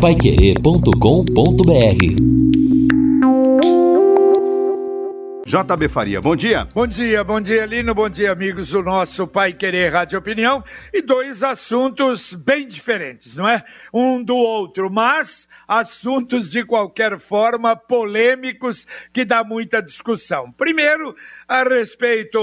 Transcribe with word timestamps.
paiquerê.com.br 0.00 1.98
JB 5.44 5.88
Faria, 5.88 6.20
bom 6.20 6.36
dia. 6.36 6.68
Bom 6.74 6.86
dia, 6.86 7.24
bom 7.24 7.40
dia, 7.40 7.64
Lino, 7.64 7.94
bom 7.94 8.08
dia, 8.08 8.30
amigos 8.30 8.68
do 8.68 8.82
nosso 8.82 9.26
Pai 9.26 9.54
Querer 9.54 9.92
Rádio 9.92 10.18
Opinião. 10.18 10.62
E 10.92 11.00
dois 11.00 11.42
assuntos 11.42 12.34
bem 12.34 12.68
diferentes, 12.68 13.34
não 13.34 13.48
é? 13.48 13.64
Um 13.92 14.22
do 14.22 14.36
outro, 14.36 14.90
mas 14.90 15.48
assuntos 15.66 16.50
de 16.50 16.64
qualquer 16.64 17.18
forma 17.18 17.74
polêmicos 17.74 18.86
que 19.10 19.24
dá 19.24 19.42
muita 19.42 19.82
discussão. 19.82 20.52
Primeiro, 20.52 21.16
a 21.48 21.62
respeito 21.64 22.38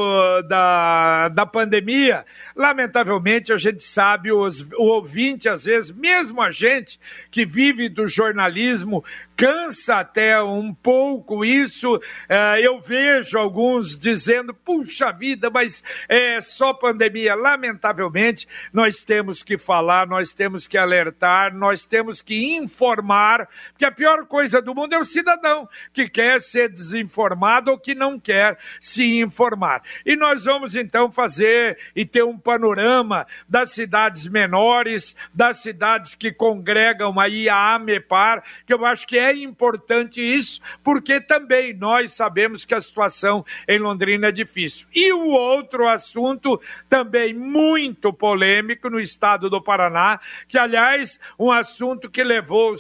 da, 0.47 1.29
da 1.29 1.45
pandemia, 1.45 2.25
lamentavelmente 2.55 3.53
a 3.53 3.57
gente 3.57 3.83
sabe, 3.83 4.31
os, 4.31 4.67
o 4.71 4.85
ouvinte, 4.85 5.47
às 5.47 5.65
vezes, 5.65 5.91
mesmo 5.91 6.41
a 6.41 6.49
gente 6.49 6.99
que 7.29 7.45
vive 7.45 7.87
do 7.87 8.07
jornalismo, 8.07 9.03
cansa 9.35 9.99
até 9.99 10.41
um 10.41 10.73
pouco 10.73 11.43
isso. 11.43 12.01
É, 12.27 12.65
eu 12.65 12.79
vejo 12.79 13.37
alguns 13.37 13.97
dizendo, 13.97 14.53
puxa 14.53 15.11
vida, 15.11 15.49
mas 15.49 15.83
é 16.07 16.39
só 16.41 16.73
pandemia. 16.73 17.35
Lamentavelmente, 17.35 18.47
nós 18.71 19.03
temos 19.03 19.43
que 19.43 19.57
falar, 19.57 20.07
nós 20.07 20.33
temos 20.33 20.67
que 20.67 20.77
alertar, 20.77 21.53
nós 21.53 21.85
temos 21.85 22.21
que 22.21 22.55
informar, 22.55 23.47
porque 23.71 23.85
a 23.85 23.91
pior 23.91 24.25
coisa 24.25 24.61
do 24.61 24.73
mundo 24.73 24.93
é 24.93 24.99
o 24.99 25.05
cidadão 25.05 25.67
que 25.93 26.09
quer 26.09 26.39
ser 26.41 26.69
desinformado 26.69 27.71
ou 27.71 27.77
que 27.77 27.93
não 27.93 28.19
quer 28.19 28.57
se 28.79 28.94
informar. 29.03 29.81
E 30.05 30.15
nós 30.15 30.45
vamos 30.45 30.75
então 30.75 31.11
fazer 31.11 31.77
e 31.95 32.05
ter 32.05 32.23
um 32.23 32.37
panorama 32.37 33.25
das 33.47 33.71
cidades 33.71 34.27
menores, 34.27 35.15
das 35.33 35.57
cidades 35.57 36.15
que 36.15 36.31
congregam 36.31 37.19
aí 37.19 37.49
a 37.49 37.75
AMEPAR, 37.75 38.43
que 38.65 38.73
eu 38.73 38.85
acho 38.85 39.07
que 39.07 39.17
é 39.17 39.35
importante 39.35 40.21
isso, 40.21 40.61
porque 40.83 41.19
também 41.19 41.73
nós 41.73 42.13
sabemos 42.13 42.65
que 42.65 42.73
a 42.73 42.81
situação 42.81 43.45
em 43.67 43.79
Londrina 43.79 44.27
é 44.27 44.31
difícil. 44.31 44.87
E 44.93 45.11
o 45.13 45.29
outro 45.29 45.87
assunto 45.87 46.61
também 46.89 47.33
muito 47.33 48.13
polêmico 48.13 48.89
no 48.89 48.99
estado 48.99 49.49
do 49.49 49.61
Paraná, 49.61 50.19
que 50.47 50.57
aliás, 50.57 51.19
um 51.37 51.51
assunto 51.51 52.09
que 52.09 52.23
levou 52.23 52.75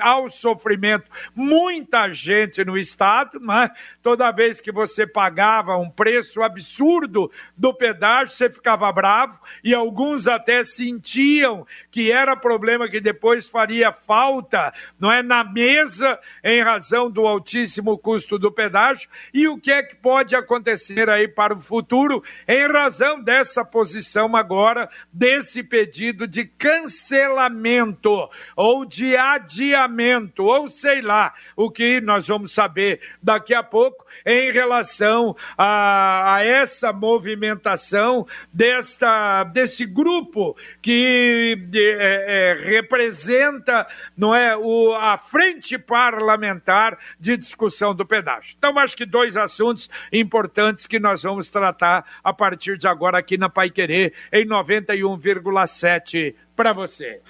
ao 0.00 0.30
sofrimento 0.30 1.10
muita 1.34 2.12
gente 2.12 2.64
no 2.64 2.76
estado, 2.76 3.40
mas 3.40 3.70
toda 4.02 4.32
vez 4.32 4.60
que 4.60 4.72
você 4.72 5.06
pagava 5.52 5.76
um 5.76 5.90
preço 5.90 6.42
absurdo 6.42 7.30
do 7.54 7.74
pedágio, 7.74 8.34
você 8.34 8.48
ficava 8.50 8.90
bravo 8.90 9.38
e 9.62 9.74
alguns 9.74 10.26
até 10.26 10.64
sentiam 10.64 11.66
que 11.90 12.10
era 12.10 12.34
problema 12.34 12.88
que 12.88 13.00
depois 13.00 13.46
faria 13.46 13.92
falta, 13.92 14.72
não 14.98 15.12
é 15.12 15.22
na 15.22 15.44
mesa 15.44 16.18
em 16.42 16.62
razão 16.62 17.10
do 17.10 17.26
altíssimo 17.26 17.98
custo 17.98 18.38
do 18.38 18.50
pedágio 18.50 19.10
e 19.34 19.46
o 19.46 19.58
que 19.58 19.70
é 19.70 19.82
que 19.82 19.94
pode 19.94 20.34
acontecer 20.34 21.10
aí 21.10 21.28
para 21.28 21.54
o 21.54 21.60
futuro 21.60 22.24
em 22.48 22.66
razão 22.66 23.22
dessa 23.22 23.62
posição 23.62 24.34
agora 24.34 24.88
desse 25.12 25.62
pedido 25.62 26.26
de 26.26 26.46
cancelamento 26.46 28.30
ou 28.56 28.86
de 28.86 29.16
adiamento 29.16 30.44
ou 30.44 30.68
sei 30.68 31.02
lá 31.02 31.34
o 31.54 31.70
que 31.70 32.00
nós 32.00 32.26
vamos 32.26 32.52
saber 32.52 33.00
daqui 33.22 33.52
a 33.52 33.62
pouco 33.62 34.01
em 34.24 34.50
relação 34.52 35.36
a, 35.56 36.36
a 36.36 36.44
essa 36.44 36.92
movimentação 36.92 38.26
desta, 38.52 39.44
desse 39.44 39.86
grupo 39.86 40.56
que 40.80 41.58
é, 41.74 42.50
é, 42.50 42.54
representa 42.54 43.86
não 44.16 44.34
é, 44.34 44.56
o, 44.56 44.92
a 44.94 45.18
frente 45.18 45.78
parlamentar 45.78 46.98
de 47.18 47.36
discussão 47.36 47.94
do 47.94 48.06
pedágio. 48.06 48.54
Então, 48.58 48.78
acho 48.78 48.96
que 48.96 49.06
dois 49.06 49.36
assuntos 49.36 49.88
importantes 50.12 50.86
que 50.86 50.98
nós 50.98 51.22
vamos 51.22 51.50
tratar 51.50 52.04
a 52.22 52.32
partir 52.32 52.76
de 52.78 52.86
agora 52.86 53.18
aqui 53.18 53.36
na 53.36 53.48
Pai 53.48 53.70
Querer, 53.70 54.12
em 54.32 54.46
91,7 54.46 56.34
para 56.54 56.72
você. 56.72 57.20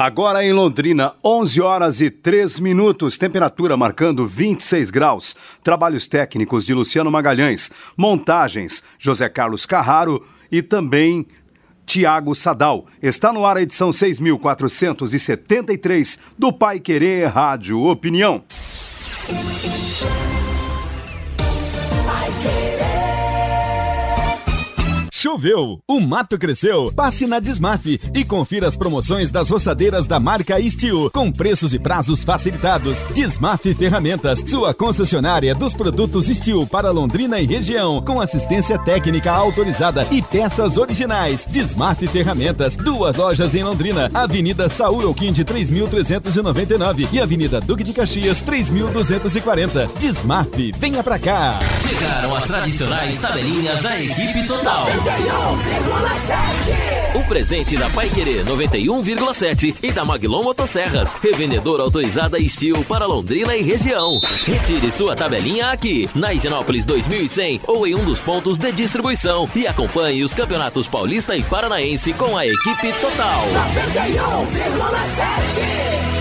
Agora 0.00 0.42
em 0.42 0.50
Londrina, 0.50 1.12
11 1.22 1.60
horas 1.60 2.00
e 2.00 2.08
3 2.08 2.58
minutos, 2.58 3.18
temperatura 3.18 3.76
marcando 3.76 4.26
26 4.26 4.88
graus. 4.88 5.36
Trabalhos 5.62 6.08
técnicos 6.08 6.64
de 6.64 6.72
Luciano 6.72 7.10
Magalhães, 7.10 7.70
montagens 7.98 8.82
José 8.98 9.28
Carlos 9.28 9.66
Carraro 9.66 10.26
e 10.50 10.62
também 10.62 11.26
Tiago 11.84 12.34
Sadal. 12.34 12.86
Está 13.02 13.30
no 13.30 13.44
ar 13.44 13.58
a 13.58 13.62
edição 13.62 13.92
6473 13.92 16.18
do 16.38 16.50
Pai 16.50 16.80
Querer 16.80 17.26
Rádio 17.26 17.82
Opinião. 17.82 18.42
Choveu, 25.20 25.82
o 25.86 26.00
mato 26.00 26.38
cresceu. 26.38 26.90
Passe 26.96 27.26
na 27.26 27.38
Desmaf 27.38 28.00
e 28.14 28.24
confira 28.24 28.66
as 28.66 28.74
promoções 28.74 29.30
das 29.30 29.50
roçadeiras 29.50 30.06
da 30.06 30.18
marca 30.18 30.58
Steel, 30.66 31.10
com 31.10 31.30
preços 31.30 31.74
e 31.74 31.78
prazos 31.78 32.24
facilitados. 32.24 33.02
Desmaf 33.12 33.74
Ferramentas, 33.74 34.42
sua 34.46 34.72
concessionária 34.72 35.54
dos 35.54 35.74
produtos 35.74 36.28
Steel 36.28 36.66
para 36.66 36.90
Londrina 36.90 37.38
e 37.38 37.44
região, 37.44 38.00
com 38.00 38.18
assistência 38.18 38.78
técnica 38.78 39.30
autorizada 39.30 40.06
e 40.10 40.22
peças 40.22 40.78
originais. 40.78 41.44
Desmaf 41.44 42.00
Ferramentas, 42.06 42.74
duas 42.74 43.18
lojas 43.18 43.54
em 43.54 43.62
Londrina, 43.62 44.10
Avenida 44.14 44.70
Saúl 44.70 45.02
Elquinde 45.02 45.44
3399 45.44 47.08
e 47.12 47.20
Avenida 47.20 47.60
Duque 47.60 47.84
de 47.84 47.92
Caxias 47.92 48.40
3240. 48.40 49.86
Desmaf, 49.98 50.72
venha 50.78 51.04
pra 51.04 51.18
cá. 51.18 51.60
Chegaram 51.86 52.34
as 52.34 52.46
tradicionais 52.46 53.18
tabelinhas 53.18 53.82
da 53.82 54.00
equipe 54.00 54.46
total. 54.46 54.86
O 57.14 57.24
presente 57.24 57.76
da 57.76 57.90
Pai 57.90 58.08
Querer 58.08 58.44
91,7 58.44 59.76
e 59.82 59.90
da 59.90 60.04
Maglon 60.04 60.42
Motosserras, 60.42 61.14
revendedora 61.14 61.82
autorizada 61.82 62.38
Steel 62.48 62.84
para 62.84 63.06
Londrina 63.06 63.56
e 63.56 63.62
região. 63.62 64.20
Retire 64.44 64.92
sua 64.92 65.16
tabelinha 65.16 65.70
aqui, 65.70 66.08
na 66.14 66.32
Higienópolis 66.32 66.84
2100 66.84 67.62
ou 67.66 67.86
em 67.86 67.94
um 67.94 68.04
dos 68.04 68.20
pontos 68.20 68.58
de 68.58 68.70
distribuição 68.72 69.48
e 69.54 69.66
acompanhe 69.66 70.22
os 70.22 70.32
campeonatos 70.32 70.86
paulista 70.86 71.36
e 71.36 71.42
paranaense 71.42 72.12
com 72.12 72.36
a 72.36 72.46
equipe 72.46 72.92
total. 73.00 73.42
91,7 73.74 76.19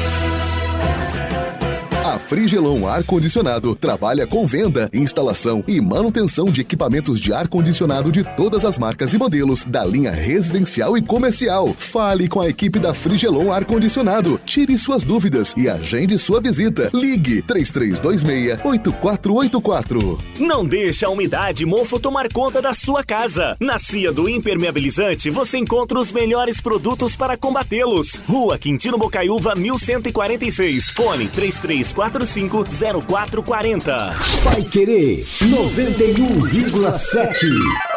a 2.20 2.22
Frigelon 2.22 2.86
Ar 2.86 3.02
Condicionado 3.04 3.74
trabalha 3.74 4.28
com 4.28 4.46
venda, 4.46 4.90
instalação 4.94 5.64
e 5.68 5.80
manutenção 5.80 6.52
de 6.52 6.62
equipamentos 6.62 7.20
de 7.20 7.34
ar 7.34 7.48
condicionado 7.48 8.12
de 8.12 8.24
todas 8.36 8.64
as 8.66 8.78
marcas 8.78 9.12
e 9.14 9.18
modelos 9.18 9.64
da 9.64 9.86
linha 9.86 10.12
residencial 10.12 10.98
e 10.98 11.02
comercial. 11.02 11.74
Fale 11.78 12.28
com 12.28 12.42
a 12.42 12.50
equipe 12.50 12.78
da 12.78 12.94
Frigelon 12.94 13.54
Ar 13.54 13.64
Condicionado. 13.64 14.38
Tire 14.46 14.78
suas 14.78 15.06
dúvidas 15.06 15.54
e 15.56 15.70
agende 15.70 16.18
sua 16.18 16.42
visita. 16.42 16.90
Ligue 16.94 17.42
3326-8484. 17.44 20.20
Não 20.40 20.66
deixe 20.66 21.06
a 21.06 21.10
umidade 21.10 21.66
mofo 21.66 21.98
tomar 22.00 22.28
conta 22.32 22.62
da 22.62 22.74
sua 22.74 23.04
casa. 23.04 23.56
Na 23.60 23.78
Cia 23.80 24.12
do 24.12 24.28
Impermeabilizante 24.28 25.30
você 25.30 25.58
encontra 25.58 25.98
os 25.98 26.12
melhores 26.12 26.60
produtos 26.60 27.16
para 27.16 27.38
combatê-los. 27.38 28.16
Rua 28.28 28.58
Quintino 28.58 28.98
Bocaiúva 28.98 29.54
1146. 29.56 30.92
Fone 30.92 31.30
33 31.30 31.94
3445-0440. 32.12 34.14
Vai 34.44 34.62
Querer 34.64 35.24
91,7. 35.24 37.48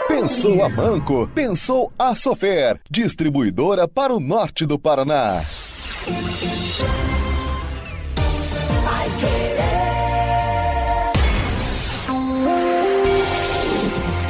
Pensou 0.09 0.65
a 0.65 0.69
Banco, 0.69 1.29
pensou 1.35 1.93
a 1.99 2.15
Sofer, 2.15 2.79
distribuidora 2.91 3.89
para 3.89 4.15
o 4.15 4.21
norte 4.21 4.67
do 4.67 4.79
Paraná. 4.79 5.41
Vai 8.85 9.11
Querer. 9.19 9.63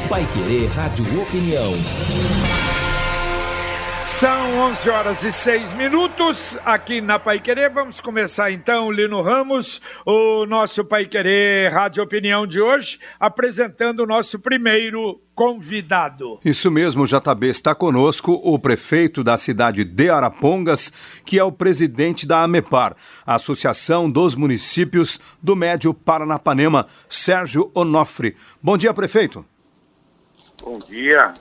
Vai 0.09 0.25
Querer 0.27 0.67
Rádio 0.69 1.05
Opinião. 1.23 1.73
São 4.05 4.59
11 4.71 4.91
horas 4.91 5.23
e 5.23 5.31
6 5.31 5.75
minutos 5.75 6.59
aqui 6.65 7.01
na 7.01 7.21
Pai 7.21 7.39
Querer. 7.39 7.71
Vamos 7.71 8.01
começar 8.01 8.51
então, 8.51 8.91
Lino 8.91 9.23
Ramos, 9.23 9.81
o 10.05 10.45
nosso 10.45 10.85
Pai 10.85 11.07
Querer 11.07 11.73
Rádio 11.73 12.03
Opinião 12.03 12.45
de 12.45 12.61
hoje, 12.61 12.99
apresentando 13.19 14.01
o 14.01 14.07
nosso 14.07 14.41
primeiro 14.41 15.21
convidado. 15.37 16.41
Isso 16.45 16.69
mesmo, 16.69 17.07
JB. 17.07 17.49
Está 17.49 17.77
conosco 17.77 18.33
o 18.43 18.59
prefeito 18.59 19.23
da 19.23 19.39
cidade 19.39 19.85
de 19.85 20.11
Arapongas, 20.11 20.93
que 21.25 21.39
é 21.39 21.45
o 21.45 21.53
presidente 21.53 22.27
da 22.27 22.43
AMEPAR, 22.43 22.97
a 23.25 23.37
Associação 23.37 24.11
dos 24.11 24.35
Municípios 24.35 25.21
do 25.41 25.55
Médio 25.55 25.95
Paranapanema, 25.95 26.89
Sérgio 27.09 27.71
Onofre. 27.73 28.37
Bom 28.61 28.77
dia, 28.77 28.93
prefeito. 28.93 29.45
Bom 30.61 30.79
dia. 30.81 31.33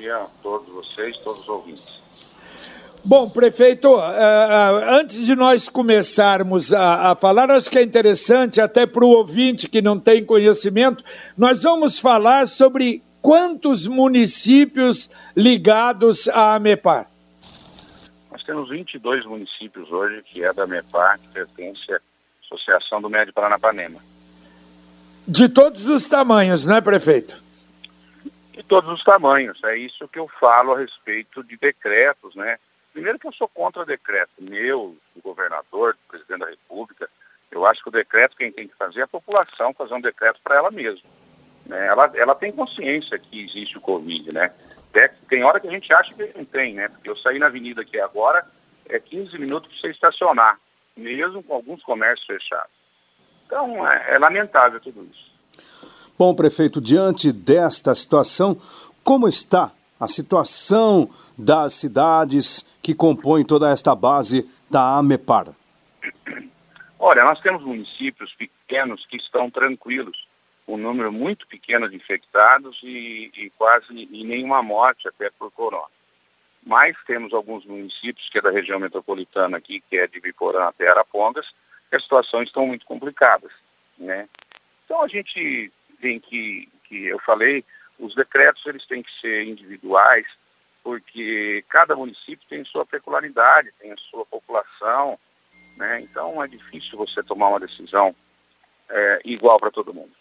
Dia 0.00 0.16
a 0.16 0.26
todos 0.42 0.66
vocês, 0.72 1.14
todos 1.18 1.42
os 1.42 1.48
ouvintes. 1.48 2.00
Bom, 3.04 3.28
prefeito, 3.28 3.86
uh, 3.88 3.98
uh, 3.98 4.94
antes 4.98 5.26
de 5.26 5.36
nós 5.36 5.68
começarmos 5.68 6.72
a, 6.72 7.10
a, 7.10 7.14
falar, 7.14 7.50
acho 7.50 7.70
que 7.70 7.78
é 7.78 7.82
interessante, 7.82 8.62
até 8.62 8.86
para 8.86 9.04
o 9.04 9.10
ouvinte 9.10 9.68
que 9.68 9.82
não 9.82 10.00
tem 10.00 10.24
conhecimento, 10.24 11.04
nós 11.36 11.64
vamos 11.64 11.98
falar 11.98 12.46
sobre 12.46 13.02
quantos 13.20 13.86
municípios 13.86 15.10
ligados 15.36 16.28
à 16.28 16.54
AMEPAR. 16.54 17.06
Nós 18.32 18.42
temos 18.44 18.70
22 18.70 19.26
municípios 19.26 19.92
hoje 19.92 20.22
que 20.22 20.42
é 20.42 20.50
da 20.54 20.62
AMEPAR, 20.62 21.18
que 21.18 21.28
pertence 21.28 21.92
à 21.92 22.00
Associação 22.46 23.02
do 23.02 23.10
Médio 23.10 23.34
Paranapanema. 23.34 24.00
De 25.28 25.46
todos 25.46 25.90
os 25.90 26.08
tamanhos, 26.08 26.64
né, 26.64 26.80
prefeito? 26.80 27.49
De 28.60 28.66
todos 28.66 28.92
os 28.92 29.02
tamanhos. 29.02 29.58
É 29.64 29.74
isso 29.74 30.06
que 30.06 30.18
eu 30.18 30.28
falo 30.38 30.74
a 30.74 30.78
respeito 30.78 31.42
de 31.42 31.56
decretos, 31.56 32.34
né? 32.34 32.58
Primeiro 32.92 33.18
que 33.18 33.26
eu 33.26 33.32
sou 33.32 33.48
contra 33.48 33.86
decreto 33.86 34.32
meu, 34.38 34.94
do 35.16 35.22
governador, 35.22 35.94
do 35.94 36.08
presidente 36.08 36.40
da 36.40 36.50
República. 36.50 37.08
Eu 37.50 37.64
acho 37.64 37.82
que 37.82 37.88
o 37.88 37.92
decreto 37.92 38.36
quem 38.36 38.52
tem 38.52 38.68
que 38.68 38.76
fazer 38.76 39.00
é 39.00 39.04
a 39.04 39.08
população 39.08 39.72
fazer 39.72 39.94
um 39.94 40.00
decreto 40.00 40.40
para 40.44 40.56
ela 40.56 40.70
mesma. 40.70 41.08
Né? 41.64 41.86
Ela, 41.86 42.12
ela 42.14 42.34
tem 42.34 42.52
consciência 42.52 43.18
que 43.18 43.42
existe 43.42 43.78
o 43.78 43.80
Covid, 43.80 44.30
né? 44.30 44.52
Tem 45.26 45.42
hora 45.42 45.58
que 45.58 45.68
a 45.68 45.70
gente 45.70 45.90
acha 45.94 46.12
que 46.12 46.36
não 46.36 46.44
tem, 46.44 46.74
né? 46.74 46.88
Porque 46.88 47.08
eu 47.08 47.16
saí 47.16 47.38
na 47.38 47.46
avenida 47.46 47.80
aqui 47.80 47.98
agora, 47.98 48.44
é 48.90 49.00
15 49.00 49.38
minutos 49.38 49.70
para 49.70 49.80
você 49.80 49.90
estacionar, 49.90 50.58
mesmo 50.94 51.42
com 51.42 51.54
alguns 51.54 51.82
comércios 51.82 52.26
fechados. 52.26 52.72
Então, 53.46 53.88
é, 53.90 54.16
é 54.16 54.18
lamentável 54.18 54.80
tudo 54.80 55.02
isso. 55.04 55.29
Bom, 56.20 56.34
prefeito, 56.34 56.82
diante 56.82 57.32
desta 57.32 57.94
situação, 57.94 58.54
como 59.02 59.26
está 59.26 59.72
a 59.98 60.06
situação 60.06 61.08
das 61.38 61.72
cidades 61.72 62.60
que 62.82 62.94
compõem 62.94 63.42
toda 63.42 63.70
esta 63.70 63.94
base 63.94 64.46
da 64.70 64.98
AMEPAR? 64.98 65.54
Olha, 66.98 67.24
nós 67.24 67.40
temos 67.40 67.62
municípios 67.62 68.34
pequenos 68.34 69.06
que 69.06 69.16
estão 69.16 69.50
tranquilos, 69.50 70.28
um 70.68 70.76
número 70.76 71.10
muito 71.10 71.46
pequeno 71.46 71.88
de 71.88 71.96
infectados 71.96 72.78
e, 72.82 73.32
e 73.34 73.50
quase 73.56 73.86
e 73.90 74.22
nenhuma 74.22 74.62
morte 74.62 75.08
até 75.08 75.30
por 75.38 75.50
corona. 75.50 75.88
Mas 76.66 76.94
temos 77.06 77.32
alguns 77.32 77.64
municípios, 77.64 78.28
que 78.28 78.36
é 78.36 78.42
da 78.42 78.50
região 78.50 78.78
metropolitana 78.78 79.56
aqui, 79.56 79.82
que 79.88 79.96
é 79.96 80.06
de 80.06 80.20
Biporã 80.20 80.64
até 80.64 80.86
Arapongas, 80.86 81.46
que 81.88 81.96
as 81.96 82.02
situações 82.02 82.48
estão 82.48 82.66
muito 82.66 82.84
complicadas, 82.84 83.52
né? 83.96 84.28
Então 84.84 85.02
a 85.02 85.08
gente 85.08 85.72
tem 86.00 86.18
que, 86.18 86.68
que 86.84 87.06
eu 87.06 87.18
falei, 87.20 87.64
os 87.98 88.14
decretos 88.14 88.64
eles 88.66 88.86
têm 88.86 89.02
que 89.02 89.20
ser 89.20 89.44
individuais, 89.44 90.26
porque 90.82 91.64
cada 91.68 91.94
município 91.94 92.46
tem 92.48 92.64
sua 92.64 92.86
peculiaridade, 92.86 93.72
tem 93.78 93.92
a 93.92 93.96
sua 94.10 94.24
população, 94.24 95.18
né? 95.76 96.00
Então 96.00 96.42
é 96.42 96.48
difícil 96.48 96.96
você 96.96 97.22
tomar 97.22 97.48
uma 97.48 97.60
decisão 97.60 98.14
é, 98.88 99.20
igual 99.24 99.58
para 99.58 99.70
todo 99.70 99.94
mundo. 99.94 100.12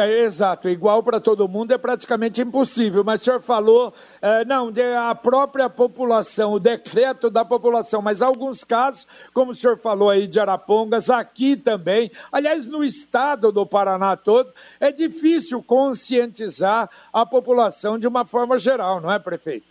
É, 0.00 0.20
exato, 0.20 0.68
igual 0.68 1.02
para 1.02 1.20
todo 1.20 1.48
mundo 1.48 1.72
é 1.72 1.76
praticamente 1.76 2.40
impossível, 2.40 3.02
mas 3.02 3.20
o 3.20 3.24
senhor 3.24 3.42
falou, 3.42 3.92
é, 4.22 4.44
não, 4.44 4.70
a 4.96 5.12
própria 5.12 5.68
população, 5.68 6.52
o 6.52 6.60
decreto 6.60 7.28
da 7.28 7.44
população, 7.44 8.00
mas 8.00 8.22
alguns 8.22 8.62
casos, 8.62 9.08
como 9.34 9.50
o 9.50 9.54
senhor 9.54 9.76
falou 9.76 10.08
aí 10.08 10.28
de 10.28 10.38
Arapongas, 10.38 11.10
aqui 11.10 11.56
também, 11.56 12.12
aliás, 12.30 12.68
no 12.68 12.84
estado 12.84 13.50
do 13.50 13.66
Paraná 13.66 14.16
todo, 14.16 14.52
é 14.78 14.92
difícil 14.92 15.60
conscientizar 15.64 16.88
a 17.12 17.26
população 17.26 17.98
de 17.98 18.06
uma 18.06 18.24
forma 18.24 18.56
geral, 18.56 19.00
não 19.00 19.10
é, 19.10 19.18
prefeito? 19.18 19.66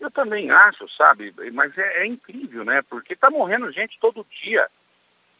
Eu 0.00 0.12
também 0.12 0.52
acho, 0.52 0.88
sabe, 0.96 1.34
mas 1.52 1.76
é, 1.76 2.04
é 2.04 2.06
incrível, 2.06 2.64
né? 2.64 2.80
Porque 2.88 3.14
está 3.14 3.28
morrendo 3.28 3.72
gente 3.72 3.98
todo 4.00 4.24
dia. 4.40 4.68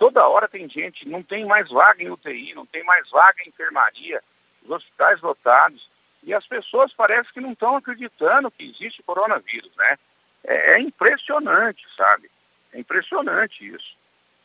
Toda 0.00 0.26
hora 0.26 0.48
tem 0.48 0.66
gente, 0.66 1.06
não 1.06 1.22
tem 1.22 1.44
mais 1.44 1.68
vaga 1.68 2.02
em 2.02 2.08
UTI, 2.08 2.54
não 2.54 2.64
tem 2.64 2.82
mais 2.84 3.06
vaga 3.10 3.42
em 3.44 3.50
enfermaria, 3.50 4.22
os 4.64 4.70
hospitais 4.70 5.20
lotados. 5.20 5.86
E 6.22 6.32
as 6.32 6.46
pessoas 6.46 6.90
parecem 6.94 7.30
que 7.34 7.40
não 7.40 7.52
estão 7.52 7.76
acreditando 7.76 8.50
que 8.50 8.64
existe 8.64 9.02
coronavírus, 9.02 9.70
né? 9.76 9.98
É, 10.42 10.72
é 10.72 10.80
impressionante, 10.80 11.86
sabe? 11.94 12.30
É 12.72 12.80
impressionante 12.80 13.62
isso. 13.62 13.94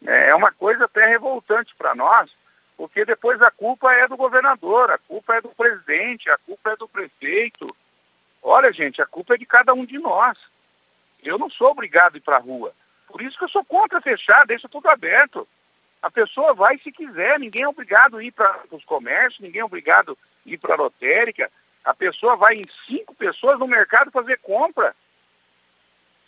É, 0.05 0.31
é 0.31 0.35
uma 0.35 0.51
coisa 0.51 0.83
até 0.83 1.05
revoltante 1.05 1.73
para 1.75 1.95
nós, 1.95 2.29
porque 2.75 3.05
depois 3.05 3.41
a 3.41 3.49
culpa 3.49 3.93
é 3.93 4.09
do 4.09 4.17
governador, 4.17 4.91
a 4.91 4.97
culpa 4.97 5.35
é 5.37 5.41
do 5.41 5.49
presidente, 5.55 6.29
a 6.29 6.37
culpa 6.37 6.71
é 6.71 6.75
do 6.75 6.89
prefeito. 6.89 7.73
Olha, 8.43 8.73
gente, 8.73 9.01
a 9.01 9.05
culpa 9.05 9.35
é 9.35 9.37
de 9.37 9.45
cada 9.45 9.73
um 9.73 9.85
de 9.85 9.97
nós. 9.99 10.37
Eu 11.23 11.37
não 11.39 11.49
sou 11.49 11.69
obrigado 11.69 12.15
a 12.15 12.17
ir 12.17 12.21
para 12.21 12.35
a 12.35 12.41
rua. 12.41 12.73
Por 13.15 13.21
isso 13.21 13.37
que 13.37 13.45
eu 13.45 13.49
sou 13.49 13.63
contra 13.63 14.01
fechar, 14.01 14.45
deixa 14.45 14.67
tudo 14.67 14.89
aberto. 14.89 15.47
A 16.01 16.11
pessoa 16.11 16.53
vai 16.53 16.77
se 16.79 16.91
quiser, 16.91 17.39
ninguém 17.39 17.61
é 17.61 17.67
obrigado 17.67 18.17
a 18.17 18.23
ir 18.25 18.33
para 18.33 18.59
os 18.69 18.83
comércios, 18.83 19.39
ninguém 19.39 19.61
é 19.61 19.63
obrigado 19.63 20.17
a 20.45 20.49
ir 20.49 20.57
para 20.57 20.73
a 20.73 20.77
lotérica. 20.77 21.49
A 21.85 21.93
pessoa 21.93 22.35
vai 22.35 22.55
em 22.55 22.67
cinco 22.85 23.15
pessoas 23.15 23.57
no 23.57 23.69
mercado 23.69 24.11
fazer 24.11 24.37
compra. 24.39 24.93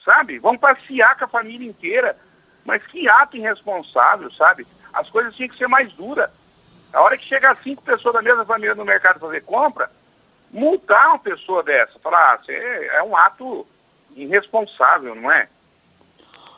Sabe? 0.05 0.39
Vão 0.39 0.57
passear 0.57 1.17
com 1.17 1.25
a 1.25 1.27
família 1.27 1.67
inteira. 1.67 2.17
Mas 2.63 2.81
que 2.87 3.09
ato 3.09 3.35
irresponsável, 3.35 4.31
sabe? 4.31 4.65
As 4.93 5.09
coisas 5.09 5.35
tinham 5.35 5.49
que 5.49 5.57
ser 5.57 5.67
mais 5.67 5.91
duras. 5.91 6.31
A 6.93 7.01
hora 7.01 7.17
que 7.17 7.25
chegar 7.25 7.61
cinco 7.63 7.83
pessoas 7.83 8.13
da 8.13 8.21
mesma 8.21 8.45
família 8.45 8.75
no 8.75 8.85
mercado 8.85 9.19
fazer 9.19 9.43
compra, 9.43 9.91
multar 10.49 11.09
uma 11.09 11.19
pessoa 11.19 11.61
dessa, 11.63 11.99
falar, 11.99 12.35
ah, 12.35 12.41
é 12.47 13.03
um 13.03 13.17
ato 13.17 13.67
irresponsável, 14.15 15.13
não 15.13 15.29
é? 15.29 15.49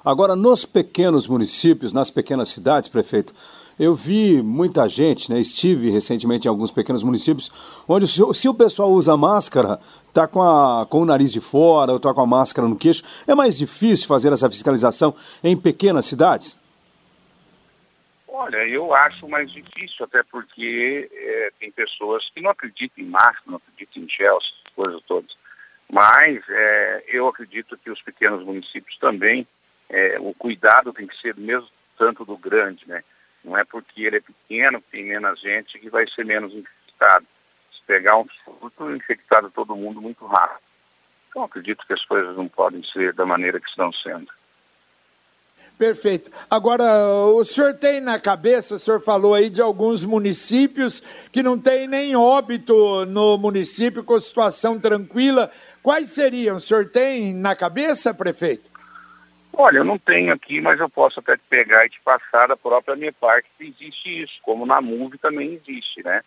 Agora, 0.03 0.35
nos 0.35 0.65
pequenos 0.65 1.27
municípios, 1.27 1.93
nas 1.93 2.09
pequenas 2.09 2.49
cidades, 2.49 2.89
prefeito, 2.89 3.33
eu 3.79 3.95
vi 3.95 4.41
muita 4.43 4.87
gente, 4.89 5.31
né? 5.31 5.39
Estive 5.39 5.89
recentemente 5.89 6.47
em 6.47 6.49
alguns 6.49 6.69
pequenos 6.69 7.01
municípios, 7.01 7.49
onde 7.87 8.07
se, 8.07 8.47
o 8.47 8.53
pessoal 8.53 8.91
usa 8.91 9.15
máscara, 9.15 9.79
tá 10.13 10.27
com, 10.27 10.41
a, 10.41 10.85
com 10.85 11.01
o 11.01 11.05
nariz 11.05 11.31
de 11.31 11.39
fora, 11.39 11.93
ou 11.93 11.99
tá 11.99 12.13
com 12.13 12.21
a 12.21 12.25
máscara 12.25 12.67
no 12.67 12.75
queixo, 12.75 13.03
é 13.25 13.33
mais 13.33 13.57
difícil 13.57 14.07
fazer 14.07 14.33
essa 14.33 14.49
fiscalização 14.49 15.15
em 15.43 15.55
pequenas 15.55 16.05
cidades? 16.05 16.59
Olha, 18.27 18.67
eu 18.67 18.93
acho 18.93 19.27
mais 19.27 19.51
difícil, 19.51 20.05
até 20.05 20.23
porque 20.23 21.09
é, 21.11 21.51
tem 21.59 21.71
pessoas 21.71 22.29
que 22.33 22.41
não 22.41 22.51
acreditam 22.51 23.03
em 23.03 23.07
máscara, 23.07 23.43
não 23.47 23.57
acreditam 23.57 24.03
em 24.03 24.09
gel, 24.09 24.37
essas 24.37 24.73
coisas 24.75 25.01
todas. 25.03 25.37
Mas 25.91 26.41
é, 26.49 27.03
eu 27.07 27.27
acredito 27.27 27.77
que 27.77 27.89
os 27.89 28.01
pequenos 28.01 28.45
municípios 28.45 28.97
também 28.97 29.47
é, 29.89 30.17
o 30.19 30.33
cuidado 30.33 30.93
tem 30.93 31.07
que 31.07 31.19
ser 31.19 31.35
mesmo 31.35 31.67
tanto 31.97 32.23
do 32.23 32.37
grande, 32.37 32.87
né? 32.87 33.03
Não 33.43 33.57
é 33.57 33.63
porque 33.63 34.03
ele 34.03 34.17
é 34.17 34.21
pequeno, 34.21 34.83
tem 34.91 35.05
menos 35.05 35.39
gente, 35.39 35.79
que 35.79 35.89
vai 35.89 36.07
ser 36.07 36.25
menos 36.25 36.53
infectado. 36.53 37.25
Se 37.73 37.81
pegar 37.85 38.17
um 38.17 38.27
surto, 38.43 38.95
infectado 38.95 39.49
todo 39.49 39.75
mundo 39.75 40.01
muito 40.01 40.25
rápido. 40.25 40.61
Então, 41.29 41.43
acredito 41.43 41.85
que 41.85 41.93
as 41.93 42.03
coisas 42.05 42.35
não 42.35 42.47
podem 42.47 42.83
ser 42.83 43.13
da 43.13 43.25
maneira 43.25 43.59
que 43.59 43.69
estão 43.69 43.91
sendo. 43.93 44.27
Perfeito. 45.77 46.29
Agora, 46.49 46.85
o 47.05 47.43
senhor 47.45 47.73
tem 47.73 48.01
na 48.01 48.19
cabeça, 48.19 48.75
o 48.75 48.79
senhor 48.79 48.99
falou 48.99 49.33
aí 49.33 49.49
de 49.49 49.61
alguns 49.61 50.03
municípios 50.03 51.01
que 51.31 51.41
não 51.41 51.57
tem 51.57 51.87
nem 51.87 52.17
óbito 52.17 53.05
no 53.05 53.37
município 53.37 54.03
com 54.03 54.19
situação 54.19 54.77
tranquila. 54.77 55.49
Quais 55.81 56.09
seriam? 56.09 56.57
O 56.57 56.59
senhor 56.59 56.89
tem 56.89 57.33
na 57.33 57.55
cabeça, 57.55 58.13
prefeito? 58.13 58.68
Olha, 59.53 59.79
eu 59.79 59.83
não 59.83 59.97
tenho 59.97 60.33
aqui, 60.33 60.61
mas 60.61 60.79
eu 60.79 60.89
posso 60.89 61.19
até 61.19 61.37
pegar 61.49 61.85
e 61.85 61.89
te 61.89 61.99
passar 62.01 62.47
da 62.47 62.55
própria 62.55 62.95
minha 62.95 63.11
parte 63.11 63.49
que 63.57 63.65
existe 63.65 64.23
isso, 64.23 64.39
como 64.41 64.65
na 64.65 64.79
MUV 64.79 65.17
também 65.17 65.53
existe, 65.53 66.03
né? 66.03 66.21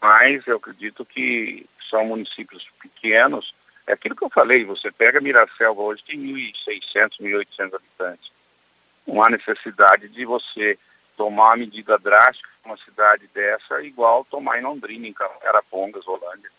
Mas 0.00 0.46
eu 0.46 0.56
acredito 0.56 1.04
que 1.04 1.66
são 1.88 2.04
municípios 2.04 2.66
pequenos. 2.80 3.54
É 3.86 3.92
aquilo 3.92 4.16
que 4.16 4.24
eu 4.24 4.30
falei, 4.30 4.64
você 4.64 4.90
pega 4.90 5.20
Miracelva 5.20 5.80
hoje, 5.80 6.04
tem 6.06 6.18
1.600, 6.18 7.20
1.800 7.20 7.74
habitantes. 7.74 8.32
Não 9.06 9.22
há 9.22 9.30
necessidade 9.30 10.08
de 10.08 10.24
você 10.24 10.78
tomar 11.16 11.50
uma 11.50 11.56
medida 11.58 11.98
drástica 11.98 12.48
numa 12.64 12.76
cidade 12.78 13.28
dessa, 13.32 13.82
igual 13.82 14.24
tomar 14.24 14.58
em 14.58 14.62
Londrina, 14.62 15.06
em 15.06 15.12
Carapongas, 15.12 16.06
Holândia. 16.06 16.50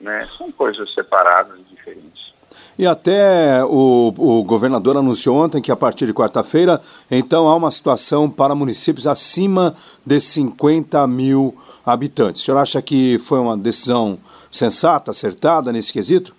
Né? 0.00 0.22
São 0.26 0.50
coisas 0.50 0.92
separadas 0.92 1.58
e 1.58 1.62
diferentes. 1.62 2.32
E 2.78 2.86
até 2.86 3.64
o, 3.64 4.08
o 4.16 4.42
governador 4.44 4.96
anunciou 4.96 5.36
ontem 5.36 5.60
que 5.60 5.70
a 5.70 5.76
partir 5.76 6.06
de 6.06 6.14
quarta-feira, 6.14 6.80
então 7.10 7.48
há 7.48 7.54
uma 7.54 7.70
situação 7.70 8.30
para 8.30 8.54
municípios 8.54 9.06
acima 9.06 9.76
de 10.04 10.20
50 10.20 11.06
mil 11.06 11.56
habitantes. 11.84 12.42
O 12.42 12.44
senhor 12.44 12.58
acha 12.58 12.80
que 12.80 13.18
foi 13.18 13.38
uma 13.38 13.56
decisão 13.56 14.18
sensata, 14.50 15.10
acertada 15.10 15.72
nesse 15.72 15.92
quesito? 15.92 16.34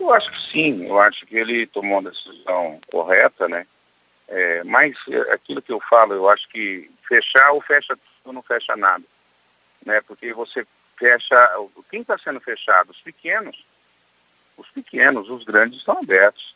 Eu 0.00 0.12
acho 0.12 0.30
que 0.30 0.52
sim, 0.52 0.86
eu 0.86 0.98
acho 0.98 1.24
que 1.26 1.36
ele 1.36 1.66
tomou 1.66 1.98
uma 2.00 2.10
decisão 2.10 2.78
correta, 2.90 3.48
né? 3.48 3.66
É, 4.28 4.64
mas 4.64 4.94
é, 5.08 5.32
aquilo 5.32 5.62
que 5.62 5.72
eu 5.72 5.80
falo, 5.88 6.14
eu 6.14 6.28
acho 6.28 6.48
que 6.48 6.90
fechar 7.06 7.52
ou 7.52 7.60
fecha 7.60 7.94
tudo, 8.24 8.32
não 8.32 8.42
fecha 8.42 8.74
nada. 8.76 9.04
Né? 9.84 10.00
Porque 10.00 10.32
você 10.32 10.66
fecha. 10.96 11.36
Quem 11.90 12.00
está 12.00 12.16
sendo 12.18 12.40
fechado? 12.40 12.90
Os 12.90 13.00
pequenos 13.00 13.56
Os 14.62 14.70
pequenos, 14.70 15.28
os 15.28 15.42
grandes 15.42 15.80
estão 15.80 15.98
abertos. 15.98 16.54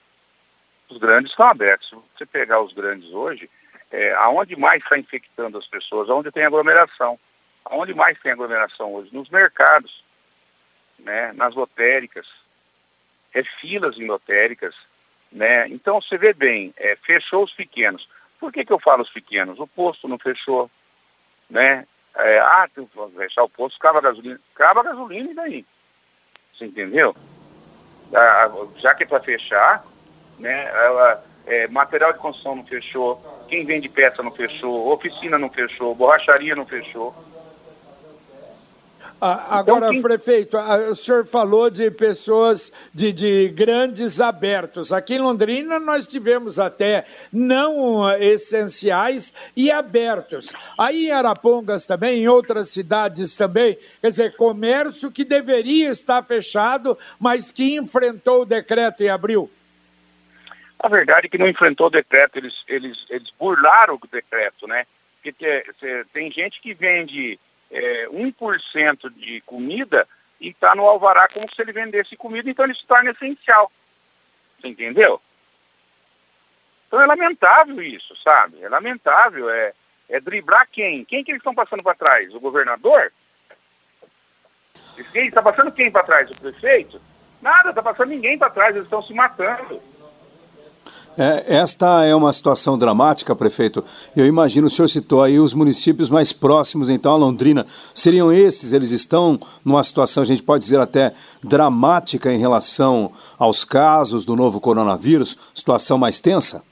Os 0.89 0.97
grandes 0.99 1.33
estão 1.33 1.49
abertos. 1.49 1.89
Se 1.89 1.97
você 2.17 2.25
pegar 2.25 2.61
os 2.61 2.73
grandes 2.73 3.11
hoje, 3.11 3.51
é, 3.91 4.13
aonde 4.15 4.55
mais 4.55 4.81
está 4.81 4.97
infectando 4.97 5.59
as 5.59 5.67
pessoas? 5.67 6.09
Aonde 6.09 6.31
tem 6.31 6.45
aglomeração. 6.45 7.19
Aonde 7.65 7.95
mais 7.95 8.19
tem 8.21 8.31
aglomeração 8.31 8.95
hoje? 8.95 9.11
Nos 9.13 9.29
mercados, 9.29 10.05
né? 11.01 11.33
nas 11.33 11.55
lotéricas. 11.55 12.27
É 13.35 13.43
filas 13.43 13.99
em 13.99 14.07
lotéricas. 14.07 14.75
Né? 15.33 15.69
Então, 15.69 16.01
você 16.01 16.17
vê 16.17 16.33
bem, 16.33 16.73
é, 16.77 16.95
fechou 16.95 17.43
os 17.43 17.53
pequenos. 17.53 18.09
Por 18.39 18.53
que, 18.53 18.65
que 18.65 18.73
eu 18.73 18.79
falo 18.79 19.03
os 19.03 19.11
pequenos? 19.11 19.59
O 19.59 19.67
posto 19.67 20.07
não 20.07 20.19
fechou. 20.19 20.71
Né? 21.51 21.85
É, 22.15 22.39
ah, 22.39 22.69
tem 22.73 22.87
que 22.87 23.17
fechar 23.17 23.43
o 23.43 23.51
posto, 23.51 23.81
cava 23.81 24.01
gasolina. 24.01 24.41
Cava 24.55 24.85
gasolina 24.85 25.33
e 25.33 25.35
daí? 25.35 25.67
Você 26.55 26.67
entendeu? 26.67 27.15
Já 28.79 28.95
que 28.95 29.03
é 29.03 29.07
para 29.07 29.21
fechar, 29.21 29.83
né, 30.39 30.67
ela, 30.67 31.25
é, 31.47 31.67
material 31.69 32.13
de 32.13 32.19
construção 32.19 32.57
não 32.57 32.65
fechou, 32.65 33.21
quem 33.49 33.65
vende 33.65 33.89
peça 33.89 34.23
não 34.23 34.31
fechou, 34.31 34.93
oficina 34.93 35.39
não 35.39 35.49
fechou, 35.49 35.95
borracharia 35.95 36.55
não 36.55 36.67
fechou. 36.67 37.15
Ah, 39.19 39.59
agora, 39.59 39.89
então, 39.89 40.03
prefeito, 40.03 40.59
o 40.59 40.95
senhor 40.95 41.25
falou 41.25 41.71
de 41.71 41.91
pessoas 41.91 42.71
de, 42.93 43.13
de, 43.13 43.49
grandes 43.49 44.21
abertos. 44.21 44.93
Aqui 44.93 45.15
em 45.15 45.21
Londrina 45.21 45.81
nós 45.81 46.07
tivemos 46.07 46.59
até 46.59 47.07
não 47.33 48.11
essenciais 48.21 49.33
e 49.57 49.71
abertos. 49.71 50.53
Aí 50.79 51.07
em 51.07 51.13
Arapongas 51.13 51.87
também, 51.87 52.25
em 52.25 52.29
outras 52.29 52.69
cidades 52.69 53.35
também, 53.35 53.79
quer 54.03 54.09
dizer, 54.09 54.37
comércio 54.37 55.11
que 55.11 55.25
deveria 55.25 55.89
estar 55.89 56.23
fechado, 56.23 56.99
mas 57.19 57.51
que 57.51 57.75
enfrentou 57.75 58.43
o 58.43 58.47
decreto 58.47 59.03
e 59.03 59.09
abriu. 59.09 59.51
A 60.79 60.89
verdade 60.89 61.27
é 61.27 61.31
que 61.31 61.39
não 61.39 61.49
enfrentou 61.49 61.87
o 61.87 61.91
decreto, 61.91 62.37
eles, 62.37 62.55
eles, 62.69 62.99
eles 63.09 63.31
burlaram 63.39 63.95
o 63.95 64.07
decreto, 64.07 64.67
né? 64.67 64.85
Porque 65.23 65.33
tem, 65.33 66.05
tem 66.13 66.31
gente 66.31 66.61
que 66.61 66.75
vende 66.75 67.41
é, 67.71 68.07
1% 68.09 69.11
de 69.11 69.41
comida 69.43 70.07
e 70.41 70.49
está 70.49 70.75
no 70.75 70.87
alvará 70.87 71.29
como 71.29 71.51
se 71.53 71.61
ele 71.63 71.73
vendesse 71.73 72.17
comida, 72.17 72.49
então 72.49 72.65
ele 72.65 72.75
se 72.75 72.87
torna 72.87 73.11
essencial. 73.11 73.71
Você 74.61 74.69
entendeu? 74.69 75.21
Então 76.87 77.01
é 77.01 77.07
lamentável 77.07 77.83
isso, 77.83 78.15
sabe? 78.23 78.63
É 78.63 78.69
lamentável. 78.69 79.51
É, 79.51 79.73
é 80.09 80.21
driblar 80.21 80.69
quem? 80.71 81.05
Quem 81.05 81.25
que 81.25 81.31
eles 81.31 81.41
estão 81.41 81.55
passando 81.55 81.83
para 81.83 81.95
trás? 81.95 82.35
O 82.35 82.41
governador? 82.41 83.13
Está 85.15 85.43
passando 85.43 85.73
quem 85.73 85.91
para 85.91 86.05
trás? 86.05 86.31
O 86.31 86.37
prefeito? 86.37 87.01
Nada, 87.43 87.71
está 87.71 87.83
passando 87.83 88.11
ninguém 88.11 88.39
para 88.39 88.51
trás, 88.51 88.75
eles 88.75 88.87
estão 88.87 89.03
se 89.03 89.13
matando. 89.13 89.83
É, 91.19 91.57
esta 91.57 92.05
é 92.05 92.15
uma 92.15 92.31
situação 92.31 92.77
dramática, 92.79 93.35
prefeito. 93.35 93.83
Eu 94.15 94.27
imagino, 94.27 94.67
o 94.67 94.71
senhor 94.71 94.89
citou 94.89 95.23
aí 95.23 95.41
os 95.41 95.55
municípios 95.55 96.11
mais 96.11 96.31
próximos, 96.31 96.91
então, 96.91 97.13
a 97.13 97.17
Londrina. 97.17 97.65
Seriam 97.95 98.31
esses? 98.31 98.75
Eles 98.75 98.91
estão 98.91 99.41
numa 99.65 99.83
situação, 99.83 100.23
a 100.23 100.27
gente 100.27 100.43
pode 100.43 100.65
dizer 100.65 100.79
até 100.79 101.15
dramática 101.43 102.31
em 102.31 102.39
relação 102.39 103.15
aos 103.39 103.65
casos 103.65 104.27
do 104.27 104.37
novo 104.37 104.61
coronavírus? 104.61 105.39
Situação 105.55 105.97
mais 105.97 106.21
tensa? 106.21 106.63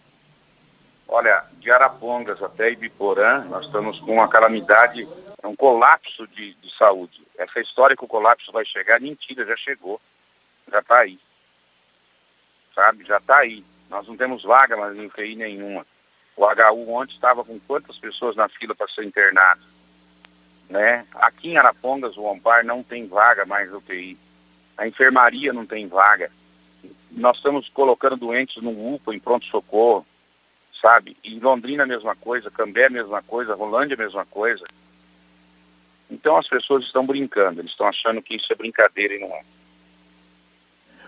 Olha, 1.08 1.44
de 1.58 1.70
Arapongas 1.70 2.42
até 2.42 2.70
Ibiporã, 2.70 3.44
nós 3.48 3.64
estamos 3.64 3.98
com 4.00 4.12
uma 4.12 4.28
calamidade, 4.28 5.08
um 5.42 5.56
colapso 5.56 6.26
de, 6.28 6.52
de 6.54 6.76
saúde. 6.76 7.22
Essa 7.38 7.60
história 7.60 7.96
que 7.96 8.04
o 8.04 8.08
colapso 8.08 8.52
vai 8.52 8.66
chegar, 8.66 9.00
mentira, 9.00 9.46
já 9.46 9.56
chegou. 9.56 9.98
Já 10.70 10.80
está 10.80 10.98
aí. 10.98 11.18
Sabe? 12.74 13.04
Já 13.04 13.16
está 13.16 13.38
aí 13.38 13.64
nós 13.94 14.08
não 14.08 14.16
temos 14.16 14.42
vaga 14.42 14.76
mais 14.76 14.96
em 14.96 15.06
UTI 15.06 15.36
nenhuma. 15.36 15.86
O 16.36 16.44
HU 16.44 16.92
ontem 16.92 17.14
estava 17.14 17.44
com 17.44 17.60
quantas 17.60 17.96
pessoas 17.96 18.34
na 18.34 18.48
fila 18.48 18.74
para 18.74 18.88
ser 18.88 19.04
internado? 19.04 19.62
Né? 20.68 21.06
Aqui 21.14 21.50
em 21.50 21.56
Arapongas, 21.56 22.16
o 22.16 22.28
Ampar 22.28 22.64
não 22.64 22.82
tem 22.82 23.06
vaga 23.06 23.46
mais 23.46 23.72
UTI. 23.72 24.18
A 24.76 24.88
enfermaria 24.88 25.52
não 25.52 25.64
tem 25.64 25.86
vaga. 25.86 26.28
Nós 27.12 27.36
estamos 27.36 27.68
colocando 27.68 28.16
doentes 28.16 28.60
no 28.60 28.94
UPA, 28.94 29.14
em 29.14 29.20
pronto-socorro, 29.20 30.04
sabe? 30.82 31.16
E 31.22 31.38
Londrina 31.38 31.84
a 31.84 31.86
mesma 31.86 32.16
coisa, 32.16 32.50
Cambé 32.50 32.86
a 32.86 32.90
mesma 32.90 33.22
coisa, 33.22 33.54
Rolândia 33.54 33.94
a 33.94 34.02
mesma 34.02 34.26
coisa. 34.26 34.66
Então 36.10 36.36
as 36.36 36.48
pessoas 36.48 36.84
estão 36.84 37.06
brincando, 37.06 37.60
eles 37.60 37.70
estão 37.70 37.86
achando 37.86 38.20
que 38.20 38.34
isso 38.34 38.52
é 38.52 38.56
brincadeira 38.56 39.14
e 39.14 39.20
não 39.20 39.28
é. 39.28 39.42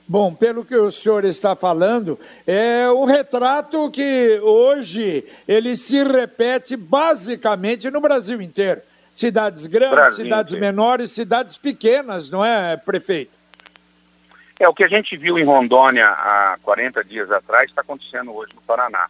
Bom, 0.09 0.33
pelo 0.33 0.65
que 0.65 0.77
o 0.77 0.91
senhor 0.91 1.25
está 1.25 1.57
falando, 1.57 2.19
é 2.47 2.89
o 2.89 3.05
retrato 3.05 3.91
que 3.91 4.39
hoje 4.41 5.25
ele 5.49 5.75
se 5.75 6.03
repete 6.05 6.77
basicamente 6.77 7.91
no 7.91 8.01
Brasil 8.01 8.41
inteiro. 8.41 8.81
Cidades 9.13 9.67
grandes, 9.67 9.97
Brasil 9.97 10.25
cidades 10.25 10.53
inteiro. 10.53 10.67
menores, 10.67 11.11
cidades 11.11 11.59
pequenas, 11.59 12.31
não 12.31 12.45
é, 12.45 12.77
prefeito? 12.77 13.33
É, 14.61 14.69
o 14.69 14.75
que 14.75 14.85
a 14.85 14.89
gente 14.89 15.17
viu 15.17 15.39
em 15.39 15.45
Rondônia 15.45 16.09
há 16.09 16.57
40 16.63 17.03
dias 17.03 17.31
atrás 17.31 17.69
está 17.69 17.81
acontecendo 17.81 18.33
hoje 18.33 18.55
no 18.55 18.61
Paraná. 18.63 19.09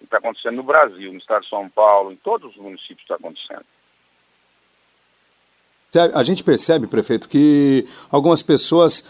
Está 0.00 0.18
acontecendo 0.18 0.56
no 0.56 0.62
Brasil, 0.62 1.12
no 1.12 1.18
estado 1.18 1.42
de 1.42 1.48
São 1.48 1.68
Paulo, 1.68 2.12
em 2.12 2.16
todos 2.16 2.52
os 2.52 2.62
municípios 2.62 3.00
está 3.00 3.16
acontecendo. 3.16 3.64
A 6.14 6.22
gente 6.22 6.44
percebe, 6.44 6.86
prefeito, 6.86 7.26
que 7.26 7.86
algumas 8.10 8.42
pessoas 8.42 9.08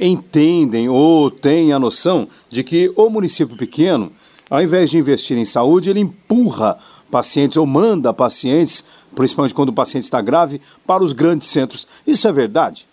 entendem 0.00 0.88
ou 0.88 1.30
têm 1.30 1.72
a 1.72 1.78
noção 1.78 2.28
de 2.48 2.64
que 2.64 2.92
o 2.96 3.08
município 3.08 3.56
pequeno, 3.56 4.12
ao 4.50 4.60
invés 4.60 4.90
de 4.90 4.98
investir 4.98 5.38
em 5.38 5.44
saúde, 5.44 5.88
ele 5.88 6.00
empurra 6.00 6.80
pacientes 7.12 7.56
ou 7.56 7.64
manda 7.64 8.12
pacientes, 8.12 8.84
principalmente 9.14 9.54
quando 9.54 9.68
o 9.68 9.72
paciente 9.72 10.02
está 10.02 10.20
grave, 10.20 10.60
para 10.84 11.04
os 11.04 11.12
grandes 11.12 11.46
centros. 11.46 11.86
Isso 12.04 12.26
é 12.26 12.32
verdade? 12.32 12.88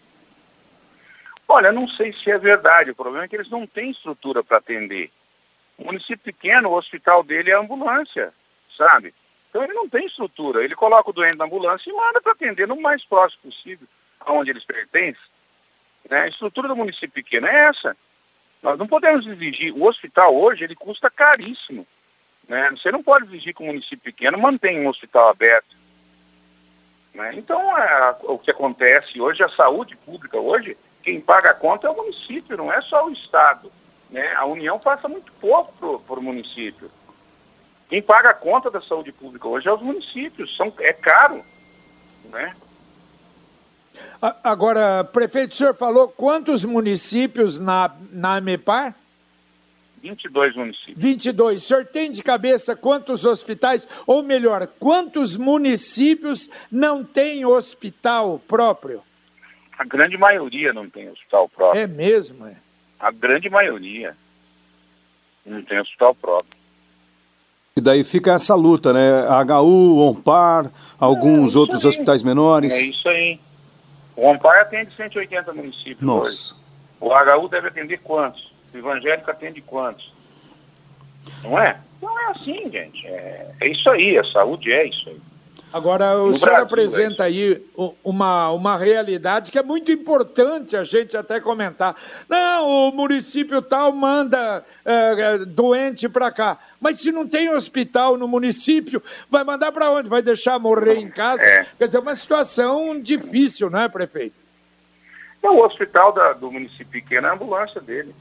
Olha, 1.47 1.71
não 1.71 1.87
sei 1.87 2.13
se 2.13 2.29
é 2.29 2.37
verdade. 2.37 2.91
O 2.91 2.95
problema 2.95 3.25
é 3.25 3.27
que 3.27 3.35
eles 3.35 3.49
não 3.49 3.65
têm 3.65 3.89
estrutura 3.89 4.43
para 4.43 4.57
atender. 4.57 5.09
O 5.75 5.85
município 5.85 6.19
pequeno, 6.19 6.69
o 6.69 6.77
hospital 6.77 7.23
dele 7.23 7.49
é 7.49 7.57
ambulância, 7.57 8.31
sabe? 8.77 9.11
Então 9.53 9.63
ele 9.63 9.73
não 9.73 9.87
tem 9.87 10.07
estrutura. 10.07 10.63
Ele 10.63 10.73
coloca 10.73 11.11
o 11.11 11.13
doente 11.13 11.37
na 11.37 11.45
ambulância 11.45 11.87
e 11.87 11.93
manda 11.93 12.19
para 12.19 12.31
atender 12.31 12.67
no 12.67 12.81
mais 12.81 13.05
próximo 13.05 13.43
possível, 13.43 13.87
aonde 14.19 14.49
eles 14.49 14.65
pertencem. 14.65 15.21
Né? 16.09 16.21
A 16.21 16.27
estrutura 16.27 16.67
do 16.67 16.75
município 16.75 17.11
pequeno 17.11 17.45
é 17.45 17.69
essa. 17.69 17.95
Nós 18.63 18.79
não 18.79 18.87
podemos 18.87 19.27
exigir. 19.27 19.71
O 19.71 19.85
hospital 19.85 20.35
hoje 20.35 20.63
ele 20.63 20.73
custa 20.73 21.07
caríssimo. 21.07 21.85
Né? 22.49 22.67
Você 22.71 22.91
não 22.91 23.03
pode 23.03 23.25
exigir 23.25 23.53
que 23.53 23.61
o 23.61 23.67
município 23.67 23.99
pequeno 23.99 24.39
mantenha 24.39 24.81
um 24.81 24.87
hospital 24.87 25.29
aberto. 25.29 25.75
Né? 27.13 27.35
Então, 27.35 27.77
é, 27.77 28.15
o 28.23 28.39
que 28.39 28.49
acontece 28.49 29.21
hoje, 29.21 29.43
a 29.43 29.49
saúde 29.49 29.95
pública 29.97 30.39
hoje, 30.39 30.75
quem 31.03 31.21
paga 31.21 31.51
a 31.51 31.55
conta 31.55 31.85
é 31.85 31.91
o 31.91 31.95
município, 31.95 32.57
não 32.57 32.73
é 32.73 32.81
só 32.81 33.05
o 33.05 33.11
Estado. 33.11 33.71
Né? 34.09 34.33
A 34.33 34.45
União 34.45 34.79
passa 34.79 35.07
muito 35.07 35.31
pouco 35.33 35.99
para 35.99 36.19
o 36.19 36.23
município. 36.23 36.89
Quem 37.93 38.01
paga 38.01 38.31
a 38.31 38.33
conta 38.33 38.71
da 38.71 38.81
saúde 38.81 39.11
pública 39.11 39.47
hoje 39.47 39.67
é 39.67 39.71
os 39.71 39.79
municípios, 39.79 40.57
são, 40.57 40.73
é 40.79 40.93
caro, 40.93 41.43
né? 42.31 42.55
Agora, 44.43 45.03
prefeito, 45.03 45.51
o 45.51 45.55
senhor 45.55 45.75
falou 45.75 46.07
quantos 46.07 46.65
municípios 46.65 47.59
na, 47.59 47.95
na 48.11 48.37
AMEPAR? 48.37 48.95
22 50.01 50.55
municípios. 50.55 50.99
22. 50.99 51.63
O 51.63 51.67
senhor 51.67 51.85
tem 51.85 52.09
de 52.09 52.23
cabeça 52.23 52.75
quantos 52.75 53.25
hospitais, 53.25 53.87
ou 54.07 54.23
melhor, 54.23 54.65
quantos 54.79 55.37
municípios 55.37 56.49
não 56.71 57.03
têm 57.03 57.45
hospital 57.45 58.39
próprio? 58.39 59.03
A 59.77 59.85
grande 59.85 60.17
maioria 60.17 60.73
não 60.73 60.89
tem 60.89 61.11
hospital 61.11 61.47
próprio. 61.47 61.79
É 61.79 61.85
mesmo, 61.85 62.47
é? 62.47 62.55
A 62.99 63.11
grande 63.11 63.51
maioria 63.51 64.17
não 65.45 65.61
tem 65.61 65.79
hospital 65.79 66.15
próprio. 66.15 66.62
E 67.75 67.81
daí 67.81 68.03
fica 68.03 68.33
essa 68.33 68.53
luta, 68.53 68.93
né? 68.93 69.25
HU, 69.59 69.99
ONPAR, 69.99 70.71
alguns 70.99 71.55
é 71.55 71.57
outros 71.57 71.83
aí. 71.83 71.89
hospitais 71.89 72.21
menores. 72.21 72.71
É 72.71 72.81
isso 72.81 73.09
aí. 73.09 73.39
O 74.15 74.27
ONPAR 74.27 74.61
atende 74.61 74.95
180 74.95 75.51
municípios 75.53 76.01
Nossa. 76.01 76.53
Hoje. 77.01 77.35
O 77.35 77.41
HU 77.41 77.49
deve 77.49 77.69
atender 77.69 77.97
quantos? 77.97 78.53
O 78.71 78.77
evangélico 78.77 79.31
atende 79.31 79.59
quantos? 79.61 80.13
Não 81.43 81.59
é? 81.59 81.79
Não 81.99 82.19
é 82.19 82.25
assim, 82.27 82.69
gente. 82.69 83.07
É, 83.07 83.51
é 83.59 83.67
isso 83.67 83.89
aí, 83.89 84.19
a 84.19 84.23
saúde 84.25 84.71
é 84.71 84.85
isso 84.85 85.09
aí. 85.09 85.19
Agora, 85.73 86.15
o 86.19 86.27
no 86.27 86.33
senhor 86.35 86.51
Brasil, 86.51 86.65
apresenta 86.65 87.23
é 87.23 87.25
aí 87.25 87.65
uma, 88.03 88.51
uma 88.51 88.77
realidade 88.77 89.51
que 89.51 89.57
é 89.57 89.63
muito 89.63 89.91
importante 89.91 90.77
a 90.77 90.83
gente 90.83 91.17
até 91.17 91.39
comentar. 91.39 91.95
Não, 92.29 92.69
o 92.69 92.91
município 92.91 93.59
tal 93.59 93.91
manda 93.91 94.63
é, 94.85 95.39
doente 95.39 96.07
para 96.07 96.31
cá. 96.31 96.59
Mas 96.79 96.99
se 96.99 97.11
não 97.11 97.27
tem 97.27 97.49
hospital 97.49 98.17
no 98.17 98.27
município, 98.27 99.01
vai 99.27 99.43
mandar 99.43 99.71
para 99.71 99.89
onde? 99.89 100.07
Vai 100.07 100.21
deixar 100.21 100.59
morrer 100.59 100.97
em 100.97 101.09
casa? 101.09 101.43
É. 101.43 101.65
Quer 101.79 101.87
dizer, 101.87 101.97
é 101.97 102.01
uma 102.01 102.13
situação 102.13 103.01
difícil, 103.01 103.71
não 103.71 103.79
é, 103.79 103.89
prefeito? 103.89 104.35
Então, 105.39 105.55
o 105.57 105.65
hospital 105.65 106.13
da, 106.13 106.33
do 106.33 106.51
município 106.51 106.87
pequeno 106.87 107.25
é 107.25 107.29
a 107.31 107.33
ambulância 107.33 107.81
dele. 107.81 108.13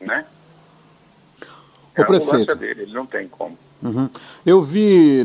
Né? 0.00 0.24
É 1.96 2.02
a 2.02 2.04
ambulância 2.04 2.54
dele, 2.54 2.82
ele 2.82 2.92
não 2.92 3.06
tem 3.06 3.26
como. 3.26 3.58
Uhum. 3.82 4.08
Eu 4.44 4.62
vi 4.62 5.24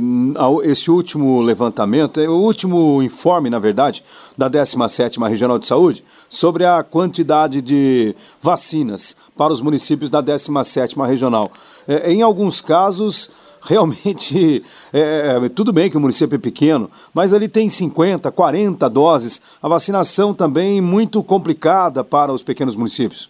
esse 0.63 0.91
último 0.91 1.41
levantamento, 1.41 2.19
é 2.19 2.27
o 2.27 2.33
último 2.33 3.01
informe, 3.01 3.49
na 3.49 3.59
verdade, 3.59 4.03
da 4.37 4.49
17ª 4.49 5.27
Regional 5.29 5.57
de 5.57 5.65
Saúde, 5.65 6.03
sobre 6.29 6.65
a 6.65 6.83
quantidade 6.83 7.61
de 7.61 8.15
vacinas 8.41 9.15
para 9.37 9.53
os 9.53 9.61
municípios 9.61 10.09
da 10.09 10.21
17ª 10.21 11.07
Regional. 11.07 11.51
É, 11.87 12.11
em 12.11 12.21
alguns 12.21 12.61
casos, 12.61 13.31
realmente, 13.61 14.63
é, 14.91 15.39
é, 15.43 15.49
tudo 15.49 15.71
bem 15.71 15.89
que 15.89 15.97
o 15.97 16.01
município 16.01 16.35
é 16.35 16.39
pequeno, 16.39 16.89
mas 17.13 17.33
ali 17.33 17.47
tem 17.47 17.69
50, 17.69 18.31
40 18.31 18.89
doses. 18.89 19.41
A 19.61 19.67
vacinação 19.67 20.33
também 20.33 20.81
muito 20.81 21.23
complicada 21.23 22.03
para 22.03 22.33
os 22.33 22.43
pequenos 22.43 22.75
municípios. 22.75 23.29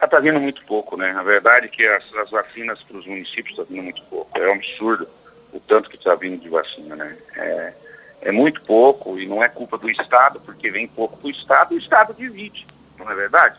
Está 0.00 0.20
vindo 0.20 0.38
muito 0.38 0.64
pouco, 0.64 0.96
né? 0.96 1.10
A 1.10 1.22
verdade 1.22 1.66
é 1.66 1.68
que 1.68 1.84
as, 1.84 2.14
as 2.14 2.30
vacinas 2.30 2.80
para 2.82 2.98
os 2.98 3.06
municípios 3.06 3.50
estão 3.50 3.64
tá 3.64 3.72
vindo 3.72 3.82
muito 3.82 4.02
pouco. 4.04 4.38
É 4.38 4.48
um 4.48 4.54
absurdo 4.54 5.08
o 5.52 5.60
tanto 5.60 5.90
que 5.90 5.96
está 5.96 6.14
vindo 6.14 6.40
de 6.40 6.48
vacina, 6.48 6.94
né? 6.94 7.18
É, 7.36 7.74
é 8.22 8.32
muito 8.32 8.60
pouco 8.62 9.18
e 9.18 9.26
não 9.26 9.42
é 9.42 9.48
culpa 9.48 9.76
do 9.76 9.90
Estado, 9.90 10.40
porque 10.40 10.70
vem 10.70 10.86
pouco 10.86 11.16
para 11.16 11.26
o 11.26 11.30
Estado 11.30 11.74
e 11.74 11.76
o 11.76 11.80
Estado 11.80 12.14
divide, 12.14 12.66
não 12.96 13.10
é 13.10 13.14
verdade? 13.14 13.58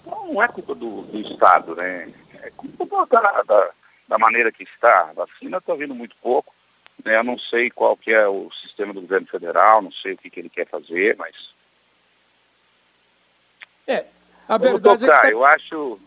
Então, 0.00 0.32
não 0.32 0.42
é 0.42 0.48
culpa 0.48 0.74
do, 0.74 1.02
do 1.02 1.20
Estado, 1.20 1.74
né? 1.76 2.12
É 2.42 2.50
culpa 2.50 3.06
da, 3.06 3.42
da, 3.42 3.70
da 4.08 4.18
maneira 4.18 4.50
que 4.50 4.64
está. 4.64 5.10
A 5.10 5.12
vacina 5.12 5.58
está 5.58 5.74
vindo 5.74 5.94
muito 5.94 6.16
pouco. 6.16 6.52
Né? 7.04 7.16
Eu 7.16 7.24
não 7.24 7.38
sei 7.38 7.70
qual 7.70 7.96
que 7.96 8.12
é 8.12 8.26
o 8.26 8.50
sistema 8.62 8.92
do 8.92 9.00
governo 9.00 9.26
federal, 9.26 9.82
não 9.82 9.92
sei 9.92 10.14
o 10.14 10.18
que, 10.18 10.30
que 10.30 10.40
ele 10.40 10.48
quer 10.48 10.66
fazer, 10.66 11.16
mas... 11.16 11.34
É, 13.86 14.04
a 14.48 14.58
verdade 14.58 15.04
tocar, 15.06 15.18
é 15.18 15.20
que 15.20 15.26
tá... 15.26 15.30
eu 15.30 15.44
acho. 15.44 16.00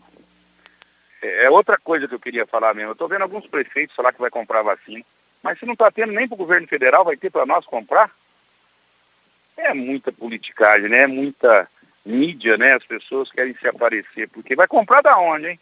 É, 1.22 1.44
é 1.44 1.50
outra 1.50 1.78
coisa 1.78 2.08
que 2.08 2.14
eu 2.14 2.20
queria 2.20 2.46
falar 2.46 2.74
mesmo. 2.74 2.90
Eu 2.90 2.94
estou 2.94 3.08
vendo 3.08 3.22
alguns 3.22 3.46
prefeitos 3.46 3.94
falar 3.94 4.12
que 4.12 4.20
vai 4.20 4.30
comprar 4.30 4.62
vacina, 4.62 5.04
mas 5.42 5.58
se 5.58 5.64
não 5.64 5.74
está 5.74 5.90
tendo 5.90 6.12
nem 6.12 6.26
para 6.26 6.34
o 6.34 6.38
governo 6.38 6.66
federal, 6.66 7.04
vai 7.04 7.16
ter 7.16 7.30
para 7.30 7.46
nós 7.46 7.64
comprar? 7.64 8.10
É 9.56 9.72
muita 9.72 10.10
politicagem, 10.10 10.88
né? 10.88 11.02
É 11.02 11.06
muita 11.06 11.68
mídia, 12.04 12.56
né? 12.56 12.74
As 12.74 12.84
pessoas 12.84 13.30
querem 13.30 13.54
se 13.54 13.68
aparecer, 13.68 14.28
porque 14.28 14.56
vai 14.56 14.66
comprar 14.66 15.02
da 15.02 15.16
onde, 15.18 15.48
hein? 15.48 15.60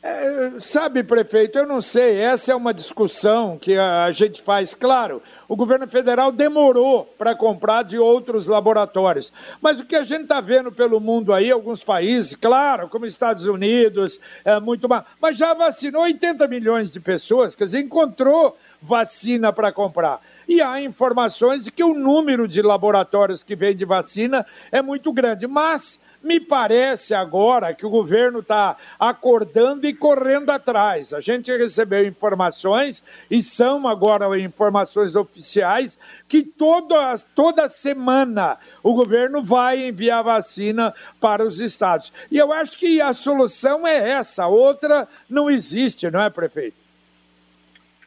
É, 0.00 0.60
sabe, 0.60 1.02
prefeito, 1.02 1.58
eu 1.58 1.66
não 1.66 1.80
sei, 1.80 2.18
essa 2.20 2.52
é 2.52 2.54
uma 2.54 2.72
discussão 2.72 3.58
que 3.58 3.76
a 3.76 4.08
gente 4.12 4.40
faz, 4.40 4.72
claro. 4.72 5.20
O 5.48 5.56
governo 5.56 5.88
federal 5.88 6.30
demorou 6.30 7.04
para 7.18 7.34
comprar 7.34 7.82
de 7.82 7.98
outros 7.98 8.46
laboratórios. 8.46 9.32
Mas 9.60 9.80
o 9.80 9.84
que 9.84 9.96
a 9.96 10.04
gente 10.04 10.22
está 10.22 10.40
vendo 10.40 10.70
pelo 10.70 11.00
mundo 11.00 11.32
aí, 11.32 11.50
alguns 11.50 11.82
países, 11.82 12.36
claro, 12.36 12.88
como 12.88 13.06
Estados 13.06 13.46
Unidos, 13.46 14.20
é 14.44 14.60
muito 14.60 14.88
mais, 14.88 15.04
mas 15.20 15.36
já 15.36 15.52
vacinou 15.52 16.02
80 16.02 16.46
milhões 16.46 16.92
de 16.92 17.00
pessoas, 17.00 17.56
quer 17.56 17.64
dizer, 17.64 17.80
encontrou 17.80 18.56
vacina 18.80 19.52
para 19.52 19.72
comprar. 19.72 20.20
E 20.48 20.62
há 20.62 20.80
informações 20.80 21.64
de 21.64 21.70
que 21.70 21.84
o 21.84 21.92
número 21.92 22.48
de 22.48 22.62
laboratórios 22.62 23.42
que 23.42 23.54
vende 23.54 23.84
vacina 23.84 24.46
é 24.72 24.80
muito 24.80 25.12
grande. 25.12 25.46
Mas 25.46 26.00
me 26.22 26.40
parece 26.40 27.12
agora 27.14 27.74
que 27.74 27.84
o 27.84 27.90
governo 27.90 28.40
está 28.40 28.76
acordando 28.98 29.86
e 29.86 29.92
correndo 29.92 30.50
atrás. 30.50 31.12
A 31.12 31.20
gente 31.20 31.54
recebeu 31.54 32.06
informações, 32.06 33.04
e 33.30 33.42
são 33.42 33.86
agora 33.86 34.40
informações 34.40 35.14
oficiais, 35.14 35.98
que 36.26 36.42
toda, 36.42 37.14
toda 37.34 37.68
semana 37.68 38.58
o 38.82 38.94
governo 38.94 39.42
vai 39.42 39.86
enviar 39.86 40.24
vacina 40.24 40.94
para 41.20 41.44
os 41.44 41.60
estados. 41.60 42.10
E 42.30 42.38
eu 42.38 42.52
acho 42.52 42.78
que 42.78 43.02
a 43.02 43.12
solução 43.12 43.86
é 43.86 44.10
essa, 44.10 44.46
outra 44.46 45.06
não 45.28 45.50
existe, 45.50 46.10
não 46.10 46.22
é, 46.22 46.30
prefeito? 46.30 46.87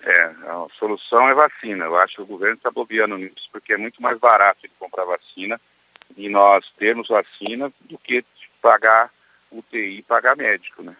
É, 0.03 0.23
a 0.23 0.67
solução 0.79 1.27
é 1.29 1.33
vacina. 1.33 1.85
Eu 1.85 1.95
acho 1.97 2.15
que 2.15 2.21
o 2.21 2.27
governo 2.27 2.55
está 2.55 2.71
bobeando 2.71 3.17
nisso, 3.17 3.47
porque 3.51 3.73
é 3.73 3.77
muito 3.77 4.01
mais 4.01 4.17
barato 4.19 4.59
ele 4.63 4.73
comprar 4.79 5.05
vacina 5.05 5.59
e 6.17 6.27
nós 6.27 6.65
termos 6.77 7.07
vacina 7.07 7.71
do 7.81 7.97
que 7.97 8.23
pagar 8.61 9.11
UTI 9.51 9.99
e 9.99 10.01
pagar 10.01 10.35
médico, 10.35 10.81
né? 10.81 10.95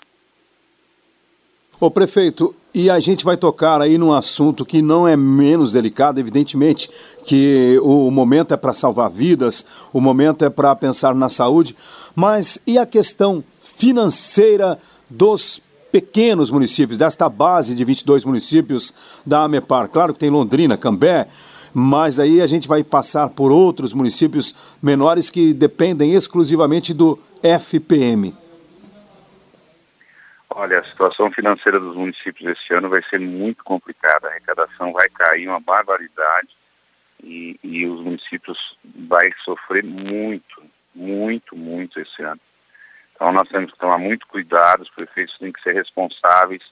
Ô 1.80 1.90
prefeito, 1.90 2.56
e 2.76 2.92
a 2.92 3.00
gente 3.00 3.26
vai 3.26 3.36
tocar 3.36 3.82
aí 3.82 3.98
num 3.98 4.14
assunto 4.14 4.64
que 4.64 4.84
não 4.84 5.08
é 5.08 5.18
menos 5.18 5.74
delicado, 5.74 6.20
evidentemente, 6.20 6.88
que 7.24 7.80
o 7.82 8.12
momento 8.12 8.54
é 8.54 8.58
para 8.58 8.74
salvar 8.76 9.10
vidas, 9.10 9.66
o 9.92 10.00
momento 10.00 10.46
é 10.46 10.50
para 10.50 10.76
pensar 10.76 11.16
na 11.16 11.28
saúde, 11.28 11.76
mas 12.16 12.62
e 12.68 12.78
a 12.78 12.86
questão 12.86 13.44
financeira 13.60 14.78
dos 15.10 15.60
pequenos 15.91 16.49
municípios, 16.49 16.97
desta 16.97 17.27
base 17.30 17.75
de 17.75 17.84
22 17.84 18.23
municípios 18.25 18.93
da 19.25 19.43
AMEPAR? 19.43 19.89
Claro 19.89 20.13
que 20.13 20.19
tem 20.19 20.30
Londrina, 20.30 20.77
Cambé, 20.77 21.27
mas 21.73 22.19
aí 22.19 22.41
a 22.41 22.47
gente 22.47 22.67
vai 22.67 22.84
passar 22.84 23.30
por 23.30 23.51
outros 23.51 23.93
municípios 23.93 24.56
menores 24.82 25.30
que 25.30 25.54
dependem 25.54 26.13
exclusivamente 26.13 26.93
do 26.93 27.19
FPM. 27.41 28.36
Olha, 30.54 30.80
a 30.80 30.84
situação 30.84 31.32
financeira 31.32 31.80
dos 31.80 31.95
municípios 31.95 32.58
esse 32.58 32.73
ano 32.73 32.89
vai 32.89 33.01
ser 33.04 33.19
muito 33.19 33.63
complicada. 33.63 34.27
A 34.27 34.32
arrecadação 34.32 34.91
vai 34.91 35.08
cair 35.10 35.47
uma 35.47 35.62
barbaridade 35.62 36.49
e, 37.23 37.58
e 37.63 37.86
os 37.88 38.01
municípios 38.01 38.58
vai 38.84 39.32
sofrer 39.45 39.84
muito, 39.84 40.62
muito, 40.93 41.56
muito 41.56 41.99
esse 41.99 42.21
ano. 42.21 42.39
Então 43.21 43.31
nós 43.31 43.47
temos 43.49 43.71
que 43.71 43.77
tomar 43.77 43.99
muito 43.99 44.25
cuidado, 44.25 44.81
os 44.81 44.89
prefeitos 44.89 45.38
têm 45.38 45.51
que 45.53 45.62
ser 45.62 45.75
responsáveis, 45.75 46.63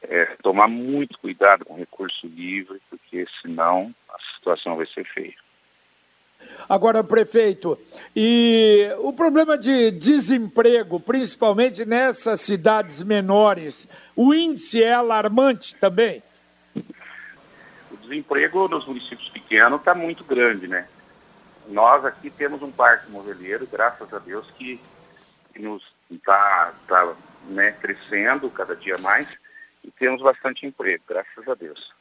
é, 0.00 0.26
tomar 0.44 0.68
muito 0.68 1.18
cuidado 1.18 1.64
com 1.64 1.74
recurso 1.74 2.24
livre, 2.24 2.80
porque 2.88 3.26
senão 3.42 3.92
a 4.08 4.16
situação 4.36 4.76
vai 4.76 4.86
ser 4.86 5.04
feia. 5.06 5.34
Agora, 6.68 7.02
prefeito, 7.02 7.76
e 8.14 8.88
o 8.98 9.12
problema 9.12 9.58
de 9.58 9.90
desemprego, 9.90 11.00
principalmente 11.00 11.84
nessas 11.84 12.42
cidades 12.42 13.02
menores, 13.02 13.88
o 14.14 14.32
índice 14.32 14.80
é 14.80 14.92
alarmante 14.92 15.74
também? 15.78 16.22
O 17.90 17.96
desemprego 17.96 18.68
nos 18.68 18.86
municípios 18.86 19.28
pequenos 19.30 19.80
está 19.80 19.96
muito 19.96 20.22
grande, 20.22 20.68
né? 20.68 20.86
Nós 21.66 22.04
aqui 22.04 22.30
temos 22.30 22.62
um 22.62 22.70
parque 22.70 23.10
moveleiro, 23.10 23.66
graças 23.66 24.14
a 24.14 24.20
Deus, 24.20 24.48
que, 24.52 24.80
nos 25.58 25.82
está 26.10 26.72
tá, 26.86 27.14
né, 27.48 27.72
crescendo 27.72 28.50
cada 28.50 28.74
dia 28.74 28.96
mais 28.98 29.28
e 29.84 29.90
temos 29.90 30.22
bastante 30.22 30.66
emprego, 30.66 31.02
graças 31.08 31.48
a 31.48 31.54
Deus. 31.54 31.92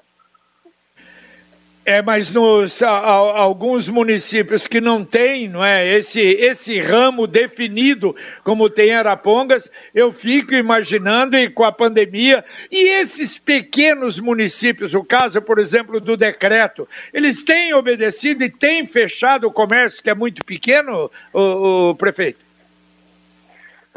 É, 1.90 2.02
mas 2.02 2.34
nos 2.34 2.82
a, 2.82 2.90
a, 2.90 3.40
alguns 3.40 3.88
municípios 3.88 4.68
que 4.68 4.82
não 4.82 5.06
têm, 5.06 5.48
não 5.48 5.64
é, 5.64 5.88
esse 5.98 6.20
esse 6.20 6.82
ramo 6.82 7.26
definido 7.26 8.14
como 8.44 8.70
tem 8.70 8.94
Arapongas, 8.94 9.72
eu 9.96 10.12
fico 10.12 10.54
imaginando 10.54 11.38
e 11.38 11.50
com 11.50 11.64
a 11.64 11.72
pandemia 11.72 12.44
e 12.70 12.90
esses 12.90 13.38
pequenos 13.38 14.20
municípios, 14.20 14.94
o 14.94 15.02
caso, 15.02 15.42
por 15.42 15.60
exemplo, 15.60 16.02
do 16.02 16.18
decreto, 16.18 16.86
eles 17.14 17.42
têm 17.42 17.74
obedecido 17.74 18.44
e 18.44 18.50
têm 18.50 18.86
fechado 18.86 19.48
o 19.48 19.52
comércio 19.54 20.04
que 20.04 20.10
é 20.10 20.14
muito 20.14 20.44
pequeno, 20.44 21.10
o, 21.32 21.92
o 21.92 21.96
prefeito? 21.96 22.47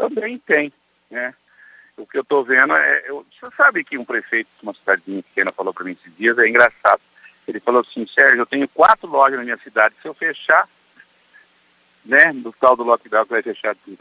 Também 0.08 0.38
tem, 0.38 0.72
né? 1.10 1.34
O 1.96 2.06
que 2.06 2.16
eu 2.16 2.22
estou 2.22 2.42
vendo 2.44 2.74
é, 2.74 3.02
eu, 3.06 3.26
você 3.30 3.54
sabe 3.56 3.84
que 3.84 3.98
um 3.98 4.04
prefeito 4.04 4.48
de 4.58 4.62
uma 4.62 4.72
cidadezinha 4.74 5.22
pequena 5.22 5.52
falou 5.52 5.74
para 5.74 5.84
mim 5.84 5.92
esses 5.92 6.16
dias, 6.16 6.38
é 6.38 6.48
engraçado 6.48 7.00
ele 7.50 7.60
falou 7.60 7.80
assim, 7.80 8.06
Sérgio, 8.06 8.38
eu 8.38 8.46
tenho 8.46 8.68
quatro 8.68 9.08
lojas 9.08 9.38
na 9.38 9.44
minha 9.44 9.58
cidade, 9.58 9.94
se 10.00 10.08
eu 10.08 10.14
fechar, 10.14 10.68
né, 12.04 12.32
no 12.32 12.52
tal 12.52 12.76
do 12.76 12.84
lockdown 12.84 13.24
que 13.24 13.30
vai 13.30 13.42
fechar 13.42 13.76
tudo. 13.84 13.98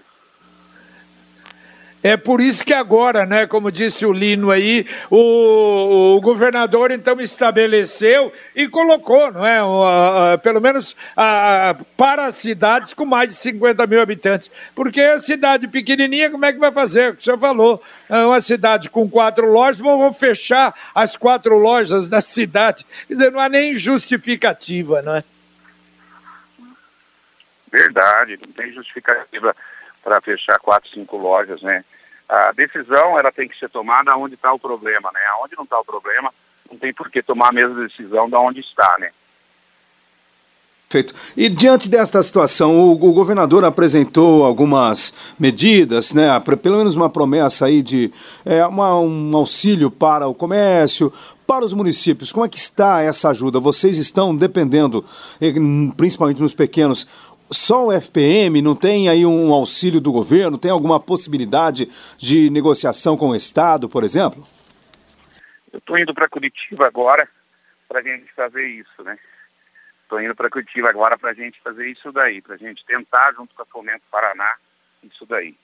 É 2.02 2.16
por 2.16 2.40
isso 2.40 2.66
que 2.66 2.74
agora, 2.74 3.26
né, 3.26 3.46
como 3.46 3.70
disse 3.70 4.06
o 4.06 4.14
Lino 4.14 4.52
aí, 4.52 4.88
o, 5.10 6.16
o 6.16 6.22
governador 6.22 6.92
então 6.92 7.20
estabeleceu 7.20 8.32
e 8.56 8.70
colocou, 8.70 9.32
não 9.34 9.46
é, 9.46 9.62
uh, 9.62 10.36
uh, 10.36 10.40
pelo 10.40 10.62
menos 10.62 10.94
uh, 10.94 11.84
para 11.98 12.28
as 12.28 12.36
cidades 12.36 12.94
com 12.94 13.06
mais 13.06 13.30
de 13.30 13.36
50 13.36 13.86
mil 13.86 14.02
habitantes. 14.02 14.50
Porque 14.74 15.02
a 15.02 15.20
cidade 15.20 15.68
pequenininha, 15.68 16.32
como 16.32 16.46
é 16.46 16.54
que 16.54 16.60
vai 16.60 16.72
fazer? 16.72 17.16
O 17.16 17.22
senhor 17.22 17.38
falou, 17.38 17.84
é 18.08 18.24
uma 18.24 18.40
cidade 18.40 18.90
com 18.90 19.10
quatro 19.10 19.52
lojas, 19.52 19.80
vão 19.80 20.14
fechar 20.14 20.74
as 20.96 21.18
quatro 21.18 21.58
lojas 21.58 22.08
da 22.08 22.22
cidade. 22.22 22.86
Quer 23.10 23.14
dizer, 23.14 23.32
não 23.32 23.42
há 23.42 23.50
nem 23.50 23.76
justificativa, 23.76 25.02
não 25.02 25.18
é? 25.18 25.24
Verdade, 27.70 28.40
não 28.42 28.52
tem 28.54 28.72
justificativa 28.72 29.54
para 30.02 30.22
fechar 30.22 30.58
quatro, 30.60 30.90
cinco 30.90 31.18
lojas, 31.18 31.62
né? 31.62 31.84
A 32.30 32.52
decisão 32.52 33.18
ela 33.18 33.32
tem 33.32 33.48
que 33.50 33.58
ser 33.58 33.70
tomada 33.70 34.16
onde 34.16 34.36
está 34.36 34.54
o 34.54 34.60
problema, 34.60 35.10
né? 35.12 35.20
Onde 35.44 35.56
não 35.58 35.64
está 35.64 35.80
o 35.80 35.86
problema, 35.86 36.32
não 36.70 36.78
tem 36.78 36.94
por 36.94 37.10
que 37.10 37.24
tomar 37.24 37.50
a 37.50 37.54
mesma 37.54 37.84
decisão 37.88 38.30
da 38.30 38.40
onde 38.40 38.60
está, 38.60 38.96
né? 39.00 39.12
Feito. 40.92 41.14
E 41.38 41.48
diante 41.50 41.88
desta 41.88 42.22
situação, 42.24 42.76
o, 42.76 42.94
o, 42.94 43.14
governador 43.14 43.64
apresentou 43.64 44.44
algumas 44.44 45.16
medidas, 45.40 46.14
né? 46.14 46.28
Pelo 46.40 46.78
menos 46.78 46.96
uma 46.96 47.10
promessa 47.10 47.68
aí 47.68 47.84
de 47.84 48.12
é, 48.44 48.66
uma, 48.66 49.00
um 49.00 49.36
auxílio 49.38 49.92
para 49.92 50.28
o 50.28 50.34
comércio, 50.34 51.14
para 51.46 51.64
os 51.64 51.74
municípios. 51.74 52.32
Como 52.32 52.44
é 52.44 52.50
que 52.50 52.58
está 52.58 53.04
essa 53.04 53.30
ajuda? 53.30 53.60
Vocês 53.60 54.00
estão 54.00 54.36
dependendo, 54.36 55.06
principalmente 55.96 56.42
nos 56.42 56.56
pequenos, 56.56 57.08
só 57.52 57.88
o 57.88 57.92
FPM? 57.92 58.62
Não 58.62 58.76
tem 58.76 59.10
aí 59.10 59.26
um 59.26 59.54
auxílio 59.54 60.00
do 60.00 60.12
governo? 60.12 60.58
Tem 60.58 60.72
alguma 60.72 61.00
possibilidade 61.00 61.90
de 62.18 62.50
negociação 62.50 63.18
com 63.18 63.30
o 63.30 63.36
Estado, 63.36 63.90
por 63.90 64.04
exemplo? 64.04 64.44
Eu 65.72 65.80
estou 65.80 65.98
indo 65.98 66.14
para 66.14 66.30
Curitiba 66.30 66.88
agora 66.88 67.28
para 67.88 68.00
a 68.00 68.04
gente 68.04 68.32
fazer 68.34 68.68
isso, 68.68 69.04
né? 69.04 69.18
Estou 70.04 70.22
indo 70.22 70.36
para 70.36 70.50
Curitiba 70.50 70.90
agora 70.90 71.18
para 71.18 71.32
a 71.32 71.34
gente 71.34 71.60
fazer 71.62 71.88
isso 71.88 72.12
daí, 72.12 72.42
para 72.42 72.56
a 72.56 72.58
gente 72.58 72.84
tentar, 72.86 73.34
junto 73.34 73.54
com 73.54 73.62
a 73.62 73.66
Fomento 73.66 74.04
Paraná, 74.10 74.56
isso 75.04 75.26
daí. 75.26 75.56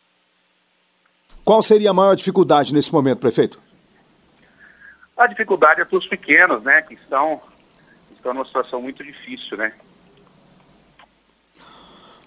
Qual 1.43 1.61
seria 1.61 1.91
a 1.91 1.93
maior 1.93 2.15
dificuldade 2.15 2.73
nesse 2.73 2.93
momento, 2.93 3.19
prefeito? 3.19 3.59
A 5.17 5.27
dificuldade 5.27 5.81
é 5.81 5.85
para 5.85 5.97
os 5.97 6.07
pequenos, 6.07 6.63
né, 6.63 6.81
que 6.81 6.93
estão, 6.95 7.41
estão 8.11 8.33
numa 8.33 8.45
situação 8.45 8.81
muito 8.81 9.03
difícil, 9.03 9.57
né? 9.57 9.73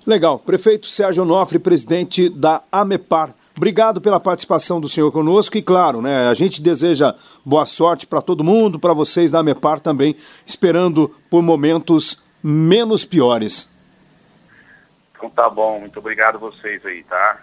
Legal. 0.09 0.39
Prefeito 0.39 0.87
Sérgio 0.87 1.23
Onofre, 1.23 1.59
presidente 1.59 2.31
da 2.31 2.63
AMEPAR. 2.73 3.35
Obrigado 3.55 4.01
pela 4.01 4.19
participação 4.19 4.81
do 4.81 4.89
senhor 4.89 5.13
conosco 5.13 5.59
e, 5.59 5.63
claro, 5.63 6.01
né, 6.01 6.29
a 6.29 6.33
gente 6.33 6.63
deseja 6.63 7.15
boa 7.45 7.67
sorte 7.67 8.07
para 8.07 8.23
todo 8.23 8.43
mundo, 8.43 8.79
para 8.79 8.95
vocês 8.95 9.31
da 9.31 9.41
AMEPAR 9.41 9.81
também, 9.81 10.17
esperando 10.47 11.15
por 11.29 11.43
momentos 11.43 12.23
menos 12.43 13.05
piores. 13.05 13.71
Então 15.15 15.29
tá 15.29 15.51
bom, 15.51 15.81
muito 15.81 15.99
obrigado 15.99 16.37
a 16.37 16.39
vocês 16.39 16.87
aí, 16.87 17.05
tá? 17.05 17.41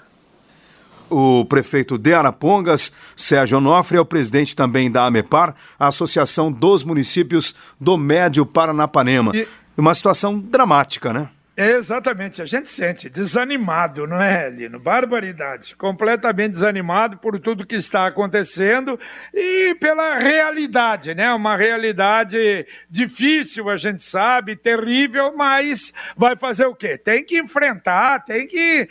O 1.08 1.46
prefeito 1.46 2.00
de 2.00 2.16
Arapongas, 2.16 2.92
Sérgio 3.16 3.60
Onofre, 3.60 3.98
é 3.98 4.02
o 4.02 4.06
presidente 4.06 4.56
também 4.56 4.90
da 4.90 5.06
AMEPAR, 5.06 5.54
a 5.78 5.86
Associação 5.86 6.52
dos 6.52 6.84
Municípios 6.84 7.54
do 7.80 7.96
Médio 7.96 8.44
Paranapanema. 8.44 9.34
E... 9.36 9.48
Uma 9.78 9.94
situação 9.94 10.40
dramática, 10.40 11.14
né? 11.14 11.30
Exatamente, 11.58 12.42
a 12.42 12.46
gente 12.46 12.68
sente 12.68 13.10
desanimado, 13.10 14.06
não 14.06 14.22
é, 14.22 14.50
Lino? 14.50 14.78
Barbaridade. 14.78 15.74
Completamente 15.78 16.52
desanimado 16.52 17.18
por 17.18 17.40
tudo 17.40 17.66
que 17.66 17.76
está 17.76 18.06
acontecendo 18.06 19.00
e 19.34 19.74
pela 19.76 20.18
realidade, 20.18 21.16
né? 21.16 21.32
Uma 21.32 21.56
realidade 21.56 22.68
difícil, 22.90 23.70
a 23.70 23.78
gente 23.78 24.04
sabe, 24.04 24.58
terrível, 24.58 25.34
mas 25.38 25.94
vai 26.18 26.36
fazer 26.36 26.66
o 26.66 26.76
quê? 26.76 26.98
Tem 26.98 27.24
que 27.24 27.40
enfrentar, 27.40 28.26
tem 28.26 28.46
que 28.48 28.90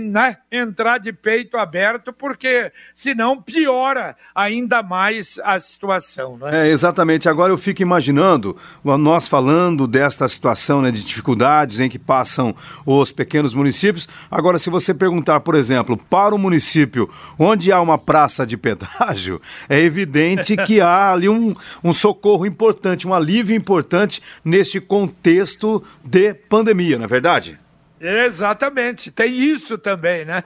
né, 0.00 0.38
entrar 0.50 0.96
de 0.96 1.12
peito 1.12 1.58
aberto, 1.58 2.14
porque 2.14 2.72
senão 2.94 3.42
piora 3.42 4.16
ainda 4.34 4.82
mais 4.82 5.38
a 5.44 5.60
situação, 5.60 6.38
não 6.38 6.48
é? 6.48 6.66
É, 6.66 6.70
exatamente. 6.70 7.28
Agora 7.28 7.52
eu 7.52 7.58
fico 7.58 7.82
imaginando, 7.82 8.56
nós 8.82 9.28
falando 9.28 9.86
desta 9.86 10.26
situação 10.26 10.80
né, 10.80 10.90
de 10.90 11.04
dificuldades 11.04 11.78
em 11.78 11.90
que 11.90 12.05
passam 12.06 12.54
os 12.86 13.10
pequenos 13.10 13.52
municípios. 13.52 14.08
Agora, 14.30 14.58
se 14.58 14.70
você 14.70 14.94
perguntar, 14.94 15.40
por 15.40 15.54
exemplo, 15.54 15.96
para 15.96 16.34
o 16.34 16.38
município 16.38 17.10
onde 17.38 17.72
há 17.72 17.80
uma 17.80 17.98
praça 17.98 18.46
de 18.46 18.56
pedágio, 18.56 19.40
é 19.68 19.80
evidente 19.80 20.56
que 20.56 20.80
há 20.80 21.12
ali 21.12 21.28
um, 21.28 21.54
um 21.82 21.92
socorro 21.92 22.46
importante, 22.46 23.06
um 23.06 23.12
alívio 23.12 23.56
importante 23.56 24.22
neste 24.44 24.80
contexto 24.80 25.82
de 26.04 26.32
pandemia, 26.32 26.96
não 26.96 27.04
é 27.04 27.08
verdade? 27.08 27.58
Exatamente, 28.00 29.10
tem 29.10 29.32
isso 29.32 29.76
também, 29.76 30.24
né? 30.24 30.44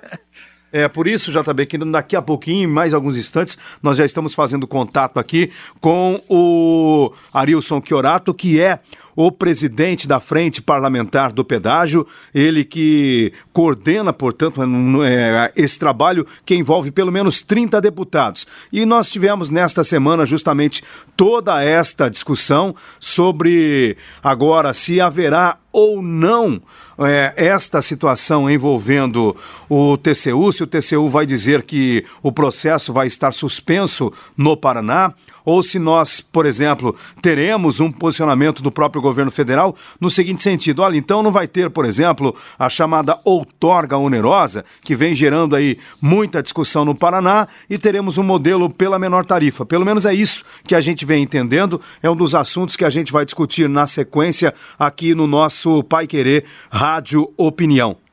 É 0.73 0.87
por 0.87 1.09
isso, 1.09 1.33
JB, 1.33 1.66
que 1.66 1.79
daqui 1.79 2.14
a 2.14 2.23
pouquinho, 2.23 2.64
em 2.64 2.73
mais 2.73 2.94
alguns 2.94 3.16
instantes, 3.16 3.59
nós 3.83 3.96
já 3.96 4.05
estamos 4.05 4.35
fazendo 4.35 4.66
contato 4.68 5.18
aqui 5.18 5.51
com 5.81 6.23
o 6.29 7.12
Arilson 7.35 7.83
Chiorato, 7.85 8.33
que 8.33 8.61
é 8.61 8.79
o 9.14 9.31
presidente 9.31 10.07
da 10.07 10.20
Frente 10.20 10.62
Parlamentar 10.62 11.33
do 11.33 11.44
Pedágio, 11.44 12.07
ele 12.35 12.64
que 12.64 13.33
coordena, 13.53 14.12
portanto, 14.12 14.61
é, 15.03 15.53
esse 15.57 15.79
trabalho 15.79 16.27
que 16.44 16.55
envolve 16.55 16.90
pelo 16.90 17.12
menos 17.12 17.42
30 17.42 17.81
deputados. 17.81 18.46
E 18.73 18.87
nós 18.87 19.11
tivemos 19.11 19.51
nesta 19.51 19.85
semana 19.85 20.25
justamente 20.25 20.83
toda 21.16 21.62
esta 21.62 22.09
discussão 22.09 22.75
sobre 22.99 23.96
agora 24.23 24.73
se 24.75 25.01
haverá 25.01 25.59
ou 25.73 26.03
não 26.03 26.61
é, 27.07 27.33
esta 27.37 27.81
situação 27.81 28.51
envolvendo 28.51 29.37
o 29.68 29.96
TCU, 29.96 30.53
se 30.53 30.62
o 30.62 30.66
TCU 30.66 31.09
vai 31.09 31.25
dizer 31.25 31.62
que 31.62 32.05
o 32.23 32.31
processo 32.31 32.92
vai 32.92 33.07
estar 33.07 33.33
suspenso 33.33 34.12
no 34.37 34.57
Paraná, 34.57 35.14
ou 35.44 35.62
se 35.62 35.79
nós, 35.79 36.20
por 36.20 36.46
exemplo, 36.46 36.94
teremos 37.22 37.81
um 37.81 37.90
posicionamento 37.90 38.62
do 38.62 38.70
próprio 38.70 39.03
governo 39.03 39.31
federal 39.31 39.74
no 40.00 40.11
seguinte 40.11 40.42
sentido: 40.42 40.83
olha, 40.83 40.96
então 40.96 41.22
não 41.22 41.33
vai 41.33 41.46
ter, 41.46 41.70
por 41.70 41.85
exemplo, 41.85 42.35
a 42.59 42.68
chamada 42.68 43.18
outorga 43.24 43.96
onerosa, 43.96 44.64
que 44.83 44.96
vem 44.96 45.14
gerando 45.14 45.57
aí 45.57 45.79
muita 46.00 46.42
discussão 46.42 46.85
no 46.85 46.94
Paraná, 46.94 47.48
e 47.68 47.79
teremos 47.79 48.18
um 48.18 48.22
modelo 48.22 48.68
pela 48.70 48.98
menor 48.98 49.24
tarifa. 49.24 49.64
Pelo 49.64 49.85
menos 49.85 50.07
é 50.07 50.14
isso 50.14 50.44
que 50.64 50.74
a 50.74 50.81
gente 50.81 51.05
vem 51.05 51.22
entendendo, 51.22 51.81
é 52.03 52.11
um 52.11 52.16
dos 52.16 52.35
assuntos 52.35 52.76
que 52.76 52.85
a 52.85 52.90
gente 52.90 53.12
vai 53.12 53.24
discutir 53.24 53.68
na 53.68 53.87
sequência 53.87 54.55
aqui 54.79 55.14
no 55.14 55.26
nosso 55.26 55.83
Pai 55.85 56.07
Querer 56.07 56.44
Rádio 56.70 57.33
Opinião. 57.37 58.10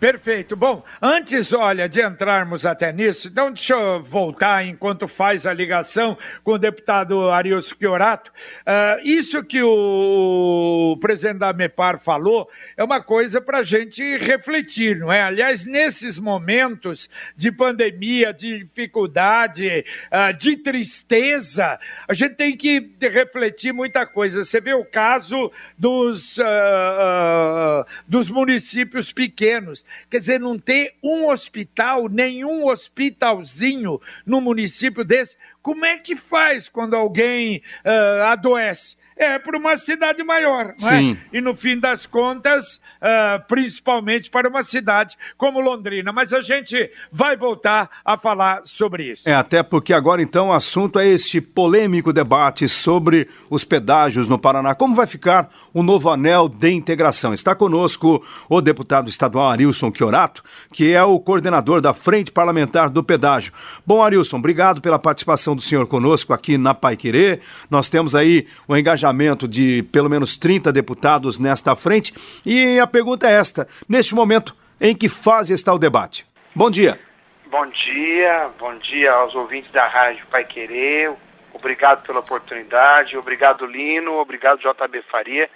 Perfeito. 0.00 0.56
Bom, 0.56 0.82
antes, 1.02 1.52
olha, 1.52 1.86
de 1.86 2.00
entrarmos 2.00 2.64
até 2.64 2.90
nisso, 2.90 3.28
então 3.28 3.52
deixa 3.52 3.74
eu 3.74 4.02
voltar 4.02 4.64
enquanto 4.64 5.06
faz 5.06 5.44
a 5.44 5.52
ligação 5.52 6.16
com 6.42 6.52
o 6.52 6.58
deputado 6.58 7.30
Arius 7.30 7.68
Chiorato. 7.68 8.32
Uh, 8.60 9.06
isso 9.06 9.44
que 9.44 9.62
o 9.62 10.96
presidente 11.02 11.40
da 11.40 11.52
MEPAR 11.52 11.98
falou 11.98 12.48
é 12.78 12.82
uma 12.82 13.02
coisa 13.02 13.42
para 13.42 13.58
a 13.58 13.62
gente 13.62 14.16
refletir, 14.16 14.96
não 14.96 15.12
é? 15.12 15.20
Aliás, 15.20 15.66
nesses 15.66 16.18
momentos 16.18 17.10
de 17.36 17.52
pandemia, 17.52 18.32
de 18.32 18.60
dificuldade, 18.60 19.84
uh, 20.10 20.32
de 20.34 20.56
tristeza, 20.56 21.78
a 22.08 22.14
gente 22.14 22.36
tem 22.36 22.56
que 22.56 22.90
refletir 23.02 23.74
muita 23.74 24.06
coisa. 24.06 24.44
Você 24.44 24.62
vê 24.62 24.72
o 24.72 24.82
caso 24.82 25.52
dos, 25.76 26.38
uh, 26.38 27.84
dos 28.08 28.30
municípios 28.30 29.12
pequenos 29.12 29.84
Quer 30.10 30.18
dizer, 30.18 30.40
não 30.40 30.58
ter 30.58 30.94
um 31.02 31.28
hospital, 31.28 32.08
nenhum 32.08 32.66
hospitalzinho 32.66 34.00
no 34.24 34.40
município 34.40 35.04
desse. 35.04 35.36
Como 35.62 35.84
é 35.84 35.98
que 35.98 36.16
faz 36.16 36.68
quando 36.68 36.94
alguém 36.94 37.62
uh, 37.84 38.24
adoece? 38.24 38.96
É 39.20 39.38
para 39.38 39.58
uma 39.58 39.76
cidade 39.76 40.24
maior. 40.24 40.74
Não 40.80 40.88
é? 40.88 41.16
E 41.30 41.42
no 41.42 41.54
fim 41.54 41.78
das 41.78 42.06
contas, 42.06 42.80
uh, 43.02 43.46
principalmente 43.46 44.30
para 44.30 44.48
uma 44.48 44.62
cidade 44.62 45.14
como 45.36 45.60
Londrina. 45.60 46.10
Mas 46.10 46.32
a 46.32 46.40
gente 46.40 46.90
vai 47.12 47.36
voltar 47.36 47.90
a 48.02 48.16
falar 48.16 48.62
sobre 48.64 49.12
isso. 49.12 49.28
É, 49.28 49.34
até 49.34 49.62
porque 49.62 49.92
agora 49.92 50.22
então 50.22 50.48
o 50.48 50.52
assunto 50.54 50.98
é 50.98 51.06
este 51.06 51.38
polêmico 51.38 52.14
debate 52.14 52.66
sobre 52.66 53.28
os 53.50 53.62
pedágios 53.62 54.26
no 54.26 54.38
Paraná. 54.38 54.74
Como 54.74 54.94
vai 54.94 55.06
ficar 55.06 55.50
o 55.74 55.82
novo 55.82 56.08
anel 56.08 56.48
de 56.48 56.70
integração? 56.70 57.34
Está 57.34 57.54
conosco 57.54 58.24
o 58.48 58.60
deputado 58.62 59.10
estadual 59.10 59.50
Arilson 59.50 59.92
Chiorato, 59.94 60.42
que 60.72 60.92
é 60.92 61.04
o 61.04 61.20
coordenador 61.20 61.82
da 61.82 61.92
Frente 61.92 62.32
Parlamentar 62.32 62.88
do 62.88 63.04
Pedágio. 63.04 63.52
Bom, 63.86 64.02
Arilson, 64.02 64.38
obrigado 64.38 64.80
pela 64.80 64.98
participação 64.98 65.54
do 65.54 65.60
senhor 65.60 65.86
conosco 65.86 66.32
aqui 66.32 66.56
na 66.56 66.72
Pai 66.72 66.96
Querer. 66.96 67.40
Nós 67.68 67.90
temos 67.90 68.14
aí 68.14 68.46
o 68.66 68.74
engajamento 68.74 69.09
de 69.48 69.82
pelo 69.92 70.08
menos 70.08 70.36
30 70.36 70.72
deputados 70.72 71.38
nesta 71.38 71.74
frente. 71.76 72.12
E 72.44 72.78
a 72.78 72.86
pergunta 72.86 73.28
é 73.28 73.32
esta: 73.32 73.66
neste 73.88 74.14
momento, 74.14 74.54
em 74.80 74.94
que 74.94 75.08
fase 75.08 75.52
está 75.52 75.72
o 75.72 75.78
debate? 75.78 76.26
Bom 76.54 76.70
dia. 76.70 76.98
Bom 77.46 77.66
dia, 77.66 78.50
bom 78.58 78.76
dia 78.78 79.12
aos 79.12 79.34
ouvintes 79.34 79.70
da 79.72 79.86
Rádio 79.86 80.24
Pai 80.30 80.44
Querer. 80.44 81.12
Obrigado 81.52 82.06
pela 82.06 82.20
oportunidade, 82.20 83.16
obrigado 83.16 83.66
Lino, 83.66 84.14
obrigado 84.14 84.60
JB 84.60 85.02
Faria 85.10 85.50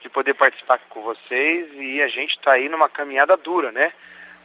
de 0.00 0.08
poder 0.08 0.34
participar 0.34 0.78
com 0.88 1.02
vocês 1.02 1.68
e 1.74 2.00
a 2.00 2.08
gente 2.08 2.30
está 2.36 2.52
aí 2.52 2.68
numa 2.68 2.88
caminhada 2.88 3.36
dura, 3.36 3.72
né? 3.72 3.92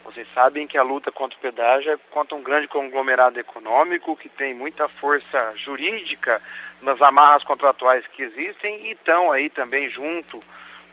Vocês 0.04 0.28
sabem 0.34 0.66
que 0.66 0.78
a 0.78 0.84
luta 0.84 1.12
contra 1.12 1.38
o 1.38 1.42
pedágio 1.42 1.92
é 1.92 1.98
contra 2.10 2.36
um 2.36 2.42
grande 2.42 2.68
conglomerado 2.68 3.40
econômico 3.40 4.18
que 4.18 4.28
tem 4.28 4.54
muita 4.54 4.90
força 4.90 5.54
jurídica 5.58 6.42
nas 6.82 7.02
amarras 7.02 7.44
contratuais 7.44 8.06
que 8.08 8.24
existem 8.24 8.88
e 8.88 8.92
estão 8.92 9.32
aí 9.32 9.50
também 9.50 9.90
junto 9.90 10.44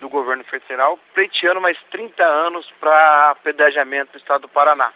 do 0.01 0.09
governo 0.09 0.44
federal 0.44 0.98
pleiteando 1.14 1.61
mais 1.61 1.79
30 1.90 2.24
anos 2.24 2.70
para 2.79 3.35
pedagiamento 3.42 4.12
do 4.12 4.18
estado 4.18 4.42
do 4.42 4.48
Paraná. 4.48 4.92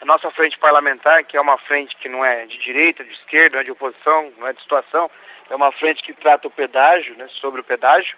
A 0.00 0.04
nossa 0.04 0.30
frente 0.32 0.58
parlamentar, 0.58 1.22
que 1.24 1.36
é 1.36 1.40
uma 1.40 1.56
frente 1.58 1.94
que 1.96 2.08
não 2.08 2.24
é 2.24 2.44
de 2.44 2.58
direita, 2.58 3.04
de 3.04 3.12
esquerda, 3.12 3.56
não 3.56 3.60
é 3.60 3.64
de 3.64 3.70
oposição, 3.70 4.32
não 4.36 4.48
é 4.48 4.52
de 4.52 4.60
situação, 4.60 5.08
é 5.48 5.54
uma 5.54 5.70
frente 5.70 6.02
que 6.02 6.12
trata 6.12 6.48
o 6.48 6.50
pedágio, 6.50 7.14
né, 7.16 7.28
sobre 7.40 7.60
o 7.60 7.64
pedágio, 7.64 8.16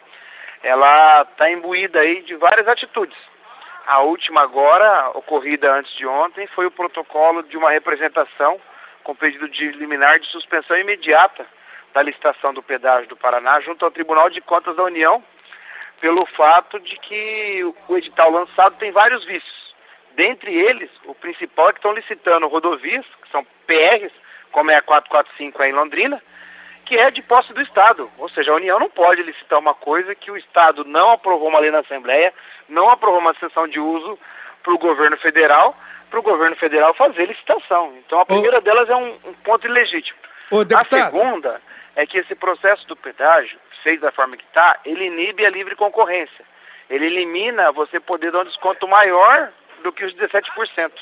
ela 0.63 1.23
está 1.23 1.51
imbuída 1.51 2.01
aí 2.01 2.23
de 2.23 2.35
várias 2.37 2.67
atitudes. 2.67 3.17
A 3.87 4.01
última 4.01 4.41
agora, 4.41 5.11
ocorrida 5.11 5.71
antes 5.71 5.95
de 5.95 6.07
ontem, 6.07 6.47
foi 6.47 6.65
o 6.65 6.71
protocolo 6.71 7.43
de 7.43 7.57
uma 7.59 7.71
representação 7.71 8.59
com 9.03 9.15
pedido 9.15 9.47
de 9.47 9.73
liminar 9.73 10.19
de 10.19 10.27
suspensão 10.29 10.79
imediata 10.79 11.47
da 11.95 12.03
licitação 12.03 12.53
do 12.53 12.63
pedágio 12.63 13.09
do 13.09 13.17
Paraná 13.17 13.61
junto 13.61 13.85
ao 13.85 13.91
Tribunal 13.91 14.29
de 14.29 14.41
Contas 14.41 14.77
da 14.77 14.83
União, 14.83 15.23
pelo 16.01 16.27
fato 16.27 16.81
de 16.81 16.97
que 16.99 17.65
o 17.89 17.97
edital 17.97 18.31
lançado 18.31 18.77
tem 18.77 18.91
vários 18.91 19.25
vícios. 19.25 19.75
Dentre 20.17 20.53
eles, 20.53 20.91
o 21.05 21.15
principal 21.15 21.69
é 21.69 21.73
que 21.73 21.79
estão 21.79 21.93
licitando 21.93 22.49
rodovias, 22.49 23.07
que 23.23 23.31
são 23.31 23.47
PRs, 23.67 24.13
como 24.51 24.71
é 24.73 24.77
a 24.77 24.83
445 24.83 25.63
aí 25.63 25.71
em 25.71 25.75
Londrina, 25.75 26.21
que 26.85 26.97
é 26.97 27.11
de 27.11 27.23
posse 27.23 27.53
do 27.53 27.63
Estado. 27.63 28.11
Ou 28.19 28.29
seja, 28.29 28.51
a 28.51 28.57
União 28.57 28.79
não 28.79 28.91
pode 28.91 29.23
licitar 29.23 29.59
uma 29.59 29.75
coisa 29.75 30.15
que 30.15 30.31
o 30.31 30.37
Estado 30.37 30.85
não 30.85 31.13
aprovou 31.13 31.49
uma 31.49 31.61
lei 31.61 31.71
na 31.71 31.79
Assembleia, 31.79 32.35
não 32.69 32.91
aprovou 32.91 33.21
uma 33.21 33.35
sessão 33.35 33.67
de 33.69 33.79
uso 33.79 34.19
para 34.63 34.75
o 34.75 34.79
governo 34.79 35.17
federal, 35.17 35.77
para 36.11 36.19
o 36.19 36.23
governo 36.23 36.57
federal 36.57 36.93
fazer 36.95 37.27
licitação. 37.27 37.95
Então 38.05 38.21
a 38.21 38.27
primeira 38.27 38.61
delas 38.61 38.91
é 38.91 38.97
um, 38.97 39.17
um 39.25 39.33
ponto 39.45 39.67
ilegítimo. 39.67 40.19
a 40.77 40.85
segunda 41.07 41.61
é 41.97 42.07
que 42.07 42.19
esse 42.19 42.35
processo 42.35 42.87
do 42.87 42.97
pedágio, 42.97 43.59
feito 43.83 44.01
da 44.01 44.13
forma 44.13 44.37
que 44.37 44.45
está, 44.45 44.79
ele 44.85 45.07
inibe 45.07 45.45
a 45.45 45.51
livre 45.51 45.77
concorrência. 45.77 46.45
Ele 46.91 47.07
elimina 47.07 47.73
você 47.73 48.01
poder 48.01 48.31
dar 48.31 48.41
um 48.41 48.45
desconto 48.45 48.87
maior 48.89 49.51
do 49.83 49.93
que 49.93 50.05
os 50.05 50.15
17%. 50.15 50.93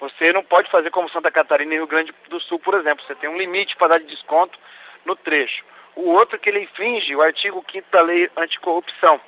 Você 0.00 0.32
não 0.32 0.42
pode 0.42 0.70
fazer 0.70 0.90
como 0.90 1.10
Santa 1.10 1.30
Catarina 1.30 1.74
e 1.74 1.76
Rio 1.76 1.86
Grande 1.86 2.14
do 2.28 2.40
Sul, 2.40 2.58
por 2.58 2.74
exemplo. 2.74 3.04
Você 3.04 3.14
tem 3.14 3.28
um 3.28 3.36
limite 3.36 3.76
para 3.76 3.88
dar 3.88 3.98
de 3.98 4.06
desconto 4.06 4.58
no 5.04 5.14
trecho. 5.14 5.64
O 5.94 6.10
outro 6.10 6.36
é 6.36 6.38
que 6.38 6.48
ele 6.48 6.60
infringe 6.60 7.14
o 7.14 7.22
artigo 7.22 7.64
5 7.70 7.86
da 7.90 8.00
lei 8.00 8.30
anticorrupção. 8.36 9.20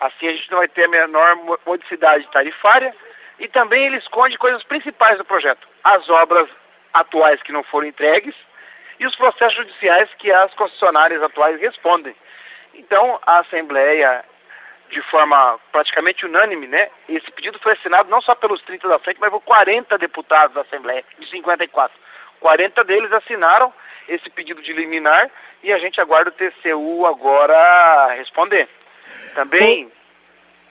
Assim 0.00 0.26
a 0.26 0.32
gente 0.32 0.50
não 0.50 0.58
vai 0.58 0.68
ter 0.68 0.84
a 0.84 0.88
menor 0.88 1.36
modicidade 1.64 2.28
tarifária 2.32 2.94
e 3.38 3.46
também 3.46 3.86
ele 3.86 3.98
esconde 3.98 4.36
coisas 4.36 4.62
principais 4.64 5.16
do 5.18 5.24
projeto. 5.24 5.68
As 5.84 6.08
obras 6.10 6.48
atuais 6.92 7.40
que 7.42 7.52
não 7.52 7.62
foram 7.62 7.86
entregues 7.86 8.34
e 8.98 9.06
os 9.06 9.14
processos 9.16 9.56
judiciais 9.56 10.08
que 10.18 10.30
as 10.30 10.52
concessionárias 10.54 11.22
atuais 11.22 11.60
respondem. 11.60 12.14
Então, 12.74 13.18
a 13.26 13.40
Assembleia, 13.40 14.24
de 14.90 15.02
forma 15.02 15.58
praticamente 15.70 16.24
unânime, 16.26 16.66
né, 16.66 16.88
esse 17.08 17.30
pedido 17.32 17.58
foi 17.58 17.72
assinado 17.72 18.10
não 18.10 18.20
só 18.20 18.34
pelos 18.34 18.62
30 18.62 18.88
da 18.88 18.98
frente, 18.98 19.20
mas 19.20 19.30
por 19.30 19.40
40 19.40 19.98
deputados 19.98 20.54
da 20.54 20.62
Assembleia, 20.62 21.04
de 21.18 21.28
54. 21.28 21.96
40 22.40 22.84
deles 22.84 23.12
assinaram 23.12 23.72
esse 24.08 24.28
pedido 24.30 24.60
de 24.62 24.72
liminar 24.72 25.30
e 25.62 25.72
a 25.72 25.78
gente 25.78 26.00
aguarda 26.00 26.30
o 26.30 26.32
TCU 26.32 27.06
agora 27.06 28.14
responder. 28.14 28.68
Também, 29.34 29.90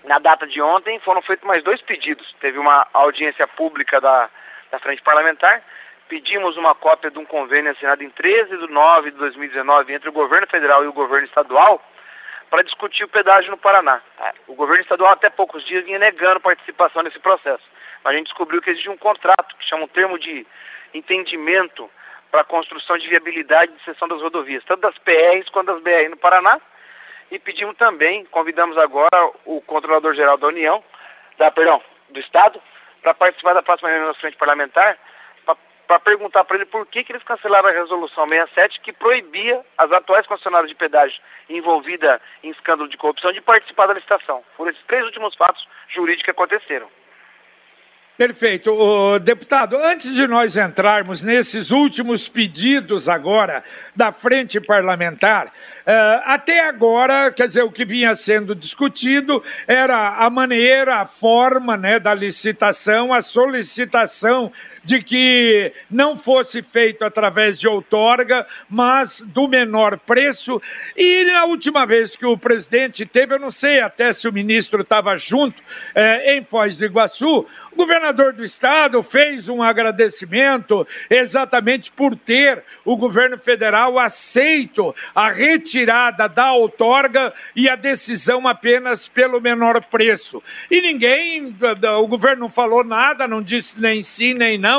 na 0.03 0.19
data 0.19 0.45
de 0.45 0.61
ontem, 0.61 0.99
foram 0.99 1.21
feitos 1.21 1.47
mais 1.47 1.63
dois 1.63 1.81
pedidos. 1.81 2.35
Teve 2.39 2.59
uma 2.59 2.87
audiência 2.93 3.47
pública 3.47 4.01
da, 4.01 4.29
da 4.69 4.79
Frente 4.79 5.01
Parlamentar, 5.01 5.63
pedimos 6.11 6.57
uma 6.57 6.75
cópia 6.75 7.09
de 7.09 7.17
um 7.17 7.23
convênio 7.23 7.71
assinado 7.71 8.03
em 8.03 8.09
13 8.09 8.57
de 8.57 8.67
nove 8.67 9.11
de 9.11 9.17
2019 9.17 9.93
entre 9.93 10.09
o 10.09 10.11
governo 10.11 10.45
federal 10.45 10.83
e 10.83 10.87
o 10.87 10.91
governo 10.91 11.25
estadual 11.25 11.81
para 12.49 12.63
discutir 12.63 13.05
o 13.05 13.07
pedágio 13.07 13.49
no 13.49 13.57
Paraná. 13.57 14.01
O 14.45 14.53
governo 14.53 14.81
estadual 14.81 15.13
até 15.13 15.29
poucos 15.29 15.65
dias 15.65 15.85
vinha 15.85 15.97
negando 15.97 16.41
participação 16.41 17.01
nesse 17.01 17.17
processo. 17.19 17.63
Mas 18.03 18.13
a 18.13 18.17
gente 18.17 18.25
descobriu 18.25 18.61
que 18.61 18.71
existe 18.71 18.89
um 18.89 18.97
contrato, 18.97 19.55
que 19.55 19.63
chama 19.63 19.85
um 19.85 19.87
termo 19.87 20.19
de 20.19 20.45
entendimento 20.93 21.89
para 22.29 22.41
a 22.41 22.43
construção 22.43 22.97
de 22.97 23.07
viabilidade 23.07 23.71
de 23.71 23.81
seção 23.85 24.05
das 24.05 24.21
rodovias, 24.21 24.65
tanto 24.65 24.81
das 24.81 24.97
PRs 24.97 25.47
quanto 25.47 25.67
das 25.67 25.81
BR 25.81 26.09
no 26.09 26.17
Paraná. 26.17 26.59
E 27.31 27.39
pedimos 27.39 27.77
também, 27.77 28.25
convidamos 28.25 28.77
agora 28.77 29.31
o 29.45 29.61
controlador-geral 29.61 30.37
da 30.37 30.47
União, 30.47 30.83
da, 31.37 31.49
perdão, 31.51 31.81
do 32.09 32.19
Estado, 32.19 32.61
para 33.01 33.13
participar 33.13 33.53
da 33.53 33.63
próxima 33.63 33.87
reunião 33.87 34.11
da 34.11 34.19
frente 34.19 34.35
parlamentar, 34.35 34.97
para 35.91 35.99
perguntar 35.99 36.45
para 36.45 36.55
ele 36.55 36.65
por 36.65 36.85
que, 36.85 37.03
que 37.03 37.11
eles 37.11 37.23
cancelaram 37.23 37.67
a 37.67 37.73
resolução 37.73 38.25
67 38.25 38.79
que 38.79 38.93
proibia 38.93 39.59
as 39.77 39.91
atuais 39.91 40.25
concessionárias 40.25 40.69
de 40.69 40.75
pedágio 40.75 41.19
envolvidas 41.49 42.21
em 42.41 42.49
escândalo 42.49 42.87
de 42.87 42.95
corrupção 42.95 43.33
de 43.33 43.41
participar 43.41 43.87
da 43.87 43.93
licitação. 43.95 44.41
Foram 44.55 44.71
esses 44.71 44.83
três 44.87 45.03
últimos 45.03 45.35
fatos 45.35 45.67
jurídicos 45.89 46.23
que 46.23 46.31
aconteceram. 46.31 46.87
Perfeito. 48.17 49.19
Deputado, 49.19 49.75
antes 49.75 50.13
de 50.13 50.27
nós 50.27 50.55
entrarmos 50.55 51.23
nesses 51.23 51.71
últimos 51.71 52.29
pedidos 52.29 53.09
agora 53.09 53.63
da 53.95 54.11
frente 54.11 54.61
parlamentar, 54.61 55.47
uh, 55.47 56.21
até 56.25 56.67
agora, 56.67 57.31
quer 57.31 57.47
dizer, 57.47 57.63
o 57.63 57.71
que 57.71 57.83
vinha 57.83 58.13
sendo 58.13 58.53
discutido 58.53 59.43
era 59.67 60.23
a 60.23 60.29
maneira, 60.29 60.97
a 60.97 61.07
forma 61.07 61.75
né, 61.75 61.99
da 61.99 62.13
licitação, 62.13 63.11
a 63.11 63.21
solicitação 63.21 64.53
de 64.83 65.01
que 65.01 65.73
não 65.89 66.15
fosse 66.15 66.61
feito 66.61 67.03
através 67.03 67.59
de 67.59 67.67
outorga, 67.67 68.45
mas 68.69 69.21
do 69.21 69.47
menor 69.47 69.97
preço. 69.99 70.61
E 70.95 71.23
na 71.25 71.45
última 71.45 71.85
vez 71.85 72.15
que 72.15 72.25
o 72.25 72.37
presidente 72.37 73.05
teve, 73.05 73.35
eu 73.35 73.39
não 73.39 73.51
sei 73.51 73.79
até 73.79 74.11
se 74.11 74.27
o 74.27 74.33
ministro 74.33 74.81
estava 74.81 75.15
junto 75.17 75.61
eh, 75.93 76.35
em 76.35 76.43
Foz 76.43 76.75
do 76.75 76.85
Iguaçu, 76.85 77.45
o 77.71 77.75
governador 77.75 78.33
do 78.33 78.43
estado 78.43 79.01
fez 79.01 79.47
um 79.47 79.63
agradecimento 79.63 80.85
exatamente 81.09 81.91
por 81.91 82.15
ter 82.15 82.63
o 82.83 82.97
governo 82.97 83.39
federal 83.39 83.97
aceito 83.97 84.93
a 85.15 85.29
retirada 85.29 86.27
da 86.27 86.53
outorga 86.53 87.33
e 87.55 87.69
a 87.69 87.75
decisão 87.75 88.47
apenas 88.47 89.07
pelo 89.07 89.39
menor 89.39 89.81
preço. 89.85 90.43
E 90.69 90.81
ninguém, 90.81 91.55
o 91.99 92.07
governo 92.07 92.41
não 92.41 92.49
falou 92.49 92.83
nada, 92.83 93.27
não 93.27 93.41
disse 93.41 93.79
nem 93.79 94.01
sim 94.01 94.33
nem 94.33 94.57
não. 94.57 94.70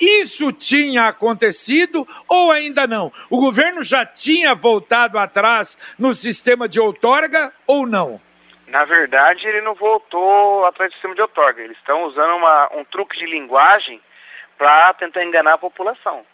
Isso 0.00 0.52
tinha 0.52 1.06
acontecido 1.06 2.06
ou 2.28 2.50
ainda 2.50 2.86
não? 2.86 3.12
O 3.30 3.38
governo 3.38 3.82
já 3.82 4.04
tinha 4.04 4.54
voltado 4.54 5.18
atrás 5.18 5.78
no 5.98 6.14
sistema 6.14 6.68
de 6.68 6.80
outorga 6.80 7.52
ou 7.66 7.86
não? 7.86 8.20
Na 8.66 8.84
verdade, 8.84 9.46
ele 9.46 9.60
não 9.60 9.74
voltou 9.74 10.66
atrás 10.66 10.90
do 10.90 10.94
sistema 10.94 11.14
de 11.14 11.22
outorga. 11.22 11.62
Eles 11.62 11.76
estão 11.76 12.04
usando 12.04 12.36
uma, 12.36 12.68
um 12.74 12.84
truque 12.84 13.16
de 13.16 13.26
linguagem 13.26 14.00
para 14.58 14.92
tentar 14.94 15.24
enganar 15.24 15.54
a 15.54 15.58
população. 15.58 16.24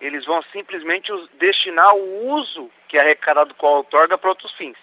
Eles 0.00 0.24
vão 0.24 0.42
simplesmente 0.52 1.12
destinar 1.38 1.94
o 1.94 2.28
uso 2.34 2.70
que 2.88 2.96
é 2.96 3.00
arrecadado 3.00 3.54
com 3.54 3.66
a 3.66 3.76
outorga 3.78 4.16
para 4.18 4.30
outros 4.30 4.52
fins. 4.52 4.76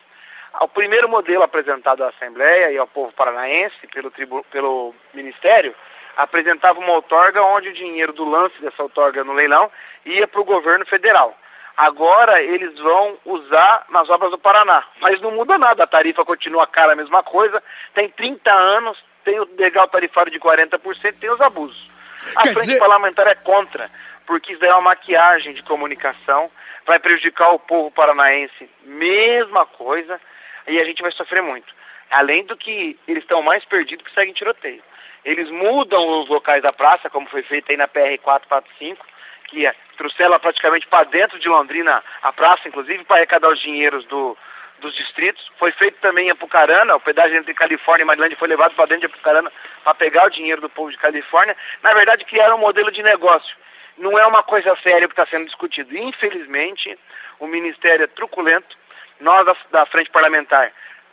O 0.61 0.67
primeiro 0.67 1.07
modelo 1.07 1.43
apresentado 1.43 2.03
à 2.03 2.09
Assembleia 2.09 2.71
e 2.71 2.77
ao 2.77 2.87
povo 2.87 3.13
paranaense 3.13 3.75
pelo, 3.93 4.09
tribu, 4.09 4.43
pelo 4.51 4.93
Ministério 5.13 5.75
apresentava 6.19 6.77
uma 6.79 6.91
outorga 6.91 7.41
onde 7.41 7.69
o 7.69 7.73
dinheiro 7.73 8.11
do 8.11 8.29
lance 8.29 8.61
dessa 8.61 8.83
outorga 8.83 9.23
no 9.23 9.31
leilão 9.31 9.71
ia 10.05 10.27
para 10.27 10.41
o 10.41 10.45
governo 10.45 10.85
federal. 10.85 11.33
Agora 11.77 12.41
eles 12.41 12.77
vão 12.77 13.17
usar 13.23 13.85
nas 13.89 14.09
obras 14.09 14.29
do 14.29 14.37
Paraná. 14.37 14.83
Mas 14.99 15.21
não 15.21 15.31
muda 15.31 15.57
nada, 15.57 15.85
a 15.85 15.87
tarifa 15.87 16.25
continua 16.25 16.67
cara, 16.67 16.91
a 16.91 16.95
mesma 16.95 17.23
coisa. 17.23 17.63
Tem 17.93 18.09
30 18.09 18.51
anos, 18.51 19.01
tem 19.23 19.39
o 19.39 19.47
legal 19.57 19.87
tarifário 19.87 20.29
de 20.29 20.37
40%, 20.41 21.15
tem 21.17 21.29
os 21.29 21.39
abusos. 21.39 21.89
A 22.35 22.43
Quer 22.43 22.53
frente 22.53 22.65
dizer... 22.65 22.79
parlamentar 22.79 23.25
é 23.25 23.35
contra, 23.35 23.89
porque 24.27 24.51
isso 24.51 24.65
é 24.65 24.73
uma 24.73 24.81
maquiagem 24.81 25.53
de 25.53 25.63
comunicação, 25.63 26.51
vai 26.85 26.99
prejudicar 26.99 27.51
o 27.51 27.59
povo 27.59 27.91
paranaense, 27.91 28.69
mesma 28.83 29.65
coisa, 29.65 30.19
e 30.67 30.81
a 30.81 30.83
gente 30.83 31.01
vai 31.01 31.13
sofrer 31.13 31.41
muito. 31.41 31.73
Além 32.11 32.43
do 32.43 32.57
que 32.57 32.99
eles 33.07 33.23
estão 33.23 33.41
mais 33.41 33.63
perdidos 33.63 34.05
que 34.05 34.13
seguem 34.13 34.33
tiroteio. 34.33 34.83
Eles 35.25 35.49
mudam 35.49 36.21
os 36.21 36.29
locais 36.29 36.63
da 36.63 36.71
praça, 36.71 37.09
como 37.09 37.27
foi 37.27 37.43
feito 37.43 37.69
aí 37.69 37.77
na 37.77 37.87
PR 37.87 38.17
445, 38.21 39.05
que 39.47 39.65
é 39.65 39.75
trouxe 39.97 40.23
ela 40.23 40.39
praticamente 40.39 40.87
para 40.87 41.03
dentro 41.03 41.37
de 41.39 41.49
Londrina, 41.49 42.01
a 42.21 42.31
praça, 42.31 42.67
inclusive, 42.67 43.03
para 43.03 43.17
arrecadar 43.17 43.49
os 43.49 43.59
dinheiros 43.59 44.05
do, 44.05 44.37
dos 44.79 44.95
distritos. 44.95 45.45
Foi 45.57 45.73
feito 45.73 45.99
também 45.99 46.27
em 46.27 46.31
Apucarana, 46.31 46.95
o 46.95 47.01
pedágio 47.01 47.37
entre 47.37 47.53
Califórnia 47.53 48.03
e 48.03 48.05
Maryland 48.05 48.35
foi 48.37 48.47
levado 48.47 48.73
para 48.75 48.85
dentro 48.85 49.07
de 49.07 49.13
Apucarana 49.13 49.51
para 49.83 49.93
pegar 49.95 50.27
o 50.27 50.29
dinheiro 50.29 50.61
do 50.61 50.69
povo 50.69 50.89
de 50.89 50.97
Califórnia. 50.97 51.55
Na 51.83 51.93
verdade, 51.93 52.23
criaram 52.23 52.55
um 52.55 52.61
modelo 52.61 52.89
de 52.91 53.03
negócio. 53.03 53.57
Não 53.97 54.17
é 54.17 54.25
uma 54.25 54.41
coisa 54.41 54.73
séria 54.81 55.05
que 55.05 55.11
está 55.11 55.25
sendo 55.25 55.45
discutido. 55.45 55.97
Infelizmente, 55.97 56.97
o 57.37 57.47
Ministério 57.47 58.05
é 58.05 58.07
truculento. 58.07 58.77
Nós, 59.19 59.45
da, 59.45 59.55
da 59.71 59.85
Frente 59.87 60.09
Parlamentar, 60.11 60.71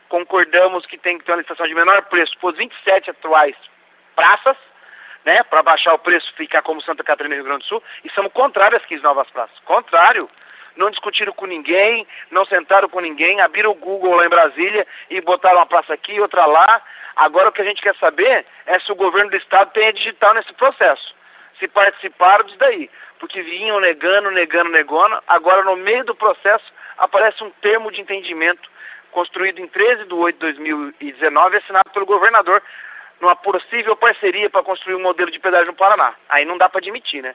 concordamos 0.08 0.86
que 0.86 0.96
tem 0.96 1.18
que 1.18 1.24
ter 1.24 1.32
uma 1.32 1.38
licitação 1.38 1.66
de 1.66 1.74
menor 1.74 2.02
preço 2.02 2.36
os 2.40 2.56
27 2.56 3.10
atuais 3.10 3.56
praças, 4.16 4.56
né, 5.24 5.42
para 5.44 5.62
baixar 5.62 5.92
o 5.94 5.98
preço, 5.98 6.32
ficar 6.34 6.62
como 6.62 6.82
Santa 6.82 7.04
Catarina 7.04 7.34
e 7.34 7.38
Rio 7.38 7.44
Grande 7.44 7.64
do 7.64 7.68
Sul, 7.68 7.82
e 8.04 8.10
somos 8.10 8.32
contrários 8.32 8.80
às 8.80 8.88
15 8.88 9.02
novas 9.02 9.28
praças. 9.30 9.56
Contrário. 9.64 10.28
Não 10.76 10.90
discutiram 10.90 11.32
com 11.32 11.46
ninguém, 11.46 12.06
não 12.30 12.44
sentaram 12.44 12.86
com 12.86 13.00
ninguém, 13.00 13.40
abriram 13.40 13.70
o 13.70 13.74
Google 13.74 14.14
lá 14.14 14.26
em 14.26 14.28
Brasília 14.28 14.86
e 15.08 15.22
botaram 15.22 15.56
uma 15.56 15.66
praça 15.66 15.94
aqui, 15.94 16.20
outra 16.20 16.44
lá. 16.44 16.82
Agora 17.16 17.48
o 17.48 17.52
que 17.52 17.62
a 17.62 17.64
gente 17.64 17.80
quer 17.80 17.94
saber 17.96 18.44
é 18.66 18.78
se 18.80 18.92
o 18.92 18.94
governo 18.94 19.30
do 19.30 19.38
estado 19.38 19.72
tem 19.72 19.88
a 19.88 19.92
digital 19.92 20.34
nesse 20.34 20.52
processo. 20.52 21.14
Se 21.58 21.66
participaram 21.66 22.44
disso 22.44 22.58
daí. 22.58 22.90
Porque 23.18 23.40
vinham 23.40 23.80
negando, 23.80 24.30
negando, 24.30 24.68
negando. 24.68 25.22
Agora 25.26 25.64
no 25.64 25.76
meio 25.76 26.04
do 26.04 26.14
processo 26.14 26.70
aparece 26.98 27.42
um 27.42 27.50
termo 27.62 27.90
de 27.90 28.02
entendimento 28.02 28.68
construído 29.12 29.60
em 29.60 29.66
13 29.66 30.04
de 30.04 30.12
8 30.12 30.34
de 30.34 30.40
2019 30.40 31.56
assinado 31.56 31.88
pelo 31.90 32.04
governador 32.04 32.62
numa 33.20 33.36
possível 33.36 33.96
parceria 33.96 34.50
para 34.50 34.62
construir 34.62 34.94
um 34.94 35.02
modelo 35.02 35.30
de 35.30 35.38
pedágio 35.38 35.68
no 35.68 35.74
Paraná. 35.74 36.14
Aí 36.28 36.44
não 36.44 36.58
dá 36.58 36.68
para 36.68 36.80
admitir, 36.80 37.22
né? 37.22 37.34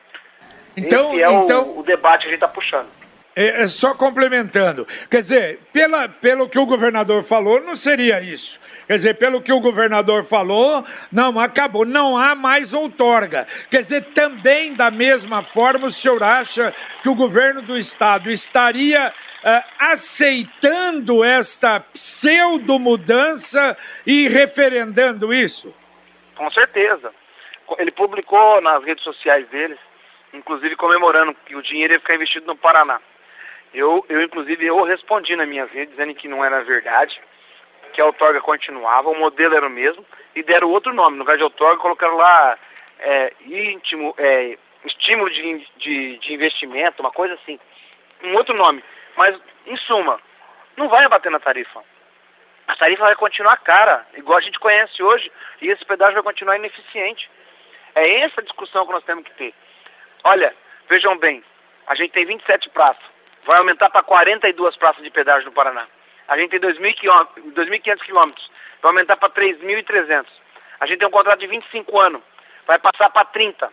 Então, 0.76 1.14
Esse 1.14 1.24
é 1.24 1.32
então... 1.32 1.64
O, 1.64 1.80
o 1.80 1.84
debate 1.84 2.22
que 2.22 2.28
a 2.28 2.32
gente 2.32 2.44
está 2.44 2.48
puxando. 2.48 2.88
É, 3.34 3.62
é, 3.62 3.68
só 3.68 3.94
complementando, 3.94 4.86
quer 5.10 5.22
dizer, 5.22 5.60
pela, 5.72 6.10
pelo 6.10 6.50
que 6.50 6.60
o 6.60 6.66
governador 6.66 7.24
falou, 7.24 7.62
não 7.62 7.78
seria 7.78 8.22
isso. 8.22 8.60
Quer 8.86 8.98
dizer, 8.98 9.14
pelo 9.14 9.42
que 9.42 9.54
o 9.54 9.62
governador 9.62 10.26
falou, 10.26 10.86
não, 11.10 11.40
acabou, 11.40 11.86
não 11.86 12.18
há 12.18 12.36
mais 12.36 12.74
outorga. 12.74 13.48
Quer 13.70 13.80
dizer, 13.80 14.04
também 14.14 14.74
da 14.74 14.92
mesma 14.92 15.44
forma, 15.44 15.88
o 15.88 15.92
senhor 15.92 16.22
acha 16.22 16.74
que 17.02 17.08
o 17.08 17.16
governo 17.16 17.62
do 17.62 17.78
estado 17.78 18.30
estaria 18.30 19.14
aceitando 19.80 21.24
esta 21.24 21.80
pseudo-mudança 21.80 23.78
e 24.06 24.28
referendando 24.28 25.34
isso? 25.34 25.74
Com 26.36 26.50
certeza. 26.52 27.14
Ele 27.78 27.92
publicou 27.92 28.62
nas 28.62 28.84
redes 28.84 29.04
sociais 29.04 29.48
dele, 29.50 29.78
inclusive 30.34 30.76
comemorando 30.76 31.36
que 31.46 31.56
o 31.56 31.62
dinheiro 31.62 31.94
ia 31.94 32.00
ficar 32.00 32.16
investido 32.16 32.46
no 32.46 32.56
Paraná. 32.56 33.00
Eu, 33.74 34.06
eu 34.10 34.22
inclusive, 34.22 34.66
eu 34.66 34.84
respondi 34.84 35.36
na 35.36 35.46
minha 35.46 35.66
rede 35.66 35.92
dizendo 35.92 36.14
que 36.14 36.28
não 36.28 36.44
era 36.44 36.64
verdade, 36.64 37.20
que 37.94 38.02
a 38.02 38.06
outorga 38.06 38.42
continuava, 38.42 39.10
o 39.10 39.18
modelo 39.18 39.56
era 39.56 39.66
o 39.66 39.70
mesmo, 39.70 40.06
e 40.36 40.44
deram 40.44 40.70
outro 40.70 40.94
nome. 40.94 41.18
No 41.18 41.24
lugar 41.24 41.38
de 41.38 41.44
outorga, 41.44 41.82
colocaram 41.82 42.18
lá 42.18 42.58
é, 43.00 43.34
íntimo, 43.46 44.14
é, 44.18 44.58
estímulo 44.86 45.30
de, 45.30 45.66
de, 45.78 46.18
de 46.18 46.34
investimento, 46.34 47.02
uma 47.02 47.12
coisa 47.12 47.34
assim. 47.36 47.60
Um 48.24 48.36
outro 48.36 48.56
nome. 48.56 48.84
Mas, 49.22 49.40
em 49.68 49.78
suma, 49.78 50.20
não 50.76 50.90
vai 50.90 51.06
abater 51.06 51.32
na 51.32 51.40
tarifa. 51.40 51.84
A 52.68 52.76
tarifa 52.76 53.04
vai 53.04 53.16
continuar 53.16 53.56
cara, 53.58 54.04
igual 54.16 54.40
a 54.40 54.42
gente 54.42 54.60
conhece 54.60 55.04
hoje, 55.04 55.32
e 55.62 55.68
esse 55.70 55.86
pedágio 55.86 56.16
vai 56.16 56.24
continuar 56.24 56.56
ineficiente. 56.56 57.30
É 57.94 58.22
essa 58.22 58.42
discussão 58.42 58.84
que 58.88 58.94
nós 58.94 59.04
temos 59.04 59.24
que 59.24 59.34
ter. 59.36 59.54
Olha, 60.24 60.56
vejam 60.90 61.16
bem, 61.20 61.44
a 61.86 61.94
gente 61.94 62.14
tem 62.14 62.26
27 62.26 62.70
praças 62.70 63.12
vai 63.46 63.58
aumentar 63.58 63.90
para 63.92 64.04
42 64.04 64.76
praças 64.78 65.04
de 65.04 65.10
pedágio 65.10 65.46
no 65.46 65.52
Paraná. 65.52 65.88
A 66.28 66.38
gente 66.38 66.52
tem 66.52 66.60
2.500 66.60 68.00
quilômetros, 68.02 68.52
vai 68.82 68.90
aumentar 68.90 69.18
para 69.18 69.30
3.300. 69.30 70.26
A 70.80 70.86
gente 70.86 71.00
tem 71.00 71.08
um 71.08 71.12
contrato 71.12 71.40
de 71.40 71.48
25 71.48 72.00
anos, 72.00 72.22
vai 72.66 72.80
passar 72.80 73.10
para 73.10 73.26
30. 73.26 73.72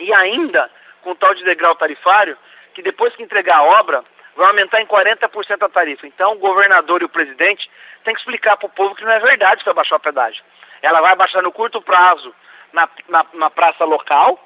E 0.00 0.14
ainda, 0.14 0.70
com 1.02 1.14
tal 1.14 1.34
de 1.34 1.44
degrau 1.44 1.74
tarifário, 1.74 2.38
que 2.74 2.82
depois 2.82 3.14
que 3.16 3.22
entregar 3.22 3.58
a 3.58 3.64
obra, 3.80 4.04
vai 4.38 4.46
aumentar 4.46 4.80
em 4.80 4.86
40% 4.86 5.62
a 5.62 5.68
tarifa. 5.68 6.06
Então, 6.06 6.32
o 6.32 6.38
governador 6.38 7.02
e 7.02 7.04
o 7.04 7.08
presidente 7.08 7.68
têm 8.04 8.14
que 8.14 8.20
explicar 8.20 8.56
para 8.56 8.66
o 8.66 8.70
povo 8.70 8.94
que 8.94 9.04
não 9.04 9.10
é 9.10 9.18
verdade 9.18 9.58
que 9.58 9.64
vai 9.64 9.74
baixar 9.74 9.96
o 9.96 10.00
pedágio. 10.00 10.44
Ela 10.80 11.00
vai 11.00 11.16
baixar 11.16 11.42
no 11.42 11.50
curto 11.50 11.82
prazo 11.82 12.32
na, 12.72 12.88
na, 13.08 13.26
na 13.34 13.50
praça 13.50 13.84
local, 13.84 14.38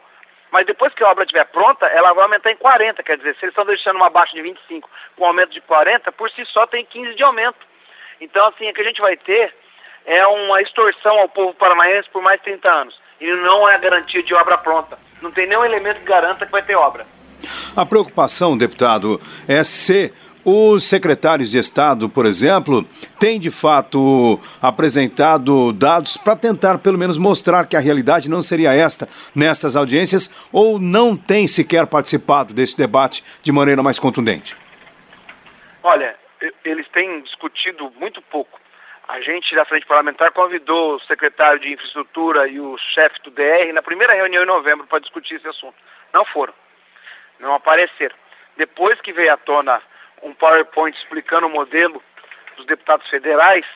mas 0.51 0.65
depois 0.65 0.95
que 0.95 1.05
a 1.05 1.11
obra 1.11 1.25
estiver 1.25 1.45
pronta, 1.45 1.87
ela 1.87 2.15
vai 2.15 2.25
aumentar 2.25 2.51
em 2.51 2.57
40, 2.57 3.03
quer 3.03 3.19
dizer, 3.19 3.35
se 3.35 3.45
eles 3.45 3.53
estão 3.53 3.67
deixando 3.67 3.97
uma 3.97 4.09
baixa 4.09 4.33
de 4.35 4.41
25 4.41 4.89
com 5.15 5.25
um 5.25 5.27
aumento 5.27 5.53
de 5.53 5.61
40, 5.61 6.11
por 6.13 6.31
si 6.31 6.43
só 6.47 6.67
tem 6.67 6.87
15 6.87 7.15
de 7.15 7.23
aumento. 7.23 7.67
Então, 8.19 8.47
assim, 8.47 8.71
o 8.71 8.73
que 8.73 8.81
a 8.81 8.85
gente 8.85 9.01
vai 9.01 9.17
ter 9.19 9.55
é 10.07 10.27
uma 10.27 10.63
extorsão 10.63 11.19
ao 11.19 11.29
povo 11.29 11.53
paranaense 11.53 12.09
por 12.09 12.23
mais 12.23 12.39
de 12.39 12.45
30 12.45 12.71
anos. 12.71 12.99
E 13.21 13.31
não 13.31 13.69
é 13.69 13.77
garantia 13.77 14.23
de 14.23 14.35
obra 14.35 14.57
pronta. 14.57 14.99
Não 15.21 15.31
tem 15.31 15.47
nenhum 15.47 15.67
elemento 15.67 16.01
que 16.01 16.07
garanta 16.07 16.47
que 16.47 16.53
vai 16.53 16.63
ter 16.63 16.77
obra. 16.77 17.07
A 17.75 17.85
preocupação, 17.87 18.57
deputado, 18.57 19.21
é 19.47 19.63
se 19.65 20.13
os 20.45 20.85
secretários 20.85 21.51
de 21.51 21.59
Estado, 21.59 22.09
por 22.09 22.27
exemplo, 22.27 22.85
têm 23.19 23.39
de 23.39 23.51
fato 23.51 24.41
apresentado 24.61 25.73
dados 25.73 26.17
para 26.17 26.35
tentar 26.35 26.79
pelo 26.79 26.99
menos 26.99 27.17
mostrar 27.17 27.67
que 27.67 27.77
a 27.77 27.81
realidade 27.81 28.29
não 28.29 28.43
seria 28.43 28.73
esta 28.73 29.09
nestas 29.35 29.77
audiências 29.77 30.29
ou 30.53 30.79
não 30.79 31.17
têm 31.17 31.47
sequer 31.47 31.87
participado 31.87 32.53
desse 32.53 32.77
debate 32.77 33.23
de 33.43 33.53
maneira 33.53 33.83
mais 33.83 33.99
contundente? 33.99 34.57
Olha, 35.83 36.15
eles 36.65 36.89
têm 36.89 37.23
discutido 37.23 37.93
muito 37.99 38.21
pouco. 38.23 38.61
A 39.09 39.21
gente 39.21 39.55
da 39.55 39.65
Frente 39.65 39.87
Parlamentar 39.87 40.31
convidou 40.33 40.97
o 40.97 41.01
secretário 41.01 41.61
de 41.61 41.73
Infraestrutura 41.73 42.49
e 42.49 42.59
o 42.59 42.77
chefe 42.95 43.21
do 43.23 43.31
DR 43.31 43.73
na 43.73 43.83
primeira 43.83 44.15
reunião 44.15 44.43
em 44.43 44.47
novembro 44.47 44.87
para 44.87 45.01
discutir 45.01 45.35
esse 45.35 45.49
assunto. 45.49 45.75
Não 46.13 46.25
foram, 46.25 46.55
não 47.43 47.55
apareceram. 47.55 48.15
Depois 48.57 49.01
que 49.01 49.13
veio 49.13 49.33
à 49.33 49.37
tona 49.37 49.83
um 50.23 50.33
PowerPoint 50.33 50.97
explicando 50.97 51.49
o 51.49 51.51
modelo 51.51 52.03
dos 52.57 52.65
deputados 52.67 53.09
federais, 53.09 53.67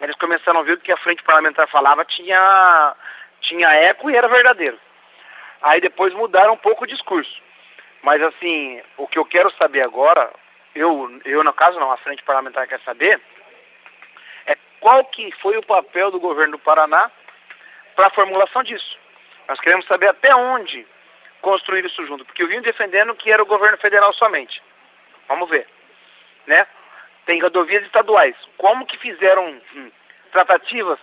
eles 0.00 0.16
começaram 0.16 0.60
a 0.60 0.62
ver 0.62 0.78
que 0.80 0.92
a 0.92 0.96
frente 0.96 1.22
parlamentar 1.22 1.68
falava 1.68 2.04
tinha, 2.04 2.94
tinha 3.40 3.68
eco 3.74 4.08
e 4.08 4.16
era 4.16 4.28
verdadeiro. 4.28 4.78
Aí 5.62 5.80
depois 5.80 6.14
mudaram 6.14 6.52
um 6.52 6.58
pouco 6.58 6.84
o 6.84 6.86
discurso. 6.86 7.42
Mas 8.02 8.22
assim, 8.22 8.80
o 8.96 9.08
que 9.08 9.18
eu 9.18 9.24
quero 9.24 9.50
saber 9.56 9.82
agora, 9.82 10.30
eu, 10.74 11.20
eu 11.24 11.42
no 11.42 11.52
caso 11.52 11.80
não, 11.80 11.90
a 11.90 11.96
frente 11.96 12.22
parlamentar 12.22 12.68
quer 12.68 12.80
saber, 12.80 13.20
é 14.46 14.56
qual 14.78 15.04
que 15.06 15.32
foi 15.40 15.56
o 15.56 15.66
papel 15.66 16.10
do 16.10 16.20
governo 16.20 16.52
do 16.52 16.62
Paraná 16.62 17.10
para 17.96 18.06
a 18.06 18.10
formulação 18.10 18.62
disso. 18.62 18.96
Nós 19.48 19.58
queremos 19.58 19.86
saber 19.86 20.08
até 20.08 20.34
onde 20.36 20.86
construir 21.46 21.84
isso 21.84 22.04
junto, 22.04 22.24
porque 22.24 22.42
eu 22.42 22.48
vim 22.48 22.60
defendendo 22.60 23.14
que 23.14 23.30
era 23.30 23.40
o 23.40 23.46
governo 23.46 23.78
federal 23.78 24.12
somente. 24.14 24.60
Vamos 25.28 25.48
ver. 25.48 25.64
Né? 26.44 26.66
Tem 27.24 27.40
rodovias 27.40 27.84
estaduais. 27.84 28.34
Como 28.58 28.84
que 28.84 28.98
fizeram 28.98 29.56
hum, 29.76 29.90
tratativas 30.32 30.98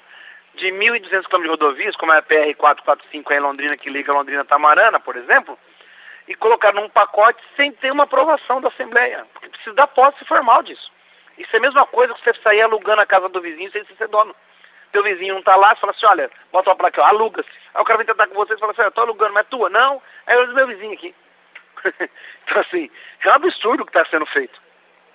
de 0.55 0.67
1.200 0.67 1.29
km 1.29 1.43
de 1.43 1.47
rodovias, 1.47 1.95
como 1.95 2.11
é 2.11 2.17
a 2.17 2.21
PR-445 2.21 3.31
em 3.31 3.39
Londrina, 3.39 3.77
que 3.77 3.89
liga 3.89 4.11
Londrina 4.11 4.43
Tamarana, 4.43 4.99
por 4.99 5.15
exemplo, 5.15 5.57
e 6.27 6.35
colocar 6.35 6.73
num 6.73 6.89
pacote 6.89 7.41
sem 7.55 7.71
ter 7.71 7.93
uma 7.93 8.03
aprovação 8.03 8.59
da 8.59 8.67
Assembleia, 8.67 9.25
porque 9.31 9.47
precisa 9.47 9.73
da 9.73 9.87
posse 9.87 10.25
formal 10.25 10.61
disso. 10.61 10.91
Isso 11.37 11.55
é 11.55 11.57
a 11.57 11.61
mesma 11.61 11.87
coisa 11.87 12.13
que 12.15 12.21
você 12.21 12.33
sair 12.41 12.61
alugando 12.63 13.01
a 13.01 13.05
casa 13.05 13.29
do 13.29 13.39
vizinho 13.39 13.71
sem 13.71 13.85
ser 13.85 14.09
dono. 14.09 14.35
Teu 14.93 15.03
vizinho 15.03 15.33
não 15.33 15.39
está 15.39 15.55
lá, 15.55 15.73
você 15.73 15.81
fala 15.81 15.91
assim, 15.91 16.05
olha, 16.05 16.31
bota 16.51 16.69
uma 16.69 16.75
placa, 16.75 17.03
aluga-se. 17.03 17.49
Aí 17.73 17.81
o 17.81 17.85
cara 17.85 17.97
vem 17.97 18.05
tentar 18.05 18.27
com 18.27 18.35
você 18.35 18.53
e 18.53 18.59
fala 18.59 18.71
assim, 18.71 18.83
eu 18.83 18.89
estou 18.89 19.03
alugando, 19.03 19.33
mas 19.33 19.45
é 19.45 19.49
tua? 19.49 19.69
Não, 19.69 20.01
é 20.27 20.37
o 20.37 20.53
meu 20.53 20.67
vizinho 20.67 20.93
aqui. 20.93 21.13
então, 22.45 22.61
assim, 22.61 22.89
é 23.25 23.29
um 23.29 23.33
absurdo 23.33 23.81
o 23.81 23.85
que 23.85 23.89
está 23.89 24.09
sendo 24.09 24.25
feito. 24.27 24.61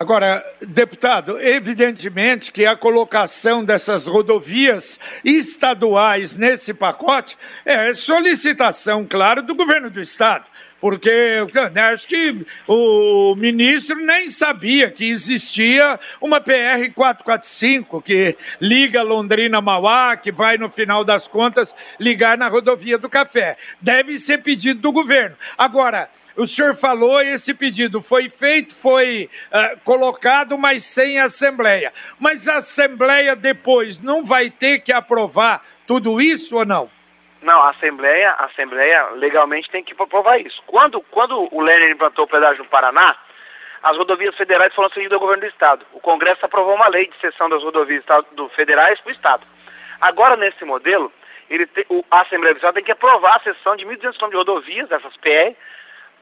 Agora, 0.01 0.45
deputado, 0.61 1.41
evidentemente 1.41 2.53
que 2.53 2.65
a 2.65 2.77
colocação 2.77 3.65
dessas 3.65 4.07
rodovias 4.07 5.01
estaduais 5.25 6.37
nesse 6.37 6.73
pacote 6.73 7.37
é 7.65 7.93
solicitação, 7.93 9.05
claro, 9.09 9.43
do 9.43 9.57
governo 9.57 9.91
do 9.91 10.01
estado. 10.01 10.47
Porque 10.81 11.47
né, 11.73 11.83
acho 11.83 12.07
que 12.07 12.47
o 12.67 13.35
ministro 13.37 13.97
nem 13.97 14.29
sabia 14.29 14.91
que 14.91 15.11
existia 15.11 15.99
uma 16.21 16.41
PR 16.41 16.93
445 16.95 18.01
que 18.01 18.37
liga 18.61 19.03
Londrina 19.03 19.59
a 19.59 19.61
Mauá, 19.61 20.17
que 20.17 20.31
vai, 20.31 20.57
no 20.57 20.71
final 20.71 21.05
das 21.05 21.27
contas, 21.27 21.75
ligar 21.99 22.39
na 22.39 22.49
rodovia 22.49 22.97
do 22.97 23.09
Café. 23.09 23.57
Deve 23.81 24.19
ser 24.19 24.39
pedido 24.39 24.81
do 24.81 24.93
governo. 24.93 25.37
Agora, 25.57 26.09
o 26.37 26.47
senhor 26.47 26.77
falou, 26.77 27.21
esse 27.21 27.53
pedido 27.53 28.01
foi 28.01 28.31
feito, 28.31 28.73
foi 28.73 29.29
uh, 29.53 29.79
colocado, 29.85 30.57
mas 30.57 30.85
sem 30.85 31.19
assembleia. 31.19 31.93
Mas 32.19 32.47
a 32.47 32.59
assembleia 32.59 33.35
depois 33.35 33.99
não 34.01 34.25
vai 34.25 34.49
ter 34.49 34.79
que 34.79 34.93
aprovar 34.93 35.65
tudo 35.85 36.21
isso 36.21 36.57
ou 36.57 36.65
não? 36.65 36.98
Não, 37.41 37.63
a 37.63 37.71
Assembleia, 37.71 38.31
a 38.33 38.47
Assembleia 38.47 39.11
legalmente 39.11 39.71
tem 39.71 39.85
que 39.85 39.93
aprovar 39.93 40.41
isso. 40.41 40.61
Quando, 40.67 41.01
quando 41.03 41.49
o 41.55 41.61
Lerner 41.61 41.91
implantou 41.91 42.25
o 42.25 42.29
pedágio 42.29 42.65
no 42.65 42.71
Paraná, 42.71 43.17
as 43.83 43.97
rodovias 43.97 44.35
federais 44.37 44.75
foram 44.75 44.91
cedidas 44.91 45.13
ao 45.13 45.21
governo 45.21 45.43
do 45.43 45.49
Estado. 45.49 45.87
O 45.93 46.01
Congresso 46.01 46.45
aprovou 46.45 46.75
uma 46.75 46.89
lei 46.89 47.07
de 47.07 47.17
cessão 47.21 47.49
das 47.49 47.63
rodovias 47.63 48.05
do 48.33 48.49
federais 48.51 49.01
para 49.01 49.11
o 49.11 49.15
Estado. 49.15 49.47
Agora, 50.01 50.37
nesse 50.37 50.65
modelo, 50.65 51.13
ele 51.49 51.67
te, 51.67 51.87
o, 51.89 52.05
a 52.11 52.23
Assembleia 52.23 52.55
do 52.55 52.59
Estado 52.59 52.75
tem 52.75 52.85
que 52.85 52.93
aprovar 52.93 53.37
a 53.37 53.41
cessão 53.41 53.77
de 53.77 53.87
1.200 53.87 54.19
km 54.19 54.31
de 54.31 54.37
rodovias, 54.37 54.91
essas 54.91 55.17
PR, 55.19 55.55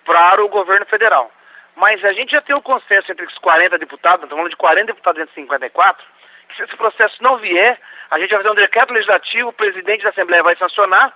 para 0.04 0.44
o 0.44 0.48
governo 0.48 0.86
federal. 0.86 1.32
Mas 1.74 2.04
a 2.04 2.12
gente 2.12 2.32
já 2.32 2.40
tem 2.40 2.54
um 2.54 2.60
consenso 2.60 3.10
entre 3.10 3.26
os 3.26 3.36
40 3.38 3.78
deputados, 3.78 4.22
estamos 4.22 4.36
falando 4.36 4.50
de 4.50 4.56
40 4.56 4.86
deputados 4.86 5.22
entre 5.22 5.34
54, 5.34 6.06
que 6.48 6.56
se 6.56 6.62
esse 6.62 6.76
processo 6.76 7.22
não 7.22 7.38
vier, 7.38 7.78
a 8.10 8.18
gente 8.18 8.30
vai 8.30 8.38
fazer 8.38 8.50
um 8.50 8.54
decreto 8.54 8.92
legislativo, 8.92 9.48
o 9.48 9.52
presidente 9.52 10.02
da 10.02 10.10
Assembleia 10.10 10.42
vai 10.42 10.56
sancionar 10.56 11.14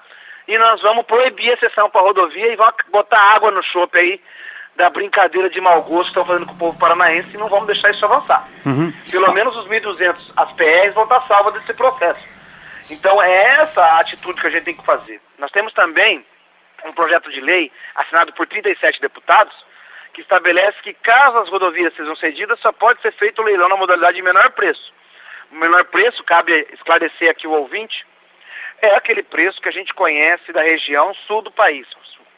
e 0.48 0.58
nós 0.58 0.80
vamos 0.82 1.06
proibir 1.06 1.52
a 1.52 1.58
sessão 1.58 1.88
para 1.90 2.00
a 2.00 2.04
rodovia 2.04 2.52
e 2.52 2.56
vamos 2.56 2.74
botar 2.90 3.20
água 3.34 3.50
no 3.50 3.62
chope 3.62 3.98
aí 3.98 4.20
da 4.76 4.88
brincadeira 4.88 5.50
de 5.50 5.60
mau 5.60 5.82
gosto 5.82 6.04
que 6.04 6.08
estão 6.08 6.24
fazendo 6.24 6.46
com 6.46 6.54
o 6.54 6.58
povo 6.58 6.78
paranaense 6.78 7.28
e 7.34 7.36
não 7.36 7.48
vamos 7.48 7.66
deixar 7.66 7.90
isso 7.90 8.04
avançar. 8.04 8.48
Uhum. 8.64 8.92
Pelo 9.10 9.32
menos 9.32 9.56
os 9.56 9.68
1.200, 9.68 10.16
as 10.36 10.52
PRs 10.52 10.94
vão 10.94 11.04
estar 11.04 11.26
salvas 11.26 11.54
desse 11.54 11.74
processo. 11.74 12.20
Então 12.90 13.22
é 13.22 13.60
essa 13.60 13.82
a 13.82 14.00
atitude 14.00 14.40
que 14.40 14.46
a 14.46 14.50
gente 14.50 14.64
tem 14.64 14.76
que 14.76 14.84
fazer. 14.84 15.20
Nós 15.38 15.50
temos 15.52 15.72
também 15.72 16.24
um 16.84 16.92
projeto 16.92 17.30
de 17.30 17.40
lei 17.40 17.70
assinado 17.94 18.32
por 18.32 18.46
37 18.46 19.00
deputados 19.00 19.54
que 20.12 20.22
estabelece 20.22 20.80
que 20.82 20.94
caso 20.94 21.38
as 21.38 21.48
rodovias 21.48 21.94
sejam 21.94 22.16
cedidas, 22.16 22.58
só 22.60 22.72
pode 22.72 23.00
ser 23.00 23.12
feito 23.12 23.40
o 23.40 23.44
leilão 23.44 23.68
na 23.68 23.76
modalidade 23.76 24.16
de 24.16 24.22
menor 24.22 24.50
preço. 24.50 24.92
O 25.50 25.56
menor 25.56 25.84
preço, 25.86 26.22
cabe 26.24 26.66
esclarecer 26.72 27.30
aqui 27.30 27.46
o 27.46 27.52
ouvinte, 27.52 28.06
é 28.80 28.94
aquele 28.94 29.22
preço 29.22 29.60
que 29.60 29.68
a 29.68 29.72
gente 29.72 29.92
conhece 29.92 30.52
da 30.52 30.62
região 30.62 31.12
sul 31.26 31.42
do 31.42 31.50
país. 31.50 31.86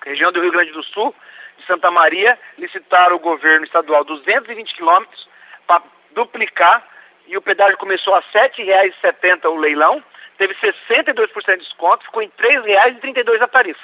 Região 0.05 0.33
do 0.33 0.41
Rio 0.41 0.51
Grande 0.51 0.73
do 0.73 0.83
Sul, 0.83 1.15
de 1.59 1.67
Santa 1.67 1.91
Maria, 1.91 2.39
licitaram 2.59 3.17
o 3.17 3.21
governo 3.21 3.65
estadual 3.65 4.05
220 4.05 4.75
quilômetros 4.75 5.29
para 5.67 5.83
duplicar 6.13 6.85
e 7.27 7.37
o 7.37 7.43
pedágio 7.43 7.79
começou 7.79 8.15
a 8.15 8.19
R$ 8.19 8.51
7,70 8.51 9.45
o 9.45 9.57
leilão, 9.57 10.03
teve 10.39 10.55
62% 10.55 11.53
de 11.53 11.57
desconto, 11.59 12.05
ficou 12.05 12.23
em 12.23 12.33
R$ 12.37 12.61
3,32 12.61 13.41
a 13.41 13.47
tarifa. 13.47 13.81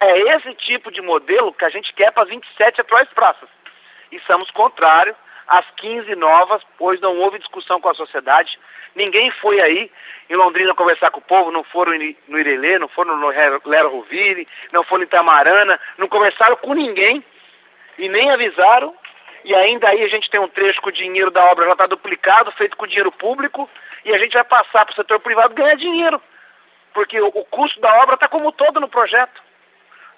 É 0.00 0.18
esse 0.34 0.54
tipo 0.54 0.90
de 0.90 1.02
modelo 1.02 1.52
que 1.52 1.64
a 1.64 1.68
gente 1.68 1.92
quer 1.92 2.10
para 2.12 2.24
as 2.24 2.28
27 2.28 2.80
atuais 2.80 3.08
praças. 3.10 3.48
E 4.10 4.18
somos 4.20 4.50
contrários 4.50 5.16
às 5.46 5.64
15 5.76 6.14
novas, 6.14 6.62
pois 6.78 7.00
não 7.00 7.18
houve 7.18 7.38
discussão 7.38 7.80
com 7.80 7.88
a 7.88 7.94
sociedade. 7.94 8.58
Ninguém 8.94 9.30
foi 9.30 9.60
aí 9.60 9.90
em 10.28 10.36
Londrina 10.36 10.74
conversar 10.74 11.10
com 11.10 11.20
o 11.20 11.24
povo, 11.24 11.50
não 11.50 11.64
foram 11.64 11.92
no 12.28 12.38
Irelê, 12.38 12.78
não 12.78 12.88
foram 12.88 13.16
no 13.16 13.28
Lero 13.64 13.90
Roville, 13.90 14.46
não 14.72 14.84
foram 14.84 15.02
em 15.02 15.06
Itamarana, 15.06 15.78
não 15.98 16.08
conversaram 16.08 16.56
com 16.56 16.74
ninguém 16.74 17.24
e 17.98 18.08
nem 18.08 18.30
avisaram. 18.30 18.94
E 19.44 19.54
ainda 19.54 19.88
aí 19.88 20.02
a 20.02 20.08
gente 20.08 20.30
tem 20.30 20.40
um 20.40 20.48
trecho 20.48 20.80
que 20.80 20.88
o 20.88 20.92
dinheiro 20.92 21.30
da 21.30 21.44
obra 21.50 21.66
já 21.66 21.72
está 21.72 21.86
duplicado, 21.86 22.52
feito 22.52 22.76
com 22.76 22.86
dinheiro 22.86 23.10
público, 23.10 23.68
e 24.04 24.14
a 24.14 24.18
gente 24.18 24.34
vai 24.34 24.44
passar 24.44 24.84
para 24.84 24.92
o 24.92 24.96
setor 24.96 25.20
privado 25.20 25.54
ganhar 25.54 25.74
dinheiro. 25.74 26.22
Porque 26.94 27.20
o, 27.20 27.26
o 27.26 27.44
custo 27.46 27.80
da 27.80 28.02
obra 28.02 28.14
está 28.14 28.28
como 28.28 28.52
todo 28.52 28.78
no 28.78 28.88
projeto. 28.88 29.42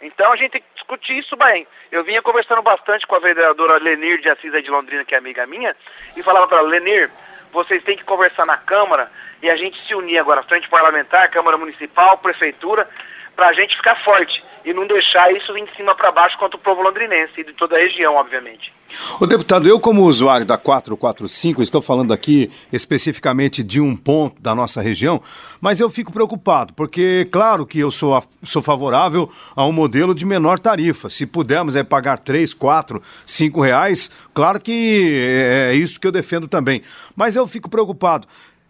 Então 0.00 0.32
a 0.32 0.36
gente 0.36 0.50
tem 0.52 0.60
que 0.60 0.73
discutir 0.84 1.18
isso 1.18 1.34
bem. 1.36 1.66
Eu 1.90 2.04
vinha 2.04 2.20
conversando 2.20 2.62
bastante 2.62 3.06
com 3.06 3.16
a 3.16 3.18
vereadora 3.18 3.82
Lenir 3.82 4.20
de 4.20 4.28
Assis 4.28 4.52
de 4.52 4.70
Londrina, 4.70 5.04
que 5.04 5.14
é 5.14 5.18
amiga 5.18 5.46
minha, 5.46 5.74
e 6.16 6.22
falava 6.22 6.46
para 6.46 6.58
ela, 6.58 6.68
Lenir, 6.68 7.10
vocês 7.52 7.82
têm 7.84 7.96
que 7.96 8.04
conversar 8.04 8.44
na 8.44 8.58
Câmara 8.58 9.10
e 9.42 9.50
a 9.50 9.56
gente 9.56 9.80
se 9.86 9.94
unir 9.94 10.18
agora, 10.18 10.42
frente 10.42 10.68
parlamentar, 10.68 11.30
Câmara 11.30 11.56
Municipal, 11.56 12.18
Prefeitura, 12.18 12.88
para 13.34 13.48
a 13.48 13.52
gente 13.52 13.76
ficar 13.76 13.96
forte 14.04 14.42
e 14.64 14.72
não 14.72 14.86
deixar 14.86 15.30
isso 15.32 15.52
vir 15.52 15.64
de 15.66 15.76
cima 15.76 15.94
para 15.94 16.10
baixo 16.10 16.38
contra 16.38 16.56
o 16.56 16.60
povo 16.60 16.82
londrinense 16.82 17.32
e 17.38 17.44
de 17.44 17.52
toda 17.52 17.76
a 17.76 17.78
região, 17.78 18.14
obviamente. 18.14 18.72
O 19.20 19.26
deputado, 19.26 19.68
eu 19.68 19.78
como 19.78 20.02
usuário 20.02 20.46
da 20.46 20.56
445, 20.56 21.62
estou 21.62 21.82
falando 21.82 22.12
aqui 22.12 22.50
especificamente 22.72 23.62
de 23.62 23.80
um 23.80 23.94
ponto 23.96 24.40
da 24.40 24.54
nossa 24.54 24.80
região, 24.80 25.22
mas 25.60 25.80
eu 25.80 25.90
fico 25.90 26.12
preocupado, 26.12 26.72
porque 26.74 27.28
claro 27.30 27.66
que 27.66 27.78
eu 27.78 27.90
sou, 27.90 28.14
a, 28.14 28.22
sou 28.42 28.62
favorável 28.62 29.30
a 29.54 29.66
um 29.66 29.72
modelo 29.72 30.14
de 30.14 30.24
menor 30.24 30.58
tarifa. 30.58 31.10
Se 31.10 31.26
pudermos 31.26 31.76
é, 31.76 31.82
pagar 31.82 32.18
3, 32.18 32.54
4, 32.54 33.02
5 33.26 33.60
reais, 33.60 34.10
claro 34.32 34.60
que 34.60 35.18
é, 35.18 35.72
é 35.72 35.74
isso 35.74 36.00
que 36.00 36.06
eu 36.06 36.12
defendo 36.12 36.48
também. 36.48 36.82
Mas 37.16 37.36
eu 37.36 37.46
fico 37.46 37.68
preocupado. 37.68 38.26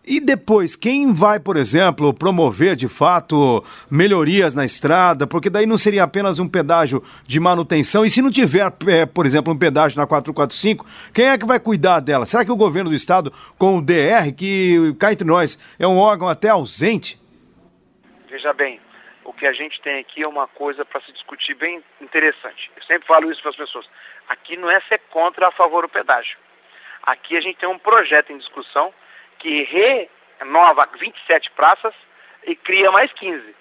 E 0.07 0.21
depois, 0.21 0.77
quem 0.77 1.15
vai, 1.15 1.41
por 1.41 1.57
exemplo, 1.57 2.13
promover 2.13 2.77
de 2.77 2.87
fato 2.89 3.65
melhorias 3.91 4.55
na 4.55 4.63
estrada? 4.63 5.27
Porque 5.27 5.49
daí 5.49 5.65
não 5.65 5.79
seria 5.79 6.05
apenas 6.05 6.39
um 6.39 6.47
pedágio 6.47 7.03
de 7.27 7.41
manutenção. 7.41 8.05
E 8.05 8.11
se 8.11 8.21
não 8.21 8.31
tiver, 8.31 8.71
é, 8.87 9.07
por 9.07 9.25
exemplo, 9.25 9.51
um 9.51 9.59
pedágio 9.59 9.99
na 9.99 10.07
445, 10.07 10.87
quem 11.15 11.29
é 11.29 11.39
que 11.39 11.47
vai 11.47 11.59
cuidar 11.59 12.01
dela? 12.01 12.27
Será 12.27 12.45
que 12.45 12.53
o 12.53 12.57
governo 12.57 12.91
do 12.91 12.97
estado, 12.97 13.33
com 13.57 13.79
o 13.79 13.83
DR, 13.83 14.31
que 14.37 14.95
cá 14.99 15.11
entre 15.11 15.27
nós 15.27 15.59
é 15.79 15.87
um 15.87 15.97
órgão 15.97 16.29
até 16.29 16.51
ausente? 16.51 17.19
Veja 18.29 18.53
bem, 18.53 18.79
o 19.25 19.33
que 19.33 19.47
a 19.47 19.55
gente 19.55 19.81
tem 19.81 20.01
aqui 20.01 20.23
é 20.23 20.29
uma 20.29 20.47
coisa 20.47 20.85
para 20.85 21.01
se 21.01 21.13
discutir 21.13 21.55
bem 21.55 21.83
interessante. 22.03 22.71
Eu 22.77 22.83
sempre 22.83 23.09
falo 23.09 23.33
isso 23.33 23.41
para 23.41 23.53
as 23.53 23.57
pessoas. 23.57 23.87
Aqui 24.29 24.55
não 24.55 24.71
é 24.71 24.81
ser 24.83 25.01
contra 25.11 25.49
a 25.49 25.51
favor 25.51 25.83
do 25.83 25.89
pedágio. 25.89 26.37
Aqui 27.05 27.39
a 27.39 27.41
gente 27.41 27.57
tem 27.57 27.69
um 27.69 27.79
projeto 27.79 28.33
em 28.33 28.39
discussão 28.39 28.93
que 29.45 30.09
renova 30.41 30.89
27 30.99 31.51
praças 31.51 31.93
e 32.45 32.57
cria 32.57 32.91
mais 32.91 33.13
15. 33.13 33.55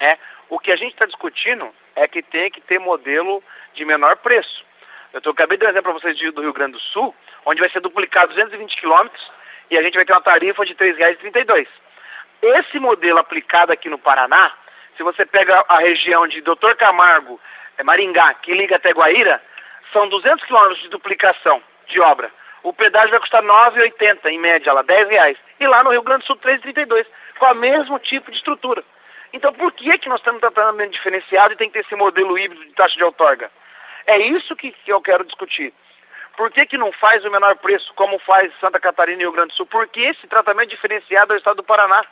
É, 0.00 0.18
o 0.48 0.58
que 0.58 0.72
a 0.72 0.76
gente 0.76 0.94
está 0.94 1.06
discutindo 1.06 1.72
é 1.94 2.08
que 2.08 2.22
tem 2.22 2.50
que 2.50 2.60
ter 2.60 2.80
modelo 2.80 3.40
de 3.72 3.84
menor 3.84 4.16
preço. 4.16 4.64
Eu 5.12 5.20
tô, 5.20 5.30
acabei 5.30 5.56
de 5.56 5.62
dar 5.62 5.70
exemplo 5.70 5.92
para 5.92 6.00
vocês 6.00 6.34
do 6.34 6.42
Rio 6.42 6.52
Grande 6.52 6.72
do 6.72 6.80
Sul, 6.80 7.14
onde 7.46 7.60
vai 7.60 7.70
ser 7.70 7.78
duplicado 7.78 8.34
220 8.34 8.80
quilômetros 8.80 9.30
e 9.70 9.78
a 9.78 9.82
gente 9.82 9.94
vai 9.94 10.04
ter 10.04 10.12
uma 10.12 10.20
tarifa 10.20 10.66
de 10.66 10.72
R$ 10.72 10.92
3,32. 10.92 11.68
Esse 12.42 12.80
modelo 12.80 13.20
aplicado 13.20 13.70
aqui 13.70 13.88
no 13.88 13.98
Paraná, 13.98 14.52
se 14.96 15.04
você 15.04 15.24
pega 15.24 15.64
a 15.68 15.78
região 15.78 16.26
de 16.26 16.40
Doutor 16.40 16.74
Camargo, 16.74 17.40
é 17.78 17.84
Maringá, 17.84 18.34
que 18.34 18.52
liga 18.52 18.74
até 18.74 18.90
Guaíra, 18.90 19.40
são 19.92 20.08
200 20.08 20.44
quilômetros 20.44 20.82
de 20.82 20.88
duplicação 20.88 21.62
de 21.86 22.00
obra 22.00 22.28
o 22.62 22.72
pedágio 22.72 23.10
vai 23.10 23.20
custar 23.20 23.42
R$ 23.42 23.48
9,80 23.48 24.26
em 24.26 24.38
média, 24.38 24.72
lá, 24.72 24.82
10 24.82 25.08
reais. 25.08 25.38
E 25.58 25.66
lá 25.66 25.82
no 25.82 25.90
Rio 25.90 26.02
Grande 26.02 26.22
do 26.22 26.26
Sul, 26.26 26.38
R$ 26.42 26.58
3,32, 26.58 27.06
com 27.38 27.46
o 27.46 27.54
mesmo 27.54 27.98
tipo 27.98 28.30
de 28.30 28.36
estrutura. 28.36 28.84
Então 29.32 29.52
por 29.52 29.72
que, 29.72 29.96
que 29.98 30.08
nós 30.08 30.20
estamos 30.20 30.40
tratando 30.40 30.86
diferenciado 30.88 31.54
e 31.54 31.56
tem 31.56 31.68
que 31.68 31.74
ter 31.74 31.86
esse 31.86 31.96
modelo 31.96 32.38
híbrido 32.38 32.64
de 32.64 32.72
taxa 32.72 32.96
de 32.96 33.04
outorga? 33.04 33.50
É 34.06 34.18
isso 34.18 34.54
que, 34.56 34.72
que 34.72 34.92
eu 34.92 35.00
quero 35.00 35.24
discutir. 35.24 35.72
Por 36.36 36.50
que, 36.50 36.66
que 36.66 36.78
não 36.78 36.92
faz 36.92 37.24
o 37.24 37.30
menor 37.30 37.56
preço, 37.56 37.92
como 37.94 38.18
faz 38.20 38.52
Santa 38.60 38.80
Catarina 38.80 39.20
e 39.20 39.24
Rio 39.24 39.32
Grande 39.32 39.48
do 39.48 39.56
Sul? 39.56 39.66
Por 39.66 39.86
que 39.88 40.00
esse 40.00 40.26
tratamento 40.26 40.70
diferenciado 40.70 41.32
é 41.32 41.36
o 41.36 41.38
estado 41.38 41.56
do 41.56 41.62
Paraná? 41.62 42.04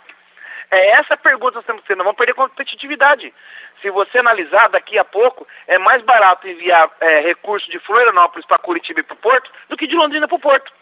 É 0.71 0.91
essa 0.91 1.15
a 1.15 1.17
pergunta 1.17 1.53
que 1.53 1.57
nós 1.57 1.67
temos 1.67 1.83
que 1.83 1.89
ter. 1.89 1.97
Nós 1.97 2.05
vamos 2.05 2.17
perder 2.17 2.35
competitividade. 2.35 3.35
Se 3.83 3.91
você 3.91 4.19
analisar, 4.19 4.69
daqui 4.69 4.99
a 4.99 5.05
pouco, 5.05 5.47
é 5.67 5.79
mais 5.79 6.03
barato 6.03 6.47
enviar 6.47 6.91
é, 7.01 7.21
recursos 7.21 7.69
de 7.69 7.79
Florianópolis 7.81 8.47
para 8.47 8.59
Curitiba 8.59 9.01
e 9.01 9.03
para 9.03 9.15
o 9.15 9.19
Porto 9.19 9.51
do 9.69 9.77
que 9.77 9.87
de 9.87 9.97
Londrina 9.97 10.29
para 10.29 10.37
o 10.37 10.41
Porto. 10.41 10.73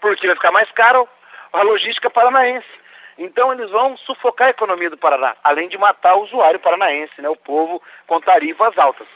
Porque 0.00 0.26
vai 0.26 0.36
ficar 0.36 0.52
mais 0.52 0.70
caro 0.72 1.08
a 1.52 1.62
logística 1.62 2.08
paranaense. 2.08 2.68
Então 3.18 3.52
eles 3.52 3.70
vão 3.70 3.96
sufocar 3.98 4.48
a 4.48 4.50
economia 4.50 4.90
do 4.90 4.96
Paraná, 4.96 5.36
além 5.44 5.68
de 5.68 5.76
matar 5.76 6.14
o 6.14 6.22
usuário 6.22 6.58
paranaense, 6.60 7.20
né, 7.20 7.28
o 7.28 7.36
povo 7.36 7.82
com 8.06 8.20
tarifas 8.20 8.76
altas. 8.78 9.06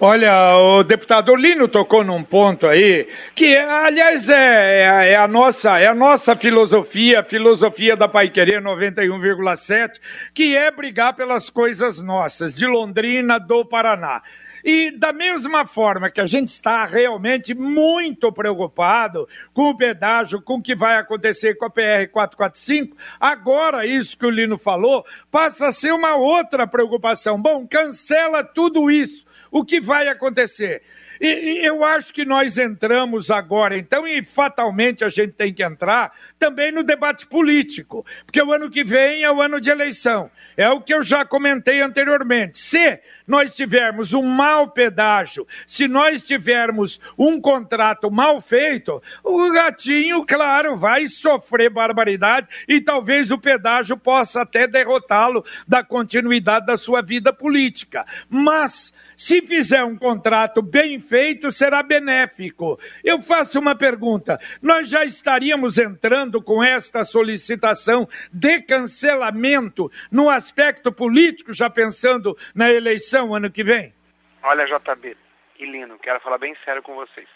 Olha, 0.00 0.56
o 0.56 0.82
deputado 0.82 1.34
Lino 1.34 1.68
tocou 1.68 2.04
num 2.04 2.22
ponto 2.22 2.66
aí 2.66 3.08
que, 3.34 3.56
aliás, 3.56 4.28
é, 4.28 4.34
é, 4.34 5.12
é, 5.12 5.16
a, 5.16 5.26
nossa, 5.26 5.78
é 5.78 5.86
a 5.86 5.94
nossa 5.94 6.36
filosofia, 6.36 7.20
a 7.20 7.24
filosofia 7.24 7.96
da 7.96 8.08
Paiquerê 8.08 8.60
91,7, 8.60 10.00
que 10.34 10.56
é 10.56 10.70
brigar 10.70 11.14
pelas 11.14 11.50
coisas 11.50 12.02
nossas, 12.02 12.54
de 12.54 12.66
Londrina, 12.66 13.38
do 13.38 13.64
Paraná. 13.64 14.22
E 14.64 14.90
da 14.90 15.12
mesma 15.12 15.64
forma 15.64 16.10
que 16.10 16.20
a 16.20 16.26
gente 16.26 16.48
está 16.48 16.84
realmente 16.84 17.54
muito 17.54 18.32
preocupado 18.32 19.28
com 19.54 19.70
o 19.70 19.76
pedágio, 19.76 20.42
com 20.42 20.54
o 20.54 20.62
que 20.62 20.74
vai 20.74 20.96
acontecer 20.96 21.54
com 21.54 21.66
a 21.66 21.70
PR 21.70 22.10
445, 22.10 22.96
agora 23.20 23.86
isso 23.86 24.18
que 24.18 24.26
o 24.26 24.30
Lino 24.30 24.58
falou 24.58 25.06
passa 25.30 25.68
a 25.68 25.72
ser 25.72 25.92
uma 25.92 26.16
outra 26.16 26.66
preocupação. 26.66 27.40
Bom, 27.40 27.64
cancela 27.64 28.42
tudo 28.42 28.90
isso 28.90 29.25
o 29.58 29.64
que 29.64 29.80
vai 29.80 30.08
acontecer? 30.08 30.82
E, 31.20 31.28
e, 31.28 31.64
eu 31.64 31.82
acho 31.82 32.12
que 32.12 32.24
nós 32.24 32.58
entramos 32.58 33.30
agora, 33.30 33.76
então, 33.76 34.06
e 34.06 34.22
fatalmente 34.22 35.04
a 35.04 35.08
gente 35.08 35.32
tem 35.32 35.52
que 35.52 35.64
entrar 35.64 36.12
também 36.38 36.70
no 36.70 36.82
debate 36.82 37.26
político, 37.26 38.04
porque 38.24 38.42
o 38.42 38.52
ano 38.52 38.70
que 38.70 38.84
vem 38.84 39.22
é 39.22 39.30
o 39.30 39.40
ano 39.40 39.60
de 39.60 39.70
eleição. 39.70 40.30
É 40.56 40.68
o 40.70 40.80
que 40.80 40.94
eu 40.94 41.02
já 41.02 41.24
comentei 41.24 41.82
anteriormente. 41.82 42.58
Se 42.58 42.98
nós 43.26 43.54
tivermos 43.54 44.14
um 44.14 44.22
mau 44.22 44.68
pedágio, 44.68 45.46
se 45.66 45.86
nós 45.86 46.22
tivermos 46.22 47.00
um 47.18 47.40
contrato 47.40 48.10
mal 48.10 48.40
feito, 48.40 49.02
o 49.22 49.52
gatinho, 49.52 50.24
claro, 50.24 50.76
vai 50.76 51.06
sofrer 51.06 51.68
barbaridade 51.68 52.48
e 52.66 52.80
talvez 52.80 53.30
o 53.30 53.38
pedágio 53.38 53.96
possa 53.98 54.42
até 54.42 54.66
derrotá-lo 54.66 55.44
da 55.68 55.84
continuidade 55.84 56.66
da 56.66 56.78
sua 56.78 57.02
vida 57.02 57.32
política. 57.32 58.06
Mas 58.30 58.94
se 59.16 59.40
fizer 59.40 59.82
um 59.82 59.96
contrato 59.96 60.60
bem 60.60 61.00
feito, 61.00 61.50
será 61.50 61.82
benéfico. 61.82 62.78
Eu 63.02 63.18
faço 63.18 63.58
uma 63.58 63.74
pergunta: 63.74 64.38
nós 64.60 64.88
já 64.88 65.04
estaríamos 65.04 65.78
entrando 65.78 66.42
com 66.42 66.62
esta 66.62 67.02
solicitação 67.02 68.06
de 68.32 68.60
cancelamento 68.60 69.90
no 70.12 70.28
aspecto 70.28 70.92
político, 70.92 71.54
já 71.54 71.70
pensando 71.70 72.36
na 72.54 72.70
eleição 72.70 73.34
ano 73.34 73.50
que 73.50 73.64
vem? 73.64 73.94
Olha, 74.42 74.66
JB 74.66 75.16
e 75.58 75.64
Lino, 75.64 75.98
quero 75.98 76.20
falar 76.20 76.38
bem 76.38 76.54
sério 76.64 76.82
com 76.82 76.94
vocês. 76.94 77.26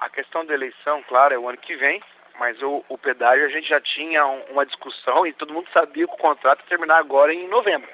A 0.00 0.08
questão 0.08 0.46
da 0.46 0.54
eleição, 0.54 1.02
claro, 1.08 1.34
é 1.34 1.38
o 1.38 1.48
ano 1.48 1.58
que 1.58 1.74
vem, 1.76 2.00
mas 2.38 2.62
o, 2.62 2.84
o 2.88 2.96
pedágio 2.96 3.44
a 3.44 3.48
gente 3.48 3.68
já 3.68 3.80
tinha 3.80 4.24
um, 4.24 4.40
uma 4.52 4.64
discussão 4.64 5.26
e 5.26 5.32
todo 5.32 5.52
mundo 5.52 5.68
sabia 5.72 6.06
que 6.06 6.14
o 6.14 6.18
contrato 6.18 6.60
ia 6.60 6.68
terminar 6.68 6.98
agora 6.98 7.34
em 7.34 7.48
novembro. 7.48 7.88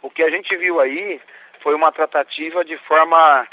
O 0.00 0.10
que 0.10 0.22
a 0.22 0.30
gente 0.30 0.56
viu 0.56 0.80
aí 0.80 1.20
foi 1.62 1.74
uma 1.74 1.92
tratativa 1.92 2.64
de 2.64 2.76
forma 2.78 3.46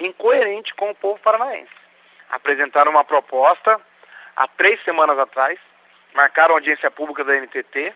incoerente 0.00 0.74
com 0.74 0.90
o 0.90 0.94
povo 0.94 1.18
paranaense. 1.20 1.72
Apresentaram 2.30 2.90
uma 2.90 3.04
proposta 3.04 3.80
há 4.36 4.48
três 4.48 4.82
semanas 4.84 5.18
atrás, 5.18 5.58
marcaram 6.14 6.54
audiência 6.54 6.90
pública 6.90 7.24
da 7.24 7.34
NTT, 7.34 7.92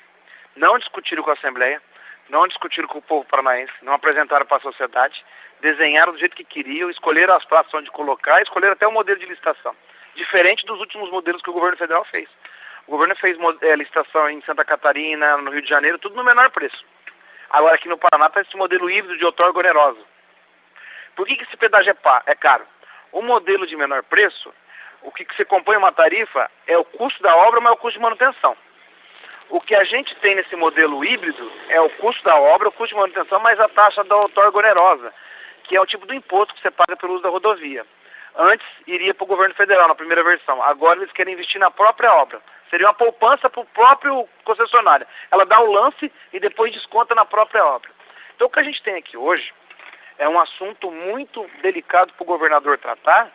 não 0.56 0.78
discutiram 0.78 1.22
com 1.22 1.30
a 1.30 1.34
Assembleia, 1.34 1.80
não 2.28 2.46
discutiram 2.46 2.88
com 2.88 2.98
o 2.98 3.02
povo 3.02 3.24
paranaense, 3.26 3.72
não 3.82 3.94
apresentaram 3.94 4.46
para 4.46 4.58
a 4.58 4.60
sociedade, 4.60 5.24
desenharam 5.60 6.12
do 6.12 6.18
jeito 6.18 6.36
que 6.36 6.44
queriam, 6.44 6.90
escolheram 6.90 7.34
as 7.34 7.44
praças 7.44 7.72
onde 7.74 7.90
colocar, 7.90 8.40
escolheram 8.42 8.74
até 8.74 8.86
o 8.86 8.92
modelo 8.92 9.18
de 9.18 9.26
licitação. 9.26 9.74
Diferente 10.14 10.66
dos 10.66 10.80
últimos 10.80 11.10
modelos 11.10 11.42
que 11.42 11.50
o 11.50 11.52
governo 11.52 11.76
federal 11.76 12.04
fez. 12.04 12.28
O 12.86 12.90
governo 12.90 13.14
fez 13.16 13.36
é, 13.62 13.76
licitação 13.76 14.30
em 14.30 14.40
Santa 14.42 14.64
Catarina, 14.64 15.36
no 15.38 15.50
Rio 15.50 15.62
de 15.62 15.68
Janeiro, 15.68 15.98
tudo 15.98 16.16
no 16.16 16.24
menor 16.24 16.50
preço. 16.50 16.84
Agora 17.50 17.74
aqui 17.74 17.88
no 17.88 17.98
Paraná 17.98 18.26
está 18.26 18.40
esse 18.40 18.56
modelo 18.56 18.90
híbrido 18.90 19.16
de 19.16 19.24
outorga 19.24 19.58
onerosa. 19.58 20.00
Por 21.16 21.26
que, 21.26 21.36
que 21.36 21.44
esse 21.44 21.56
pedágio 21.56 21.90
é, 21.92 22.30
é 22.30 22.34
caro? 22.34 22.64
O 23.10 23.22
modelo 23.22 23.66
de 23.66 23.76
menor 23.76 24.02
preço, 24.04 24.52
o 25.02 25.10
que, 25.10 25.24
que 25.24 25.44
compõe 25.44 25.76
uma 25.76 25.92
tarifa 25.92 26.50
é 26.66 26.76
o 26.76 26.84
custo 26.84 27.22
da 27.22 27.34
obra, 27.34 27.60
mas 27.60 27.72
é 27.72 27.74
o 27.74 27.78
custo 27.78 27.98
de 27.98 28.02
manutenção. 28.02 28.56
O 29.48 29.60
que 29.60 29.74
a 29.74 29.82
gente 29.84 30.14
tem 30.16 30.34
nesse 30.34 30.54
modelo 30.56 31.02
híbrido 31.02 31.50
é 31.70 31.80
o 31.80 31.88
custo 31.90 32.22
da 32.22 32.36
obra, 32.36 32.68
o 32.68 32.72
custo 32.72 32.94
de 32.94 33.00
manutenção, 33.00 33.40
mais 33.40 33.58
a 33.58 33.68
taxa 33.68 34.04
da 34.04 34.16
outorga 34.16 34.58
onerosa, 34.58 35.12
que 35.64 35.74
é 35.74 35.80
o 35.80 35.86
tipo 35.86 36.04
do 36.04 36.12
imposto 36.12 36.54
que 36.54 36.60
você 36.60 36.70
paga 36.70 36.96
pelo 36.96 37.14
uso 37.14 37.22
da 37.22 37.30
rodovia. 37.30 37.86
Antes 38.36 38.66
iria 38.86 39.14
para 39.14 39.24
o 39.24 39.28
governo 39.28 39.54
federal 39.54 39.88
na 39.88 39.94
primeira 39.94 40.22
versão, 40.22 40.62
agora 40.62 41.00
eles 41.00 41.12
querem 41.12 41.32
investir 41.32 41.58
na 41.58 41.70
própria 41.70 42.12
obra. 42.12 42.40
Seria 42.70 42.86
uma 42.86 42.94
poupança 42.94 43.48
para 43.48 43.60
o 43.60 43.66
próprio 43.66 44.28
concessionário. 44.44 45.06
Ela 45.30 45.44
dá 45.46 45.60
o 45.60 45.72
lance 45.72 46.12
e 46.32 46.40
depois 46.40 46.72
desconta 46.72 47.14
na 47.14 47.24
própria 47.24 47.64
obra. 47.64 47.90
Então 48.34 48.46
o 48.46 48.50
que 48.50 48.60
a 48.60 48.64
gente 48.64 48.82
tem 48.82 48.96
aqui 48.96 49.16
hoje 49.16 49.52
é 50.18 50.28
um 50.28 50.38
assunto 50.38 50.90
muito 50.90 51.48
delicado 51.62 52.12
para 52.12 52.22
o 52.22 52.26
governador 52.26 52.78
tratar, 52.78 53.30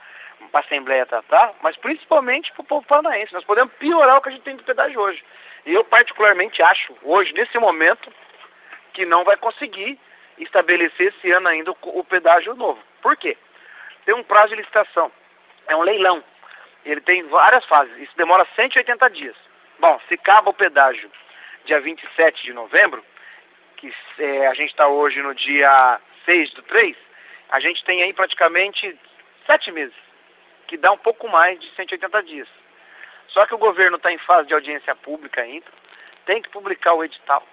para 0.52 0.60
a 0.60 0.64
Assembleia 0.64 1.06
tratar, 1.06 1.54
mas 1.62 1.76
principalmente 1.78 2.52
para 2.52 2.62
o 2.62 2.66
povo 2.66 2.86
paranaense. 2.86 3.34
Nós 3.34 3.46
podemos 3.46 3.74
piorar 3.76 4.18
o 4.18 4.22
que 4.22 4.30
a 4.30 4.32
gente 4.32 4.44
tem 4.44 4.56
de 4.56 4.64
pedágio 4.64 5.00
hoje. 5.00 5.24
E 5.66 5.74
eu 5.74 5.84
particularmente 5.84 6.62
acho, 6.62 6.96
hoje, 7.04 7.34
nesse 7.34 7.58
momento, 7.58 8.12
que 8.94 9.06
não 9.06 9.24
vai 9.24 9.38
conseguir 9.38 9.98
estabelecer 10.38 11.08
esse 11.08 11.32
ano 11.32 11.48
ainda 11.48 11.72
o, 11.72 12.04
pedágio 12.04 12.56
novo. 12.56 12.80
Por 13.02 13.16
quê? 13.16 13.38
Tem 14.06 14.14
um 14.14 14.24
prazo 14.24 14.50
de 14.50 14.56
licitação, 14.56 15.12
é 15.68 15.76
um 15.76 15.82
leilão. 15.82 16.24
Ele 16.86 17.02
tem 17.02 17.24
várias 17.24 17.66
fases, 17.66 17.96
isso 17.98 18.16
demora 18.18 18.48
180 18.56 19.10
dias. 19.10 19.36
Bom, 19.80 20.00
se 20.08 20.16
acaba 20.16 20.50
o 20.50 20.54
pedágio 20.54 21.10
dia 21.66 21.80
27 21.80 22.44
de 22.44 22.54
novembro, 22.54 23.04
que 23.78 23.94
é, 24.20 24.48
a 24.48 24.54
gente 24.54 24.70
está 24.70 24.88
hoje 24.88 25.22
no 25.22 25.34
dia 25.34 26.00
6 26.26 26.54
do 26.54 26.62
3, 26.64 26.96
a 27.50 27.60
gente 27.60 27.84
tem 27.86 28.04
aí 28.04 28.14
praticamente 28.14 28.98
sete 29.46 29.72
meses, 29.72 29.96
que 30.68 30.78
dá 30.78 30.92
um 30.92 30.98
pouco 30.98 31.28
mais 31.28 31.60
de 31.60 31.70
180 31.76 32.24
dias. 32.24 32.48
Só 33.30 33.46
que 33.46 33.56
o 33.56 33.58
governo 33.58 33.98
está 33.98 34.12
em 34.12 34.18
fase 34.18 34.48
de 34.48 34.54
audiência 34.54 34.96
pública 34.96 35.42
ainda, 35.42 35.66
tem 36.26 36.42
que 36.42 36.50
publicar 36.50 36.94
o 36.94 37.04
edital, 37.04 37.46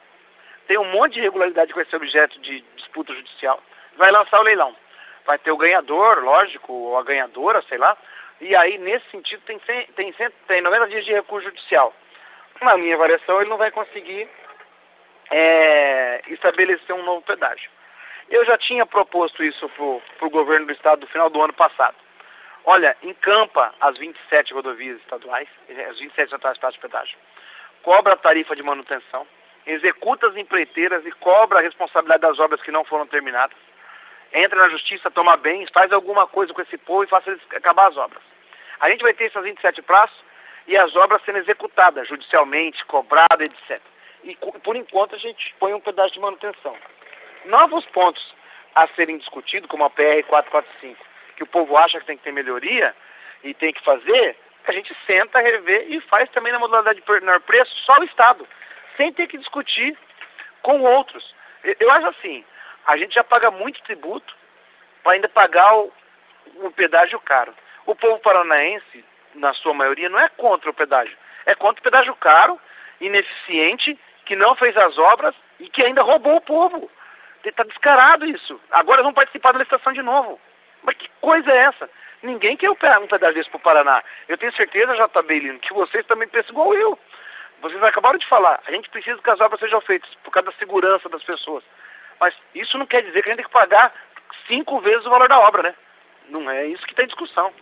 tem 0.66 0.78
um 0.78 0.90
monte 0.90 1.14
de 1.14 1.20
irregularidade 1.20 1.72
com 1.72 1.80
esse 1.80 1.94
objeto 1.94 2.38
de 2.40 2.60
disputa 2.76 3.14
judicial, 3.14 3.62
vai 3.96 4.10
lançar 4.10 4.40
o 4.40 4.44
leilão. 4.44 4.74
Vai 5.26 5.38
ter 5.38 5.50
o 5.50 5.56
ganhador, 5.56 6.24
lógico, 6.24 6.72
ou 6.72 6.98
a 6.98 7.02
ganhadora, 7.02 7.62
sei 7.68 7.78
lá, 7.78 7.96
e 8.40 8.56
aí, 8.56 8.78
nesse 8.78 9.08
sentido, 9.10 9.42
tem, 9.44 9.58
tem, 9.58 10.12
tem 10.48 10.60
90 10.62 10.88
dias 10.88 11.04
de 11.04 11.12
recurso 11.12 11.48
judicial. 11.48 11.94
Na 12.62 12.76
minha 12.76 12.94
avaliação, 12.94 13.40
ele 13.40 13.50
não 13.50 13.58
vai 13.58 13.70
conseguir 13.70 14.28
é, 15.30 16.22
estabelecer 16.28 16.94
um 16.94 17.04
novo 17.04 17.22
pedágio. 17.22 17.70
Eu 18.30 18.44
já 18.44 18.56
tinha 18.56 18.86
proposto 18.86 19.42
isso 19.42 19.68
para 19.68 20.26
o 20.26 20.30
governo 20.30 20.66
do 20.66 20.72
estado 20.72 21.00
no 21.00 21.06
final 21.08 21.28
do 21.28 21.42
ano 21.42 21.52
passado. 21.52 21.96
Olha, 22.64 22.96
encampa 23.02 23.74
as 23.80 23.96
27 23.98 24.54
rodovias 24.54 24.98
estaduais, 25.00 25.48
as 25.88 25.98
27 25.98 26.34
estaduais 26.34 26.74
de 26.74 26.80
pedágio, 26.80 27.18
cobra 27.82 28.12
a 28.12 28.16
tarifa 28.16 28.54
de 28.54 28.62
manutenção, 28.62 29.26
executa 29.66 30.28
as 30.28 30.36
empreiteiras 30.36 31.04
e 31.06 31.12
cobra 31.12 31.58
a 31.58 31.62
responsabilidade 31.62 32.22
das 32.22 32.38
obras 32.38 32.60
que 32.62 32.70
não 32.70 32.84
foram 32.84 33.06
terminadas, 33.06 33.56
entra 34.32 34.60
na 34.60 34.68
justiça, 34.68 35.10
toma 35.10 35.36
bens, 35.36 35.70
faz 35.72 35.90
alguma 35.92 36.26
coisa 36.26 36.52
com 36.52 36.62
esse 36.62 36.76
povo 36.78 37.04
e 37.04 37.08
faça 37.08 37.30
eles 37.30 37.42
acabar 37.50 37.88
as 37.88 37.96
obras. 37.96 38.22
A 38.80 38.88
gente 38.88 39.02
vai 39.02 39.12
ter 39.12 39.26
essas 39.26 39.44
27 39.44 39.82
praças 39.82 40.16
e 40.66 40.76
as 40.76 40.94
obras 40.96 41.22
sendo 41.24 41.38
executadas 41.38 42.08
judicialmente, 42.08 42.84
cobradas, 42.86 43.40
etc. 43.40 43.80
E 44.24 44.36
por 44.62 44.76
enquanto 44.76 45.14
a 45.14 45.18
gente 45.18 45.54
põe 45.58 45.72
um 45.74 45.80
pedaço 45.80 46.14
de 46.14 46.20
manutenção. 46.20 46.76
Novos 47.46 47.84
pontos 47.86 48.34
a 48.74 48.86
serem 48.88 49.18
discutidos, 49.18 49.68
como 49.68 49.84
a 49.84 49.90
PR 49.90 50.24
445, 50.28 51.04
que 51.36 51.42
o 51.42 51.46
povo 51.46 51.76
acha 51.76 51.98
que 52.00 52.06
tem 52.06 52.16
que 52.16 52.22
ter 52.22 52.32
melhoria 52.32 52.94
e 53.42 53.54
tem 53.54 53.72
que 53.72 53.82
fazer, 53.82 54.36
a 54.66 54.72
gente 54.72 54.94
senta, 55.06 55.40
rever 55.40 55.90
e 55.90 56.00
faz 56.02 56.30
também 56.30 56.52
na 56.52 56.58
modalidade 56.58 57.00
de 57.00 57.12
menor 57.12 57.40
preço 57.40 57.74
só 57.84 57.98
o 57.98 58.04
Estado, 58.04 58.46
sem 58.96 59.12
ter 59.12 59.26
que 59.26 59.38
discutir 59.38 59.96
com 60.62 60.80
outros. 60.82 61.34
Eu 61.78 61.90
acho 61.90 62.06
assim, 62.08 62.44
a 62.86 62.96
gente 62.96 63.14
já 63.14 63.24
paga 63.24 63.50
muito 63.50 63.82
tributo 63.82 64.34
para 65.02 65.12
ainda 65.12 65.28
pagar 65.28 65.74
o, 65.76 65.92
o 66.56 66.70
pedágio 66.70 67.18
caro. 67.20 67.54
O 67.90 67.94
povo 67.96 68.20
paranaense, 68.20 69.04
na 69.34 69.52
sua 69.52 69.74
maioria, 69.74 70.08
não 70.08 70.20
é 70.20 70.28
contra 70.28 70.70
o 70.70 70.72
pedágio, 70.72 71.18
é 71.44 71.56
contra 71.56 71.80
o 71.80 71.82
pedágio 71.82 72.14
caro, 72.14 72.56
ineficiente, 73.00 73.98
que 74.24 74.36
não 74.36 74.54
fez 74.54 74.76
as 74.76 74.96
obras 74.96 75.34
e 75.58 75.68
que 75.68 75.84
ainda 75.84 76.00
roubou 76.00 76.36
o 76.36 76.40
povo. 76.40 76.88
Está 77.44 77.64
descarado 77.64 78.24
isso. 78.26 78.60
Agora 78.70 79.02
vão 79.02 79.12
participar 79.12 79.50
da 79.50 79.58
licitação 79.58 79.92
de 79.92 80.02
novo. 80.02 80.40
Mas 80.84 80.94
que 80.98 81.10
coisa 81.20 81.50
é 81.50 81.64
essa? 81.64 81.90
Ninguém 82.22 82.56
quer 82.56 82.70
um 82.70 82.76
pedaço 82.76 83.34
desse 83.34 83.50
para 83.50 83.58
o 83.58 83.60
Paraná. 83.60 84.04
Eu 84.28 84.38
tenho 84.38 84.54
certeza, 84.54 84.94
JB 84.94 85.40
Lino, 85.40 85.58
que 85.58 85.74
vocês 85.74 86.06
também 86.06 86.28
pensam 86.28 86.52
igual 86.52 86.72
eu. 86.74 86.96
Vocês 87.60 87.82
acabaram 87.82 88.20
de 88.20 88.28
falar. 88.28 88.62
A 88.68 88.70
gente 88.70 88.88
precisa 88.88 89.20
que 89.20 89.30
as 89.30 89.40
obras 89.40 89.58
sejam 89.58 89.80
feitas 89.80 90.14
por 90.22 90.30
causa 90.30 90.52
da 90.52 90.56
segurança 90.58 91.08
das 91.08 91.24
pessoas. 91.24 91.64
Mas 92.20 92.32
isso 92.54 92.78
não 92.78 92.86
quer 92.86 93.02
dizer 93.02 93.20
que 93.20 93.30
a 93.30 93.32
gente 93.32 93.42
tem 93.42 93.46
que 93.46 93.52
pagar 93.52 93.92
cinco 94.46 94.78
vezes 94.78 95.04
o 95.06 95.10
valor 95.10 95.28
da 95.28 95.40
obra, 95.40 95.64
né? 95.64 95.74
Não 96.28 96.48
é 96.48 96.66
isso 96.66 96.86
que 96.86 96.92
está 96.92 97.02
em 97.02 97.08
discussão. 97.08 97.52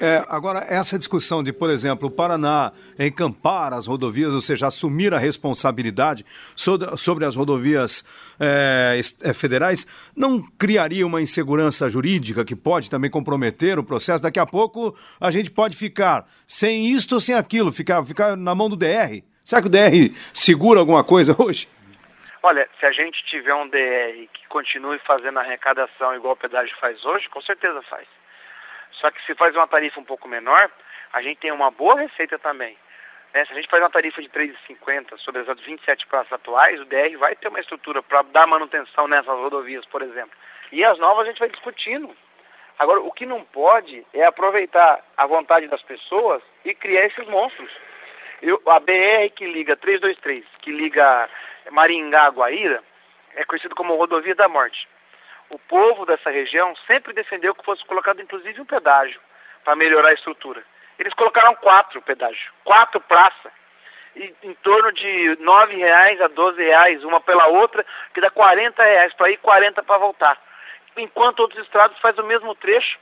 É, 0.00 0.24
agora, 0.28 0.64
essa 0.68 0.96
discussão 0.96 1.42
de, 1.42 1.52
por 1.52 1.70
exemplo, 1.70 2.08
o 2.08 2.10
Paraná 2.10 2.72
encampar 2.98 3.72
as 3.72 3.86
rodovias, 3.86 4.32
ou 4.32 4.40
seja, 4.40 4.68
assumir 4.68 5.12
a 5.12 5.18
responsabilidade 5.18 6.24
sobre 6.54 7.24
as 7.24 7.34
rodovias 7.34 8.04
é, 8.38 9.00
é, 9.22 9.34
federais, 9.34 9.86
não 10.14 10.40
criaria 10.56 11.04
uma 11.04 11.20
insegurança 11.20 11.90
jurídica 11.90 12.44
que 12.44 12.54
pode 12.54 12.88
também 12.88 13.10
comprometer 13.10 13.78
o 13.78 13.84
processo? 13.84 14.22
Daqui 14.22 14.38
a 14.38 14.46
pouco 14.46 14.96
a 15.20 15.30
gente 15.32 15.50
pode 15.50 15.76
ficar 15.76 16.26
sem 16.46 16.86
isto 16.86 17.16
ou 17.16 17.20
sem 17.20 17.34
aquilo, 17.34 17.72
ficar, 17.72 18.04
ficar 18.04 18.36
na 18.36 18.54
mão 18.54 18.68
do 18.68 18.76
DR. 18.76 19.22
Será 19.42 19.60
que 19.60 19.66
o 19.66 19.70
DR 19.70 20.14
segura 20.32 20.78
alguma 20.78 21.02
coisa 21.02 21.34
hoje? 21.42 21.68
Olha, 22.40 22.68
se 22.78 22.86
a 22.86 22.92
gente 22.92 23.24
tiver 23.26 23.54
um 23.54 23.68
DR 23.68 24.28
que 24.32 24.46
continue 24.48 25.00
fazendo 25.00 25.40
arrecadação 25.40 26.14
igual 26.14 26.34
o 26.34 26.36
pedágio 26.36 26.76
faz 26.80 27.04
hoje, 27.04 27.28
com 27.30 27.42
certeza 27.42 27.82
faz. 27.82 28.06
Só 29.00 29.10
que 29.10 29.24
se 29.24 29.34
faz 29.34 29.54
uma 29.54 29.66
tarifa 29.66 30.00
um 30.00 30.04
pouco 30.04 30.28
menor, 30.28 30.70
a 31.12 31.22
gente 31.22 31.38
tem 31.38 31.52
uma 31.52 31.70
boa 31.70 31.98
receita 32.00 32.38
também. 32.38 32.76
Né? 33.32 33.44
Se 33.44 33.52
a 33.52 33.56
gente 33.56 33.68
faz 33.68 33.82
uma 33.82 33.90
tarifa 33.90 34.20
de 34.20 34.28
3,50 34.28 35.16
sobre 35.18 35.42
as 35.42 35.60
27 35.60 36.06
praças 36.06 36.32
atuais, 36.32 36.80
o 36.80 36.84
DR 36.84 37.16
vai 37.18 37.36
ter 37.36 37.48
uma 37.48 37.60
estrutura 37.60 38.02
para 38.02 38.22
dar 38.22 38.46
manutenção 38.46 39.06
nessas 39.06 39.38
rodovias, 39.38 39.84
por 39.86 40.02
exemplo. 40.02 40.36
E 40.72 40.84
as 40.84 40.98
novas 40.98 41.26
a 41.26 41.30
gente 41.30 41.38
vai 41.38 41.48
discutindo. 41.48 42.14
Agora, 42.78 43.00
o 43.00 43.12
que 43.12 43.26
não 43.26 43.44
pode 43.44 44.06
é 44.12 44.24
aproveitar 44.24 45.04
a 45.16 45.26
vontade 45.26 45.66
das 45.66 45.82
pessoas 45.82 46.42
e 46.64 46.74
criar 46.74 47.06
esses 47.06 47.26
monstros. 47.26 47.70
Eu, 48.40 48.60
a 48.66 48.78
BR 48.78 49.30
que 49.34 49.46
liga 49.46 49.76
323, 49.76 50.44
que 50.60 50.70
liga 50.70 51.28
Maringá 51.70 52.26
a 52.26 52.30
Guaíra, 52.30 52.82
é 53.34 53.44
conhecido 53.44 53.74
como 53.74 53.96
Rodovia 53.96 54.34
da 54.34 54.48
Morte 54.48 54.86
o 55.50 55.58
povo 55.58 56.04
dessa 56.04 56.30
região 56.30 56.74
sempre 56.86 57.12
defendeu 57.12 57.54
que 57.54 57.64
fosse 57.64 57.84
colocado 57.84 58.20
inclusive 58.20 58.60
um 58.60 58.66
pedágio 58.66 59.20
para 59.64 59.76
melhorar 59.76 60.10
a 60.10 60.14
estrutura. 60.14 60.62
Eles 60.98 61.14
colocaram 61.14 61.54
quatro 61.56 62.02
pedágios, 62.02 62.50
quatro 62.64 63.00
praças, 63.00 63.52
e, 64.16 64.34
em 64.42 64.54
torno 64.54 64.92
de 64.92 65.36
nove 65.40 65.76
reais 65.76 66.20
a 66.20 66.28
doze 66.28 66.62
reais, 66.62 67.04
uma 67.04 67.20
pela 67.20 67.46
outra, 67.46 67.84
que 68.12 68.20
dá 68.20 68.30
40 68.30 68.82
reais 68.82 69.14
para 69.14 69.30
ir, 69.30 69.36
40 69.38 69.82
para 69.82 69.98
voltar. 69.98 70.38
Enquanto 70.96 71.40
outros 71.40 71.62
estrados 71.62 71.98
fazem 72.00 72.24
o 72.24 72.26
mesmo 72.26 72.54
trecho, 72.56 72.98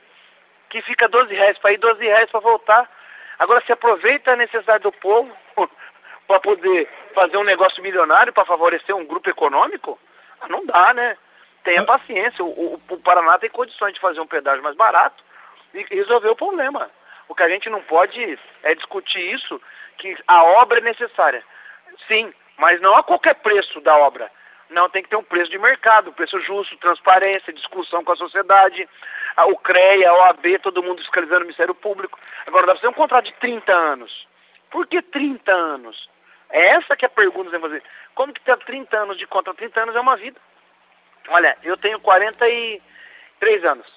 que 0.69 0.81
fica 0.81 1.07
12 1.07 1.33
reais 1.33 1.57
para 1.57 1.73
ir, 1.73 1.77
12 1.77 2.03
reais 2.03 2.29
para 2.29 2.39
voltar. 2.39 2.89
Agora 3.39 3.63
se 3.65 3.71
aproveita 3.71 4.33
a 4.33 4.35
necessidade 4.35 4.83
do 4.83 4.91
povo 4.91 5.35
para 6.27 6.39
poder 6.39 6.87
fazer 7.13 7.37
um 7.37 7.43
negócio 7.43 7.81
milionário 7.81 8.33
para 8.33 8.45
favorecer 8.45 8.95
um 8.95 9.05
grupo 9.05 9.29
econômico? 9.29 9.97
Ah, 10.41 10.47
não 10.47 10.65
dá, 10.65 10.93
né? 10.93 11.17
Tenha 11.63 11.83
paciência. 11.83 12.43
O, 12.43 12.49
o, 12.49 12.81
o, 12.89 12.97
Paraná 12.99 13.37
tem 13.37 13.49
condições 13.49 13.93
de 13.93 13.99
fazer 13.99 14.19
um 14.19 14.27
pedágio 14.27 14.63
mais 14.63 14.75
barato 14.75 15.23
e 15.73 15.83
resolver 15.95 16.29
o 16.29 16.35
problema. 16.35 16.89
O 17.27 17.35
que 17.35 17.43
a 17.43 17.49
gente 17.49 17.69
não 17.69 17.81
pode 17.81 18.39
é 18.63 18.75
discutir 18.75 19.19
isso, 19.33 19.61
que 19.97 20.17
a 20.27 20.43
obra 20.43 20.79
é 20.79 20.81
necessária. 20.81 21.43
Sim, 22.07 22.33
mas 22.57 22.79
não 22.81 22.95
a 22.95 23.03
qualquer 23.03 23.35
preço 23.35 23.81
da 23.81 23.95
obra. 23.97 24.31
Não, 24.69 24.89
tem 24.89 25.01
que 25.01 25.09
ter 25.09 25.15
um 25.15 25.23
preço 25.23 25.49
de 25.49 25.57
mercado, 25.57 26.11
preço 26.11 26.39
justo, 26.41 26.77
transparência, 26.77 27.53
discussão 27.53 28.03
com 28.03 28.11
a 28.11 28.17
sociedade, 28.17 28.87
o 29.45 29.57
CREA, 29.57 30.09
a 30.09 30.13
OAB, 30.13 30.59
todo 30.61 30.83
mundo 30.83 30.99
fiscalizando 30.99 31.39
o 31.39 31.43
Ministério 31.43 31.73
Público. 31.73 32.19
Agora, 32.45 32.65
dá 32.65 32.73
para 32.73 32.81
ser 32.81 32.87
um 32.87 32.93
contrato 32.93 33.25
de 33.25 33.33
30 33.33 33.71
anos. 33.71 34.27
Por 34.69 34.85
que 34.87 35.01
30 35.01 35.51
anos? 35.51 36.09
É 36.49 36.67
essa 36.69 36.95
que 36.95 37.05
é 37.05 37.07
a 37.07 37.09
pergunta 37.09 37.49
que 37.49 37.57
você 37.57 37.59
fazer. 37.59 37.83
Como 38.15 38.33
que 38.33 38.41
ter 38.41 38.57
30 38.57 38.97
anos 38.97 39.17
de 39.17 39.27
contrato? 39.27 39.57
30 39.57 39.81
anos 39.81 39.95
é 39.95 39.99
uma 39.99 40.17
vida. 40.17 40.39
Olha, 41.27 41.57
eu 41.63 41.77
tenho 41.77 41.99
40 41.99 42.47
e, 42.47 42.81
Três 43.39 43.63
anos. 43.63 43.87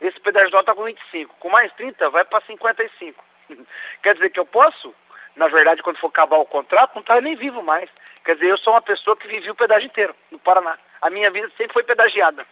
Esse 0.00 0.20
pedágio 0.20 0.48
atual 0.48 0.60
está 0.60 0.74
com 0.74 0.84
25. 0.84 1.34
Com 1.38 1.48
mais 1.48 1.72
30, 1.74 2.10
vai 2.10 2.24
para 2.24 2.44
55. 2.44 3.24
Quer 4.02 4.14
dizer 4.14 4.30
que 4.30 4.40
eu 4.40 4.46
posso? 4.46 4.94
Na 5.36 5.48
verdade, 5.48 5.82
quando 5.82 5.98
for 5.98 6.08
acabar 6.08 6.36
o 6.36 6.46
contrato, 6.46 6.94
não 6.94 7.00
está 7.00 7.20
nem 7.20 7.34
vivo 7.34 7.62
mais. 7.62 7.90
Quer 8.24 8.34
dizer, 8.34 8.50
eu 8.50 8.58
sou 8.58 8.72
uma 8.72 8.82
pessoa 8.82 9.16
que 9.16 9.26
vivi 9.26 9.50
o 9.50 9.54
pedágio 9.54 9.86
inteiro 9.86 10.14
no 10.30 10.38
Paraná. 10.38 10.78
A 11.02 11.10
minha 11.10 11.30
vida 11.30 11.48
sempre 11.56 11.72
foi 11.72 11.82
pedagiada. 11.82 12.46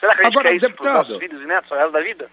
Será 0.00 0.14
que 0.14 0.22
a 0.22 0.24
gente 0.24 0.34
Agora, 0.34 0.48
quer 0.50 0.56
isso 0.56 0.68
deputado, 0.68 0.92
para 0.92 1.02
os 1.02 1.08
nossos 1.08 1.22
filhos 1.22 1.42
e 1.42 1.46
netos, 1.46 1.70
o 1.70 1.74
resto 1.74 1.92
da 1.92 2.00
vida? 2.00 2.30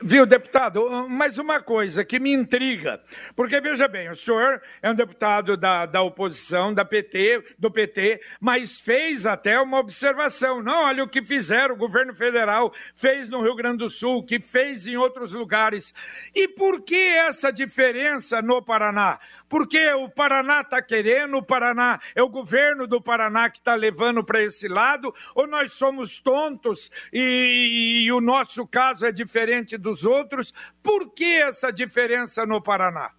Viu, 0.00 0.24
deputado? 0.24 1.08
Mais 1.08 1.36
uma 1.36 1.60
coisa 1.60 2.04
que 2.04 2.20
me 2.20 2.32
intriga. 2.32 3.00
Porque, 3.34 3.60
veja 3.60 3.88
bem, 3.88 4.08
o 4.08 4.14
senhor 4.14 4.62
é 4.80 4.88
um 4.88 4.94
deputado 4.94 5.56
da, 5.56 5.84
da 5.84 6.00
oposição, 6.00 6.72
da 6.72 6.84
PT, 6.84 7.56
do 7.58 7.68
PT, 7.68 8.20
mas 8.40 8.78
fez 8.78 9.26
até 9.26 9.60
uma 9.60 9.80
observação. 9.80 10.62
Não, 10.62 10.84
olha 10.84 11.02
o 11.02 11.08
que 11.08 11.24
fizeram, 11.24 11.74
o 11.74 11.78
governo 11.78 12.14
federal 12.14 12.72
fez 12.94 13.28
no 13.28 13.42
Rio 13.42 13.56
Grande 13.56 13.78
do 13.78 13.90
Sul, 13.90 14.24
que 14.24 14.40
fez 14.40 14.86
em 14.86 14.96
outros 14.96 15.32
lugares. 15.32 15.92
E 16.32 16.46
por 16.46 16.82
que 16.82 16.94
essa 16.94 17.52
diferença 17.52 18.40
no 18.40 18.62
Paraná? 18.62 19.18
Porque 19.48 19.92
o 19.94 20.08
Paraná 20.08 20.60
está 20.60 20.82
querendo, 20.82 21.38
o 21.38 21.42
Paraná 21.42 21.98
é 22.14 22.22
o 22.22 22.28
governo 22.28 22.86
do 22.86 23.00
Paraná 23.00 23.48
que 23.48 23.58
está 23.58 23.74
levando 23.74 24.24
para 24.24 24.42
esse 24.42 24.68
lado, 24.68 25.14
ou 25.34 25.46
nós 25.46 25.72
somos 25.72 26.20
tontos 26.20 26.90
e, 27.12 28.04
e 28.04 28.12
o 28.12 28.20
nosso 28.20 28.66
caso 28.66 29.06
é 29.06 29.12
diferente 29.12 29.78
dos 29.78 30.04
outros? 30.04 30.52
Por 30.82 31.14
que 31.14 31.40
essa 31.40 31.72
diferença 31.72 32.44
no 32.44 32.62
Paraná? 32.62 33.10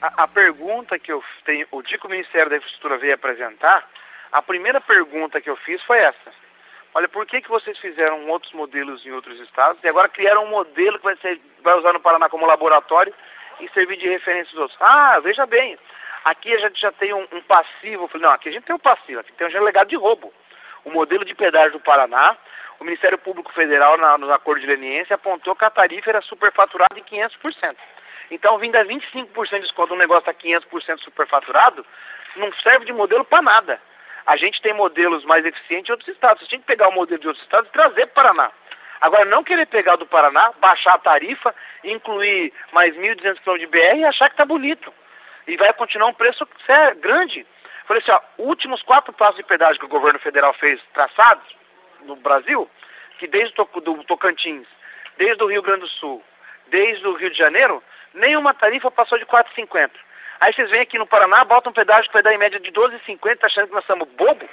A, 0.00 0.24
a 0.24 0.28
pergunta 0.28 0.98
que 0.98 1.10
eu 1.10 1.22
tenho, 1.44 1.66
o 1.70 1.82
dia 1.82 1.98
que 1.98 2.06
o 2.06 2.10
Ministério 2.10 2.50
da 2.50 2.56
Infraestrutura 2.56 2.98
veio 2.98 3.14
apresentar, 3.14 3.88
a 4.30 4.42
primeira 4.42 4.80
pergunta 4.80 5.40
que 5.40 5.48
eu 5.48 5.56
fiz 5.56 5.82
foi 5.84 5.98
essa. 5.98 6.32
Olha, 6.94 7.08
por 7.08 7.26
que, 7.26 7.40
que 7.40 7.48
vocês 7.48 7.78
fizeram 7.78 8.28
outros 8.28 8.52
modelos 8.52 9.04
em 9.06 9.12
outros 9.12 9.38
estados 9.40 9.82
e 9.82 9.88
agora 9.88 10.08
criaram 10.08 10.44
um 10.44 10.50
modelo 10.50 10.98
que 10.98 11.04
vai, 11.04 11.16
ser, 11.18 11.40
vai 11.62 11.78
usar 11.78 11.92
no 11.92 12.00
Paraná 12.00 12.28
como 12.28 12.46
laboratório 12.46 13.14
e 13.60 13.68
servir 13.70 13.96
de 13.96 14.08
referência 14.08 14.50
aos 14.52 14.62
outros? 14.62 14.78
Ah, 14.80 15.20
veja 15.20 15.46
bem, 15.46 15.78
aqui 16.24 16.52
a 16.54 16.58
gente 16.58 16.80
já 16.80 16.92
tem 16.92 17.12
um, 17.12 17.26
um 17.32 17.40
passivo. 17.42 18.04
Eu 18.04 18.08
falei, 18.08 18.26
não, 18.26 18.34
aqui 18.34 18.48
a 18.48 18.52
gente 18.52 18.64
tem 18.64 18.76
um 18.76 18.80
passivo, 18.80 19.20
aqui 19.20 19.32
tem 19.32 19.46
um 19.46 19.64
legado 19.64 19.88
de 19.88 19.96
roubo. 19.96 20.32
O 20.84 20.90
modelo 20.90 21.24
de 21.24 21.34
pedágio 21.34 21.72
do 21.72 21.80
Paraná, 21.80 22.36
o 22.80 22.84
Ministério 22.84 23.18
Público 23.18 23.52
Federal, 23.52 23.96
na, 23.98 24.16
no 24.16 24.32
acordo 24.32 24.60
de 24.60 24.66
leniência, 24.66 25.14
apontou 25.14 25.56
que 25.56 25.64
a 25.64 25.70
tarifa 25.70 26.10
era 26.10 26.20
superfaturada 26.22 26.98
em 26.98 27.02
500%. 27.02 27.76
Então, 28.30 28.58
vindo 28.58 28.76
a 28.76 28.84
25% 28.84 29.50
de 29.50 29.60
desconto, 29.60 29.94
um 29.94 29.98
negócio 29.98 30.30
está 30.30 30.34
500% 30.34 30.98
superfaturado, 31.00 31.84
não 32.36 32.52
serve 32.54 32.84
de 32.84 32.92
modelo 32.92 33.24
para 33.24 33.42
nada. 33.42 33.80
A 34.26 34.36
gente 34.36 34.60
tem 34.60 34.74
modelos 34.74 35.24
mais 35.24 35.44
eficientes 35.44 35.88
em 35.88 35.92
outros 35.92 36.08
estados. 36.08 36.42
Você 36.42 36.50
tem 36.50 36.60
que 36.60 36.66
pegar 36.66 36.88
o 36.88 36.92
modelo 36.92 37.18
de 37.18 37.28
outros 37.28 37.42
estados 37.44 37.68
e 37.68 37.72
trazer 37.72 38.06
para 38.08 38.30
o 38.30 38.34
Paraná. 38.34 38.52
Agora, 39.00 39.24
não 39.24 39.44
querer 39.44 39.66
pegar 39.66 39.96
do 39.96 40.06
Paraná, 40.06 40.52
baixar 40.60 40.94
a 40.94 40.98
tarifa, 40.98 41.54
incluir 41.84 42.52
mais 42.72 42.94
1.200 42.96 43.38
km 43.40 43.58
de 43.58 43.66
BR 43.66 43.96
e 43.96 44.04
achar 44.04 44.28
que 44.28 44.34
está 44.34 44.44
bonito. 44.44 44.92
E 45.46 45.56
vai 45.56 45.72
continuar 45.72 46.08
um 46.08 46.14
preço 46.14 46.46
sério, 46.66 47.00
grande. 47.00 47.46
Falei 47.86 48.02
assim, 48.02 48.12
ó, 48.12 48.20
últimos 48.38 48.82
quatro 48.82 49.12
passos 49.12 49.36
de 49.36 49.44
pedágio 49.44 49.78
que 49.78 49.86
o 49.86 49.88
governo 49.88 50.18
federal 50.18 50.52
fez 50.54 50.80
traçados 50.92 51.44
no 52.02 52.16
Brasil, 52.16 52.68
que 53.18 53.26
desde 53.26 53.58
o 53.60 54.04
Tocantins, 54.04 54.66
desde 55.16 55.42
o 55.42 55.46
Rio 55.46 55.62
Grande 55.62 55.80
do 55.80 55.88
Sul, 55.88 56.22
desde 56.66 57.06
o 57.06 57.14
Rio 57.14 57.30
de 57.30 57.38
Janeiro, 57.38 57.82
nenhuma 58.12 58.52
tarifa 58.52 58.90
passou 58.90 59.18
de 59.18 59.24
4,50. 59.24 59.90
Aí 60.40 60.52
vocês 60.52 60.70
vêm 60.70 60.80
aqui 60.80 60.98
no 60.98 61.06
Paraná, 61.06 61.44
botam 61.44 61.70
um 61.70 61.74
pedágio 61.74 62.08
que 62.08 62.12
vai 62.12 62.22
dar 62.22 62.34
em 62.34 62.38
média 62.38 62.60
de 62.60 62.70
12,50, 62.70 63.38
tá 63.38 63.46
achando 63.46 63.68
que 63.68 63.74
nós 63.74 63.86
somos 63.86 64.08
bobo? 64.10 64.48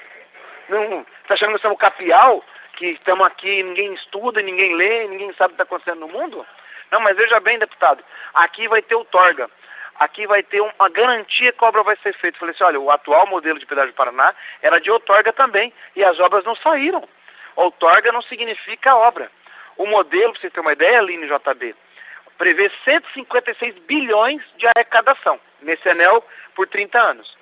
Não, 0.70 1.06
tá 1.28 1.34
achando 1.34 1.50
que 1.50 1.54
nós 1.54 1.62
somos 1.62 1.78
capial? 1.78 2.44
Que 2.76 2.88
estamos 2.88 3.26
aqui, 3.26 3.64
ninguém 3.64 3.94
estuda, 3.94 4.42
ninguém 4.42 4.76
lê, 4.76 5.08
ninguém 5.08 5.34
sabe 5.34 5.54
o 5.54 5.56
que 5.56 5.62
está 5.62 5.64
acontecendo 5.64 6.02
no 6.02 6.10
mundo? 6.10 6.46
Não, 6.92 7.00
mas 7.00 7.16
veja 7.16 7.40
bem, 7.40 7.58
deputado, 7.58 8.04
aqui 8.34 8.68
vai 8.68 8.82
ter 8.82 8.96
o 8.96 9.06
Torga. 9.06 9.50
Aqui 9.98 10.28
vai 10.28 10.44
ter 10.44 10.60
uma 10.60 10.90
garantia 10.90 11.54
que 11.54 11.64
a 11.64 11.68
obra 11.70 11.82
vai 11.84 11.96
ser 11.98 12.14
feita. 12.16 12.38
Falei 12.38 12.54
assim, 12.54 12.66
olha, 12.66 12.80
o 12.80 12.92
atual 12.92 13.26
modelo 13.28 13.58
de 13.58 13.66
pedágio 13.66 13.94
do 13.94 13.96
Paraná 13.96 14.36
era 14.62 14.80
de 14.80 14.92
outorga 14.92 15.32
também, 15.32 15.72
e 15.96 16.04
as 16.04 16.20
obras 16.20 16.44
não 16.44 16.56
saíram. 16.58 17.08
Outorga 17.56 18.12
não 18.12 18.22
significa 18.22 18.96
obra. 18.96 19.32
O 19.78 19.86
modelo, 19.86 20.34
para 20.34 20.42
você 20.42 20.50
ter 20.50 20.60
uma 20.60 20.74
ideia, 20.74 21.00
Aline 21.00 21.28
JB, 21.28 21.74
prevê 22.38 22.70
156 22.84 23.78
bilhões 23.80 24.42
de 24.58 24.68
arrecadação 24.68 25.40
nesse 25.62 25.88
anel 25.88 26.26
por 26.54 26.68
30 26.68 27.00
anos. 27.00 27.38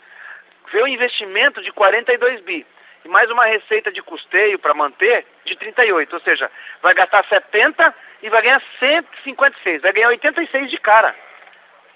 Vê 0.72 0.84
um 0.84 0.88
investimento 0.88 1.60
de 1.64 1.72
42 1.72 2.42
bi 2.42 2.66
e 3.06 3.10
mais 3.10 3.30
uma 3.30 3.45
receita 3.45 3.91
de 3.91 4.01
custeio 4.01 4.58
para 4.58 4.74
manter 4.74 5.26
de 5.45 5.56
38, 5.56 6.14
ou 6.14 6.22
seja, 6.22 6.49
vai 6.82 6.93
gastar 6.93 7.26
70 7.26 7.93
e 8.22 8.30
vai 8.30 8.41
ganhar 8.41 8.62
156, 8.80 9.82
vai 9.82 9.91
ganhar 9.91 10.08
86 10.10 10.70
de 10.70 10.78
cara. 10.78 11.16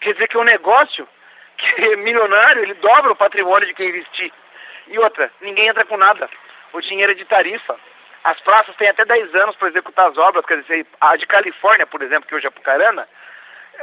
Quer 0.01 0.14
dizer 0.14 0.28
que 0.28 0.38
é 0.38 0.39
um 0.39 0.43
negócio 0.43 1.08
que 1.58 1.84
é 1.84 1.95
milionário, 1.95 2.64
ele 2.64 2.74
dobra 2.76 3.12
o 3.12 3.16
patrimônio 3.16 3.68
de 3.68 3.74
quem 3.74 3.89
investir. 3.89 4.32
E 4.88 4.99
outra, 4.99 5.32
ninguém 5.41 5.68
entra 5.68 5.86
com 5.86 5.97
nada. 5.97 6.30
O 6.74 6.82
dinheiro 6.82 7.12
é 7.12 7.16
de 7.16 7.26
tarifa. 7.26 7.78
As 8.24 8.39
praças 8.41 8.76
têm 8.76 8.89
até 8.89 9.05
10 9.05 9.34
anos 9.36 9.55
para 9.55 9.70
executar 9.70 10.10
as 10.10 10.18
obras, 10.18 10.45
quer 10.45 10.62
dizer, 10.62 10.86
a 10.99 11.16
de 11.16 11.26
Califórnia, 11.26 11.88
por 11.88 12.01
exemplo, 12.01 12.28
que 12.28 12.36
hoje 12.36 12.45
é 12.45 12.49
Apucarana, 12.49 13.08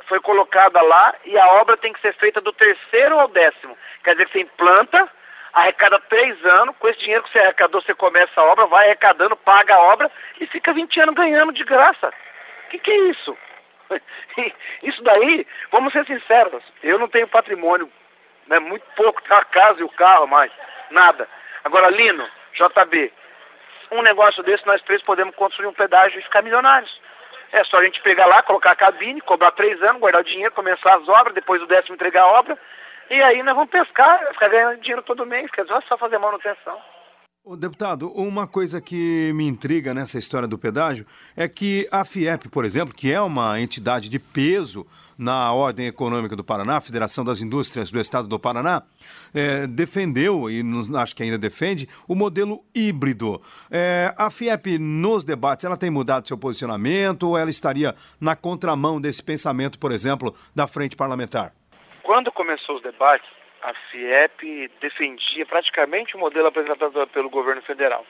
foi 0.06 0.20
colocada 0.20 0.82
lá 0.82 1.14
e 1.24 1.38
a 1.38 1.46
obra 1.54 1.76
tem 1.76 1.92
que 1.92 2.00
ser 2.00 2.14
feita 2.14 2.40
do 2.40 2.52
terceiro 2.52 3.18
ao 3.18 3.28
décimo. 3.28 3.76
Quer 4.02 4.12
dizer 4.12 4.26
que 4.26 4.32
você 4.32 4.40
implanta, 4.40 5.08
arrecada 5.54 6.00
três 6.08 6.44
anos, 6.44 6.76
com 6.78 6.88
esse 6.88 6.98
dinheiro 6.98 7.22
que 7.22 7.30
você 7.30 7.38
arrecadou, 7.38 7.80
você 7.80 7.94
começa 7.94 8.40
a 8.40 8.44
obra, 8.44 8.66
vai 8.66 8.86
arrecadando, 8.86 9.36
paga 9.36 9.74
a 9.74 9.82
obra 9.82 10.10
e 10.40 10.46
fica 10.46 10.72
20 10.72 11.00
anos 11.00 11.14
ganhando 11.14 11.52
de 11.52 11.64
graça. 11.64 12.12
O 12.66 12.70
que, 12.70 12.78
que 12.78 12.90
é 12.90 12.96
isso? 13.10 13.38
Isso 14.82 15.02
daí, 15.02 15.46
vamos 15.70 15.92
ser 15.92 16.04
sinceros, 16.06 16.62
eu 16.82 16.98
não 16.98 17.06
tenho 17.06 17.28
patrimônio, 17.28 17.90
né, 18.46 18.58
muito 18.58 18.84
pouco, 18.96 19.22
a 19.30 19.44
casa 19.44 19.80
e 19.80 19.84
o 19.84 19.88
carro, 19.90 20.26
mas 20.26 20.50
nada. 20.90 21.28
Agora, 21.62 21.90
Lino, 21.90 22.26
JB, 22.54 23.12
um 23.92 24.02
negócio 24.02 24.42
desse 24.42 24.66
nós 24.66 24.82
três 24.82 25.02
podemos 25.02 25.34
construir 25.36 25.66
um 25.66 25.72
pedágio 25.72 26.18
e 26.18 26.22
ficar 26.22 26.42
milionários. 26.42 27.00
É 27.52 27.62
só 27.64 27.78
a 27.78 27.84
gente 27.84 28.00
pegar 28.00 28.26
lá, 28.26 28.42
colocar 28.42 28.72
a 28.72 28.76
cabine, 28.76 29.20
cobrar 29.20 29.52
três 29.52 29.80
anos, 29.82 30.00
guardar 30.00 30.22
o 30.22 30.24
dinheiro, 30.24 30.52
começar 30.52 30.96
as 30.96 31.08
obras, 31.08 31.34
depois 31.34 31.60
do 31.60 31.66
décimo 31.66 31.94
entregar 31.94 32.22
a 32.22 32.38
obra, 32.38 32.58
e 33.10 33.22
aí 33.22 33.42
nós 33.42 33.54
vamos 33.54 33.70
pescar, 33.70 34.18
ficar 34.32 34.48
ganhando 34.48 34.80
dinheiro 34.80 35.02
todo 35.02 35.26
mês, 35.26 35.50
quer 35.50 35.62
dizer, 35.62 35.82
só 35.88 35.96
fazer 35.96 36.18
manutenção. 36.18 36.78
Ô, 37.46 37.56
deputado, 37.56 38.10
uma 38.12 38.46
coisa 38.46 38.80
que 38.80 39.30
me 39.34 39.46
intriga 39.46 39.92
nessa 39.92 40.18
história 40.18 40.48
do 40.48 40.56
pedágio 40.56 41.06
é 41.36 41.46
que 41.46 41.86
a 41.92 42.02
FIEP, 42.02 42.48
por 42.48 42.64
exemplo, 42.64 42.94
que 42.94 43.12
é 43.12 43.20
uma 43.20 43.60
entidade 43.60 44.08
de 44.08 44.18
peso 44.18 44.86
na 45.18 45.52
ordem 45.52 45.86
econômica 45.86 46.34
do 46.34 46.42
Paraná, 46.42 46.78
a 46.78 46.80
Federação 46.80 47.22
das 47.22 47.42
Indústrias 47.42 47.90
do 47.90 48.00
Estado 48.00 48.26
do 48.26 48.38
Paraná, 48.38 48.82
é, 49.34 49.66
defendeu, 49.66 50.48
e 50.50 50.64
acho 50.96 51.14
que 51.14 51.22
ainda 51.22 51.36
defende, 51.36 51.86
o 52.08 52.14
modelo 52.14 52.64
híbrido. 52.74 53.42
É, 53.70 54.14
a 54.16 54.30
FIEP, 54.30 54.78
nos 54.78 55.22
debates, 55.22 55.66
ela 55.66 55.76
tem 55.76 55.90
mudado 55.90 56.26
seu 56.26 56.38
posicionamento 56.38 57.24
ou 57.24 57.36
ela 57.36 57.50
estaria 57.50 57.94
na 58.18 58.34
contramão 58.34 58.98
desse 58.98 59.22
pensamento, 59.22 59.78
por 59.78 59.92
exemplo, 59.92 60.34
da 60.54 60.66
frente 60.66 60.96
parlamentar? 60.96 61.52
Quando 62.04 62.30
começou 62.30 62.76
os 62.76 62.82
debates, 62.82 63.26
a 63.62 63.72
FIEP 63.72 64.70
defendia 64.78 65.46
praticamente 65.46 66.14
o 66.14 66.18
modelo 66.18 66.48
apresentado 66.48 67.06
pelo 67.06 67.30
governo 67.30 67.62
federal. 67.62 68.04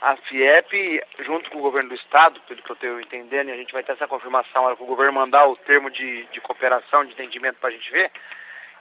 A 0.00 0.16
FIEP, 0.16 1.02
junto 1.18 1.50
com 1.50 1.58
o 1.58 1.62
governo 1.62 1.88
do 1.88 1.96
Estado, 1.96 2.40
pelo 2.42 2.62
que 2.62 2.70
eu 2.70 2.74
estou 2.74 3.00
entendendo, 3.00 3.48
e 3.48 3.52
a 3.52 3.56
gente 3.56 3.72
vai 3.72 3.82
ter 3.82 3.92
essa 3.92 4.06
confirmação, 4.06 4.62
hora 4.62 4.76
que 4.76 4.82
o 4.84 4.86
governo 4.86 5.14
mandar 5.14 5.48
o 5.48 5.56
termo 5.56 5.90
de, 5.90 6.24
de 6.26 6.40
cooperação, 6.40 7.04
de 7.04 7.10
entendimento 7.10 7.58
para 7.58 7.70
a 7.70 7.72
gente 7.72 7.90
ver, 7.90 8.08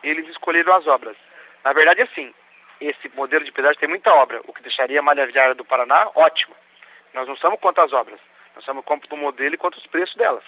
eles 0.03 0.27
escolheram 0.29 0.75
as 0.75 0.85
obras. 0.85 1.17
Na 1.63 1.73
verdade, 1.73 2.03
assim, 2.03 2.31
esse 2.79 3.09
modelo 3.15 3.43
de 3.43 3.51
pedágio 3.51 3.79
tem 3.79 3.89
muita 3.89 4.13
obra, 4.13 4.39
o 4.45 4.53
que 4.53 4.61
deixaria 4.61 4.99
a 4.99 5.03
malha 5.03 5.25
viária 5.25 5.55
do 5.55 5.65
Paraná 5.65 6.11
ótimo. 6.13 6.55
Nós 7.15 7.27
não 7.27 7.35
somos 7.37 7.59
contra 7.59 7.85
as 7.85 7.91
obras, 7.91 8.19
nós 8.55 8.63
somos 8.65 8.85
contra 8.85 9.15
o 9.15 9.17
modelo 9.17 9.55
e 9.55 9.57
contra 9.57 9.79
os 9.79 9.87
preços 9.87 10.15
delas. 10.15 10.43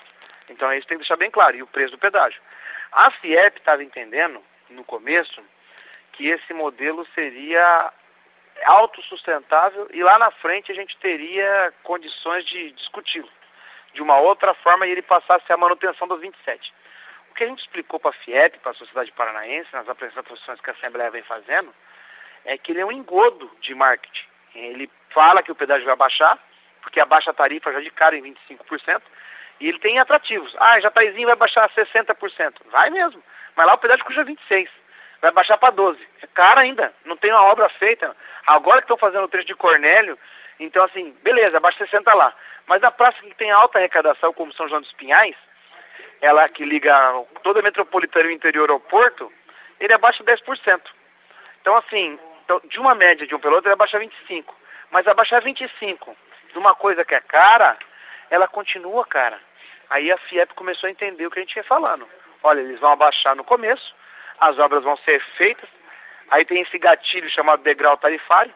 Então, 0.47 0.71
isso 0.73 0.87
tem 0.87 0.97
que 0.97 1.03
deixar 1.03 1.17
bem 1.17 1.31
claro, 1.31 1.57
e 1.57 1.63
o 1.63 1.67
preço 1.67 1.93
do 1.93 1.97
pedágio. 1.97 2.39
A 2.93 3.09
FIEP 3.11 3.57
estava 3.57 3.83
entendendo 3.83 4.41
no 4.69 4.83
começo 4.83 5.41
que 6.13 6.27
esse 6.27 6.53
modelo 6.53 7.05
seria 7.15 7.91
autossustentável 8.65 9.87
e 9.91 10.03
lá 10.03 10.19
na 10.19 10.29
frente 10.29 10.71
a 10.71 10.75
gente 10.75 10.95
teria 10.97 11.73
condições 11.83 12.45
de 12.45 12.71
discuti-lo 12.71 13.29
de 13.93 14.01
uma 14.01 14.19
outra 14.19 14.53
forma 14.55 14.85
e 14.85 14.91
ele 14.91 15.01
passasse 15.01 15.51
a 15.51 15.57
manutenção 15.57 16.07
dos 16.07 16.19
27. 16.21 16.73
O 17.31 17.33
que 17.33 17.43
a 17.43 17.47
gente 17.47 17.61
explicou 17.61 17.99
para 17.99 18.11
a 18.11 18.13
FIEP, 18.13 18.59
para 18.59 18.71
a 18.71 18.75
Sociedade 18.75 19.11
Paranaense, 19.11 19.73
nas 19.73 19.89
apresentações 19.89 20.61
que 20.61 20.69
a 20.69 20.73
Assembleia 20.73 21.09
vem 21.09 21.23
fazendo, 21.23 21.73
é 22.45 22.57
que 22.57 22.71
ele 22.71 22.81
é 22.81 22.85
um 22.85 22.91
engodo 22.91 23.49
de 23.59 23.73
marketing. 23.73 24.27
Ele 24.53 24.89
fala 25.09 25.41
que 25.41 25.51
o 25.51 25.55
pedágio 25.55 25.85
vai 25.85 25.95
baixar, 25.95 26.37
porque 26.81 26.99
abaixa 26.99 27.31
a 27.31 27.33
tarifa 27.33 27.71
já 27.71 27.79
de 27.79 27.89
cara 27.89 28.15
em 28.15 28.21
25%, 28.21 29.01
e 29.63 29.69
ele 29.69 29.79
tem 29.79 29.97
atrativos. 29.97 30.53
Ah, 30.59 30.77
Jataizinho 30.81 31.25
vai 31.25 31.37
baixar 31.37 31.69
60%. 31.69 32.53
Vai 32.69 32.89
mesmo. 32.89 33.23
Mas 33.55 33.65
lá 33.65 33.75
o 33.75 33.77
pedágio 33.77 34.03
custa 34.03 34.21
26. 34.21 34.69
Vai 35.21 35.31
baixar 35.31 35.57
para 35.57 35.71
12. 35.71 36.05
É 36.21 36.27
caro 36.27 36.59
ainda. 36.59 36.93
Não 37.05 37.15
tem 37.15 37.31
uma 37.31 37.43
obra 37.43 37.69
feita. 37.69 38.13
Agora 38.45 38.81
que 38.81 38.83
estão 38.83 38.97
fazendo 38.97 39.23
o 39.23 39.27
trecho 39.29 39.47
de 39.47 39.55
Cornélio, 39.55 40.19
Então, 40.59 40.83
assim, 40.83 41.15
beleza, 41.23 41.57
abaixa 41.57 41.77
60 41.77 42.13
lá. 42.13 42.33
Mas 42.67 42.81
na 42.81 42.91
praça 42.91 43.17
que 43.21 43.33
tem 43.35 43.51
alta 43.51 43.77
arrecadação, 43.77 44.33
como 44.33 44.53
São 44.53 44.67
João 44.67 44.81
dos 44.81 44.91
Pinhais, 44.93 45.35
ela 46.21 46.47
que 46.49 46.65
liga 46.65 46.93
toda 47.41 47.61
a 47.61 47.63
metropolitana 47.63 48.25
e 48.25 48.27
o 48.27 48.31
interior 48.31 48.69
ao 48.69 48.81
porto, 48.81 49.31
ele 49.79 49.93
abaixa 49.93 50.25
10%. 50.25 50.81
Então, 51.61 51.75
assim, 51.77 52.19
então, 52.43 52.61
de 52.65 52.79
uma 52.79 52.93
média 52.93 53.25
de 53.25 53.33
um 53.33 53.39
pelo 53.39 53.55
outro, 53.55 53.69
ele 53.69 53.75
abaixa 53.75 53.97
25%. 53.97 54.43
Mas 54.91 55.07
abaixar 55.07 55.41
25% 55.41 55.97
de 56.51 56.57
uma 56.59 56.75
coisa 56.75 57.05
que 57.05 57.15
é 57.15 57.21
cara, 57.21 57.77
ela 58.29 58.47
continua 58.47 59.05
cara. 59.05 59.39
Aí 59.93 60.11
a 60.11 60.17
FIEP 60.17 60.55
começou 60.55 60.87
a 60.87 60.91
entender 60.91 61.27
o 61.27 61.29
que 61.29 61.37
a 61.37 61.43
gente 61.43 61.55
ia 61.55 61.63
falando. 61.63 62.09
Olha, 62.41 62.61
eles 62.61 62.79
vão 62.79 62.93
abaixar 62.93 63.35
no 63.35 63.43
começo, 63.43 63.93
as 64.39 64.57
obras 64.57 64.83
vão 64.83 64.97
ser 64.97 65.21
feitas, 65.37 65.69
aí 66.31 66.43
tem 66.45 66.63
esse 66.63 66.79
gatilho 66.79 67.29
chamado 67.29 67.61
degrau 67.61 67.95
tarifário, 67.97 68.51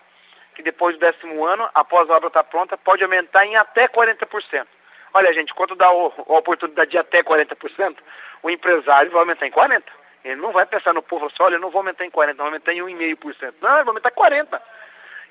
que 0.55 0.63
depois 0.63 0.95
do 0.95 0.99
décimo 0.99 1.45
ano, 1.45 1.69
após 1.75 2.09
a 2.09 2.15
obra 2.15 2.29
estar 2.29 2.43
pronta, 2.45 2.75
pode 2.75 3.03
aumentar 3.03 3.45
em 3.45 3.55
até 3.55 3.87
40%. 3.87 4.65
Olha, 5.13 5.31
gente, 5.31 5.53
quando 5.53 5.75
dá 5.75 5.85
a 5.85 5.91
oportunidade 5.91 6.89
de 6.89 6.97
até 6.97 7.21
40%, 7.21 7.97
o 8.41 8.49
empresário 8.49 9.11
vai 9.11 9.19
aumentar 9.19 9.45
em 9.45 9.51
40%. 9.51 9.83
Ele 10.25 10.41
não 10.41 10.51
vai 10.51 10.65
pensar 10.65 10.91
no 10.91 11.03
povo 11.03 11.27
assim, 11.27 11.35
olha, 11.41 11.57
eu 11.57 11.61
não 11.61 11.69
vou 11.69 11.81
aumentar 11.81 12.03
em 12.03 12.09
40%, 12.09 12.29
não 12.29 12.35
vou 12.37 12.45
aumentar 12.47 12.73
em 12.73 12.79
1,5%. 12.79 13.53
Não, 13.61 13.69
vai 13.69 13.83
aumentar 13.87 14.09
em 14.09 14.19
40%. 14.19 14.59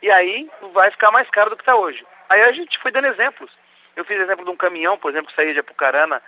E 0.02 0.10
aí 0.12 0.48
vai 0.72 0.88
ficar 0.92 1.10
mais 1.10 1.28
caro 1.30 1.50
do 1.50 1.56
que 1.56 1.62
está 1.62 1.74
hoje. 1.74 2.06
Aí 2.28 2.42
a 2.42 2.52
gente 2.52 2.78
foi 2.78 2.92
dando 2.92 3.08
exemplos. 3.08 3.50
Eu 3.96 4.04
fiz 4.04 4.20
exemplo 4.20 4.44
de 4.44 4.50
um 4.50 4.56
caminhão, 4.56 4.98
por 4.98 5.10
exemplo, 5.10 5.28
que 5.28 5.34
saía 5.34 5.54
de 5.54 5.60
Apucarana 5.60 6.22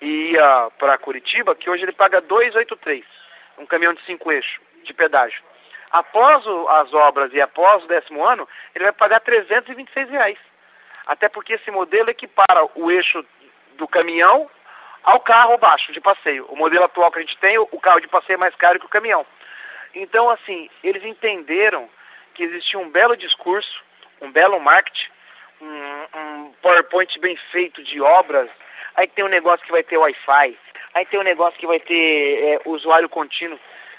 e 0.00 0.32
ia 0.32 0.68
para 0.78 0.98
Curitiba, 0.98 1.54
que 1.54 1.70
hoje 1.70 1.84
ele 1.84 1.92
paga 1.92 2.20
283, 2.20 3.04
um 3.58 3.64
caminhão 3.64 3.94
de 3.94 4.04
cinco 4.04 4.32
eixos, 4.32 4.60
de 4.82 4.92
pedágio. 4.92 5.40
Após 5.92 6.44
o, 6.46 6.68
as 6.68 6.92
obras 6.92 7.32
e 7.32 7.40
após 7.40 7.84
o 7.84 7.86
décimo 7.86 8.24
ano, 8.24 8.48
ele 8.74 8.84
vai 8.84 8.92
pagar 8.92 9.20
326 9.20 10.10
reais. 10.10 10.38
Até 11.06 11.28
porque 11.28 11.52
esse 11.52 11.70
modelo 11.70 12.10
equipara 12.10 12.66
o 12.74 12.90
eixo 12.90 13.24
do 13.76 13.86
caminhão 13.86 14.50
ao 15.04 15.20
carro 15.20 15.58
baixo 15.58 15.92
de 15.92 16.00
passeio. 16.00 16.46
O 16.46 16.56
modelo 16.56 16.84
atual 16.84 17.12
que 17.12 17.18
a 17.18 17.22
gente 17.22 17.36
tem, 17.38 17.58
o 17.58 17.80
carro 17.80 18.00
de 18.00 18.08
passeio 18.08 18.36
é 18.36 18.38
mais 18.38 18.54
caro 18.56 18.80
que 18.80 18.86
o 18.86 18.88
caminhão. 18.88 19.24
Então, 19.94 20.30
assim, 20.30 20.70
eles 20.82 21.04
entenderam 21.04 21.88
que 22.34 22.42
existia 22.42 22.78
um 22.78 22.88
belo 22.88 23.16
discurso, 23.16 23.82
um 24.20 24.30
belo 24.32 24.58
marketing, 24.58 25.10
PowerPoint 26.62 27.18
bem 27.18 27.36
feito 27.50 27.82
de 27.82 28.00
obras, 28.00 28.48
aí 28.94 29.08
tem 29.08 29.24
um 29.24 29.28
negócio 29.28 29.66
que 29.66 29.72
vai 29.72 29.82
ter 29.82 29.98
Wi-Fi, 29.98 30.56
aí 30.94 31.06
tem 31.06 31.18
um 31.18 31.24
negócio 31.24 31.58
que 31.58 31.66
vai 31.66 31.80
ter 31.80 32.44
é, 32.44 32.60
usuário 32.64 33.08
contínuo, 33.08 33.58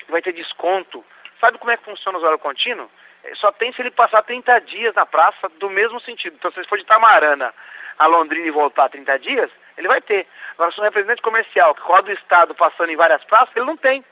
vai 0.09 0.21
ter 0.21 0.31
desconto. 0.31 1.03
Sabe 1.39 1.57
como 1.57 1.71
é 1.71 1.77
que 1.77 1.83
funciona 1.83 2.17
o 2.17 2.21
usuário 2.21 2.39
contínuo? 2.39 2.89
É, 3.23 3.35
só 3.35 3.51
tem 3.51 3.73
se 3.73 3.81
ele 3.81 3.91
passar 3.91 4.23
30 4.23 4.59
dias 4.61 4.95
na 4.95 5.05
praça 5.05 5.49
do 5.59 5.69
mesmo 5.69 5.99
sentido. 5.99 6.35
Então, 6.35 6.51
se 6.51 6.59
ele 6.59 6.67
for 6.67 6.77
de 6.77 6.85
Tamarana 6.85 7.53
a 7.99 8.07
Londrina 8.07 8.47
e 8.47 8.51
voltar 8.51 8.89
30 8.89 9.19
dias, 9.19 9.51
ele 9.77 9.87
vai 9.87 10.01
ter. 10.01 10.25
Agora, 10.53 10.71
se 10.71 10.79
um 10.79 10.83
representante 10.83 11.21
comercial 11.21 11.75
que 11.75 11.81
roda 11.81 12.09
o 12.09 12.13
Estado 12.13 12.55
passando 12.55 12.91
em 12.91 12.95
várias 12.95 13.23
praças, 13.25 13.55
ele 13.55 13.65
não 13.65 13.77
tem, 13.77 14.03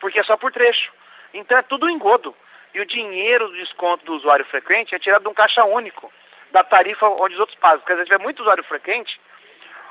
porque 0.00 0.18
é 0.18 0.24
só 0.24 0.36
por 0.36 0.52
trecho. 0.52 0.92
Então, 1.32 1.56
é 1.56 1.62
tudo 1.62 1.88
engodo. 1.88 2.34
E 2.74 2.80
o 2.80 2.86
dinheiro 2.86 3.48
do 3.48 3.56
desconto 3.56 4.04
do 4.04 4.14
usuário 4.14 4.44
frequente 4.46 4.94
é 4.94 4.98
tirado 4.98 5.22
de 5.22 5.28
um 5.28 5.34
caixa 5.34 5.64
único 5.64 6.12
da 6.54 6.62
tarifa 6.62 7.08
onde 7.08 7.34
os 7.34 7.40
outros 7.40 7.58
pagam. 7.58 7.80
Porque 7.80 7.96
se 7.96 8.04
tiver 8.04 8.20
muito 8.20 8.38
usuário 8.40 8.62
frequente, 8.64 9.20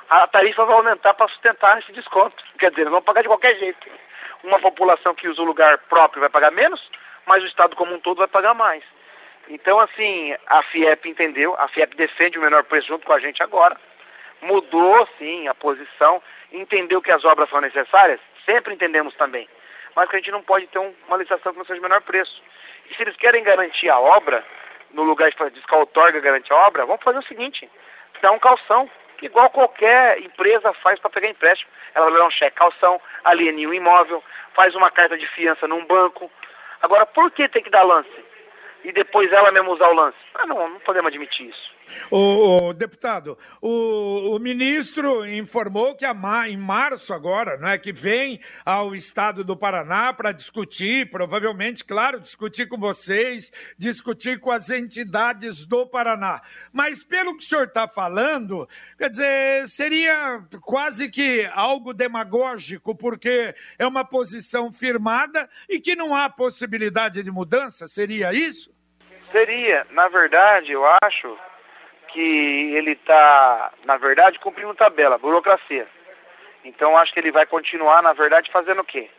a 0.09 0.25
tarifa 0.25 0.65
vai 0.65 0.75
aumentar 0.77 1.13
para 1.13 1.27
sustentar 1.27 1.77
esse 1.79 1.91
desconto. 1.91 2.41
Quer 2.57 2.69
dizer, 2.69 2.83
eles 2.83 2.91
vão 2.91 3.01
pagar 3.01 3.21
de 3.21 3.27
qualquer 3.27 3.59
jeito. 3.59 3.85
Uma 4.43 4.59
população 4.59 5.13
que 5.13 5.27
usa 5.27 5.41
o 5.41 5.45
lugar 5.45 5.77
próprio 5.89 6.21
vai 6.21 6.29
pagar 6.29 6.51
menos, 6.51 6.81
mas 7.25 7.43
o 7.43 7.47
Estado 7.47 7.75
como 7.75 7.93
um 7.93 7.99
todo 7.99 8.19
vai 8.19 8.27
pagar 8.27 8.53
mais. 8.53 8.81
Então, 9.49 9.77
assim, 9.77 10.33
a 10.47 10.63
FIEP 10.63 11.09
entendeu, 11.09 11.53
a 11.59 11.67
FIEP 11.67 11.97
defende 11.97 12.39
o 12.39 12.41
menor 12.41 12.63
preço 12.63 12.87
junto 12.87 13.05
com 13.05 13.11
a 13.11 13.19
gente 13.19 13.43
agora, 13.43 13.77
mudou, 14.41 15.05
sim, 15.17 15.49
a 15.49 15.53
posição, 15.53 16.23
entendeu 16.49 17.01
que 17.01 17.11
as 17.11 17.25
obras 17.25 17.49
são 17.49 17.59
necessárias, 17.59 18.21
sempre 18.45 18.73
entendemos 18.73 19.13
também, 19.15 19.49
mas 19.97 20.09
que 20.09 20.15
a 20.15 20.19
gente 20.19 20.31
não 20.31 20.41
pode 20.41 20.67
ter 20.67 20.79
uma 20.79 21.17
licitação 21.17 21.51
que 21.51 21.57
não 21.57 21.65
seja 21.65 21.79
o 21.79 21.83
menor 21.83 22.01
preço. 22.01 22.41
E 22.89 22.95
se 22.95 23.01
eles 23.01 23.17
querem 23.17 23.43
garantir 23.43 23.89
a 23.89 23.99
obra, 23.99 24.45
no 24.93 25.03
lugar 25.03 25.29
de 25.29 25.49
diz 25.51 25.65
que 25.65 25.75
outorga 25.75 26.19
garante 26.19 26.51
a 26.53 26.55
obra, 26.55 26.85
vamos 26.85 27.03
fazer 27.03 27.19
o 27.19 27.23
seguinte, 27.23 27.69
dá 28.21 28.31
um 28.31 28.39
calção, 28.39 28.89
igual 29.21 29.49
qualquer 29.49 30.19
empresa 30.19 30.73
faz 30.73 30.99
para 30.99 31.09
pegar 31.09 31.29
empréstimo. 31.29 31.71
Ela 31.93 32.09
vai 32.09 32.19
dar 32.19 32.27
um 32.27 32.31
cheque 32.31 32.55
calção, 32.55 33.01
aliena 33.23 33.69
um 33.69 33.73
imóvel, 33.73 34.23
faz 34.53 34.73
uma 34.75 34.89
carta 34.89 35.17
de 35.17 35.27
fiança 35.27 35.67
num 35.67 35.85
banco. 35.85 36.31
Agora, 36.81 37.05
por 37.05 37.31
que 37.31 37.47
tem 37.49 37.63
que 37.63 37.69
dar 37.69 37.83
lance? 37.83 38.25
E 38.83 38.91
depois 38.91 39.31
ela 39.31 39.51
mesma 39.51 39.71
usar 39.71 39.89
o 39.89 39.93
lance? 39.93 40.17
Ah, 40.35 40.45
não, 40.45 40.69
não 40.69 40.79
podemos 40.79 41.09
admitir 41.09 41.49
isso. 41.49 41.72
O, 42.09 42.69
o, 42.69 42.73
deputado, 42.73 43.37
o, 43.61 44.35
o, 44.35 44.39
ministro 44.39 45.25
informou 45.25 45.95
que 45.95 46.05
a, 46.05 46.15
em 46.47 46.57
março 46.57 47.13
agora, 47.13 47.57
não 47.57 47.67
é, 47.67 47.77
que 47.77 47.91
vem 47.91 48.39
ao 48.65 48.93
estado 48.93 49.43
do 49.43 49.57
Paraná 49.57 50.13
para 50.13 50.31
discutir, 50.31 51.09
provavelmente, 51.09 51.83
claro, 51.83 52.19
discutir 52.19 52.67
com 52.67 52.77
vocês, 52.77 53.51
discutir 53.77 54.39
com 54.39 54.51
as 54.51 54.69
entidades 54.69 55.65
do 55.65 55.85
Paraná. 55.85 56.41
Mas 56.71 57.03
pelo 57.03 57.35
que 57.37 57.43
o 57.43 57.47
senhor 57.47 57.67
está 57.67 57.87
falando, 57.87 58.67
quer 58.97 59.09
dizer, 59.09 59.67
seria 59.67 60.43
quase 60.61 61.09
que 61.09 61.49
algo 61.53 61.93
demagógico, 61.93 62.95
porque 62.95 63.55
é 63.77 63.85
uma 63.85 64.05
posição 64.05 64.71
firmada 64.71 65.49
e 65.69 65.79
que 65.79 65.95
não 65.95 66.15
há 66.15 66.29
possibilidade 66.29 67.23
de 67.23 67.31
mudança, 67.31 67.87
seria 67.87 68.33
isso? 68.33 68.73
Seria, 69.31 69.87
na 69.91 70.07
verdade, 70.09 70.71
eu 70.71 70.85
acho 71.01 71.37
que 72.13 72.75
ele 72.75 72.91
está, 72.91 73.71
na 73.85 73.97
verdade, 73.97 74.39
cumprindo 74.39 74.73
tabela, 74.75 75.17
burocracia. 75.17 75.87
Então 76.63 76.95
acho 76.95 77.11
que 77.11 77.19
ele 77.19 77.31
vai 77.31 77.45
continuar, 77.47 78.03
na 78.03 78.13
verdade, 78.13 78.51
fazendo 78.51 78.81
o 78.81 78.85
quê? 78.85 79.09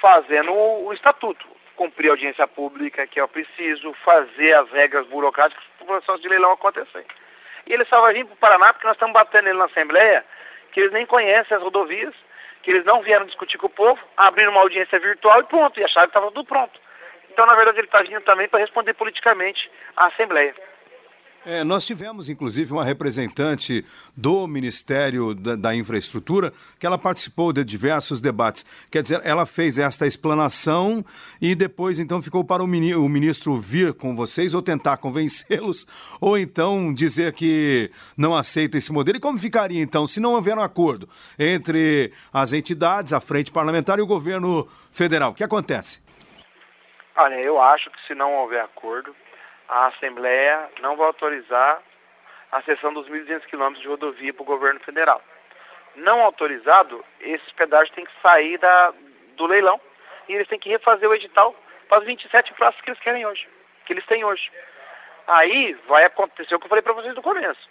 Fazendo 0.00 0.52
o, 0.52 0.86
o 0.86 0.92
estatuto, 0.92 1.44
cumprir 1.76 2.08
a 2.08 2.12
audiência 2.12 2.46
pública 2.46 3.06
que 3.08 3.18
é 3.18 3.24
o 3.24 3.28
preciso, 3.28 3.92
fazer 4.04 4.54
as 4.54 4.70
regras 4.70 5.06
burocráticas 5.08 5.64
para 5.76 5.84
o 5.84 5.86
processo 5.88 6.22
de 6.22 6.28
leilão 6.28 6.52
acontecer. 6.52 7.04
E 7.66 7.72
ele 7.72 7.84
só 7.86 8.00
vai 8.00 8.14
vir 8.14 8.24
para 8.24 8.34
o 8.34 8.36
Paraná 8.36 8.72
porque 8.72 8.86
nós 8.86 8.96
estamos 8.96 9.12
batendo 9.12 9.48
ele 9.48 9.58
na 9.58 9.64
Assembleia, 9.64 10.24
que 10.70 10.80
eles 10.80 10.92
nem 10.92 11.04
conhecem 11.04 11.56
as 11.56 11.62
rodovias, 11.62 12.14
que 12.62 12.70
eles 12.70 12.84
não 12.84 13.02
vieram 13.02 13.26
discutir 13.26 13.58
com 13.58 13.66
o 13.66 13.70
povo, 13.70 14.00
abriram 14.16 14.52
uma 14.52 14.60
audiência 14.60 14.98
virtual 14.98 15.40
e 15.40 15.44
pronto, 15.44 15.78
e 15.78 15.84
acharam 15.84 16.06
que 16.06 16.10
estava 16.10 16.28
tudo 16.28 16.46
pronto. 16.46 16.80
Então, 17.30 17.46
na 17.46 17.54
verdade, 17.54 17.78
ele 17.78 17.86
está 17.86 18.00
vindo 18.02 18.20
também 18.20 18.46
para 18.46 18.60
responder 18.60 18.94
politicamente 18.94 19.70
à 19.96 20.06
Assembleia. 20.06 20.54
É, 21.44 21.64
nós 21.64 21.84
tivemos, 21.84 22.28
inclusive, 22.28 22.72
uma 22.72 22.84
representante 22.84 23.84
do 24.16 24.46
Ministério 24.46 25.34
da, 25.34 25.56
da, 25.56 25.74
Infraestrutura 25.74 26.52
que 26.78 26.86
ela 26.86 26.96
participou 26.96 27.52
de 27.52 27.64
diversos 27.64 28.20
debates. 28.20 28.64
Quer 28.88 29.02
dizer, 29.02 29.20
ela 29.24 29.44
fez 29.44 29.76
esta 29.76 30.06
explanação 30.06 31.04
e 31.40 31.56
depois, 31.56 31.98
então, 31.98 32.22
ficou 32.22 32.44
para 32.44 32.62
o, 32.62 32.66
mini, 32.66 32.94
o 32.94 33.08
ministro 33.08 33.56
vir 33.56 33.92
com 33.92 34.14
vocês 34.14 34.54
ou 34.54 34.62
tentar 34.62 34.98
convencê-los 35.02 35.84
ou 36.20 36.38
então 36.38 36.94
dizer 36.94 37.32
que 37.32 37.90
não 38.16 38.36
aceita 38.36 38.78
esse 38.78 38.92
modelo. 38.92 39.16
E 39.16 39.20
como 39.20 39.36
ficaria, 39.36 39.82
então, 39.82 40.06
se 40.06 40.20
não 40.20 40.34
houver 40.34 40.56
um 40.56 40.62
acordo 40.62 41.08
entre 41.36 42.12
as 42.32 42.52
entidades, 42.52 43.12
a 43.12 43.20
frente 43.20 43.50
parlamentar 43.50 43.98
e 43.98 44.02
o 44.02 44.06
governo 44.06 44.68
federal? 44.92 45.32
O 45.32 45.34
que 45.34 45.42
acontece? 45.42 46.00
Olha, 47.16 47.34
eu 47.34 47.60
acho 47.60 47.90
que 47.90 48.06
se 48.06 48.14
não 48.14 48.32
houver 48.32 48.62
acordo, 48.62 49.14
a 49.68 49.86
Assembleia 49.86 50.68
não 50.80 50.96
vai 50.96 51.06
autorizar 51.06 51.80
a 52.50 52.62
cessão 52.62 52.92
dos 52.92 53.08
1.200 53.08 53.46
quilômetros 53.46 53.82
de 53.82 53.88
rodovia 53.88 54.32
para 54.32 54.42
o 54.42 54.46
governo 54.46 54.80
federal. 54.80 55.22
Não 55.96 56.22
autorizado, 56.22 57.04
esses 57.20 57.52
pedágios 57.52 57.94
têm 57.94 58.04
que 58.04 58.20
sair 58.20 58.58
da, 58.58 58.92
do 59.36 59.46
leilão 59.46 59.80
e 60.28 60.34
eles 60.34 60.48
têm 60.48 60.58
que 60.58 60.68
refazer 60.68 61.08
o 61.08 61.14
edital 61.14 61.54
para 61.88 61.98
as 61.98 62.04
27 62.04 62.52
praças 62.54 62.80
que 62.80 62.90
eles 62.90 63.00
querem 63.00 63.26
hoje, 63.26 63.48
que 63.86 63.92
eles 63.92 64.04
têm 64.06 64.24
hoje. 64.24 64.50
Aí 65.26 65.74
vai 65.86 66.04
acontecer 66.04 66.54
o 66.54 66.58
que 66.58 66.66
eu 66.66 66.68
falei 66.68 66.82
para 66.82 66.92
vocês 66.92 67.14
no 67.14 67.22
começo. 67.22 67.68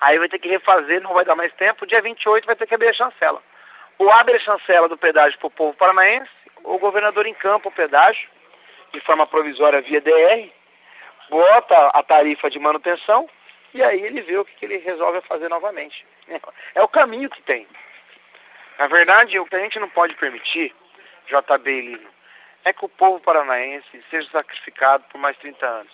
Aí 0.00 0.18
vai 0.18 0.28
ter 0.28 0.38
que 0.38 0.48
refazer, 0.48 1.00
não 1.00 1.14
vai 1.14 1.24
dar 1.24 1.36
mais 1.36 1.52
tempo, 1.54 1.86
dia 1.86 2.02
28 2.02 2.46
vai 2.46 2.56
ter 2.56 2.66
que 2.66 2.74
abrir 2.74 2.88
a 2.88 2.94
chancela. 2.94 3.42
Ou 3.98 4.10
abre 4.10 4.36
a 4.36 4.40
chancela 4.40 4.88
do 4.88 4.96
pedágio 4.96 5.38
para 5.38 5.46
o 5.46 5.50
povo 5.50 5.76
paranaense, 5.76 6.30
ou 6.64 6.76
o 6.76 6.78
governador 6.78 7.26
encampa 7.26 7.68
o 7.68 7.72
pedágio 7.72 8.28
de 8.92 9.00
forma 9.00 9.26
provisória 9.26 9.80
via 9.80 10.00
DR, 10.00 10.50
bota 11.30 11.88
a 11.88 12.02
tarifa 12.02 12.50
de 12.50 12.58
manutenção 12.58 13.28
e 13.72 13.82
aí 13.82 14.00
ele 14.02 14.20
vê 14.22 14.38
o 14.38 14.44
que, 14.44 14.54
que 14.54 14.64
ele 14.64 14.78
resolve 14.78 15.20
fazer 15.22 15.48
novamente. 15.48 16.04
É 16.74 16.82
o 16.82 16.88
caminho 16.88 17.28
que 17.28 17.42
tem. 17.42 17.66
Na 18.78 18.86
verdade, 18.86 19.38
o 19.38 19.46
que 19.46 19.56
a 19.56 19.60
gente 19.60 19.78
não 19.78 19.88
pode 19.88 20.14
permitir, 20.14 20.74
JB 21.26 21.70
e 21.70 21.80
Lino, 21.80 22.08
é 22.64 22.72
que 22.72 22.84
o 22.84 22.88
povo 22.88 23.20
paranaense 23.20 24.04
seja 24.10 24.28
sacrificado 24.30 25.04
por 25.10 25.18
mais 25.18 25.36
30 25.38 25.66
anos. 25.66 25.92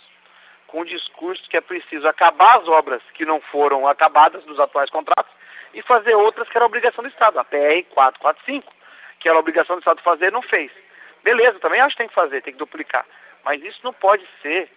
Com 0.67 0.81
o 0.81 0.85
discurso 0.85 1.49
que 1.51 1.57
é 1.57 1.61
preciso 1.61 2.07
acabar 2.07 2.59
as 2.59 2.69
obras 2.69 3.03
que 3.15 3.25
não 3.25 3.41
foram 3.41 3.89
acabadas 3.89 4.45
dos 4.45 4.61
atuais 4.61 4.89
contratos 4.89 5.33
e 5.75 5.83
fazer 5.83 6.15
outras 6.15 6.49
que 6.49 6.57
era 6.57 6.67
obrigação 6.67 7.03
do 7.03 7.11
Estado. 7.11 7.39
A 7.39 7.45
PR 7.45 7.85
445, 7.91 8.73
que 9.19 9.29
era 9.29 9.39
obrigação 9.39 9.77
do 9.77 9.81
Estado 9.81 10.01
fazer, 10.03 10.31
não 10.31 10.43
fez. 10.43 10.71
Beleza, 11.23 11.59
também 11.59 11.81
acho 11.81 11.95
que 11.95 12.03
tem 12.03 12.09
que 12.09 12.15
fazer, 12.15 12.43
tem 12.43 12.53
que 12.53 12.59
duplicar. 12.59 13.05
Mas 13.45 13.63
isso 13.63 13.81
não 13.83 13.93
pode 13.93 14.27
ser 14.43 14.71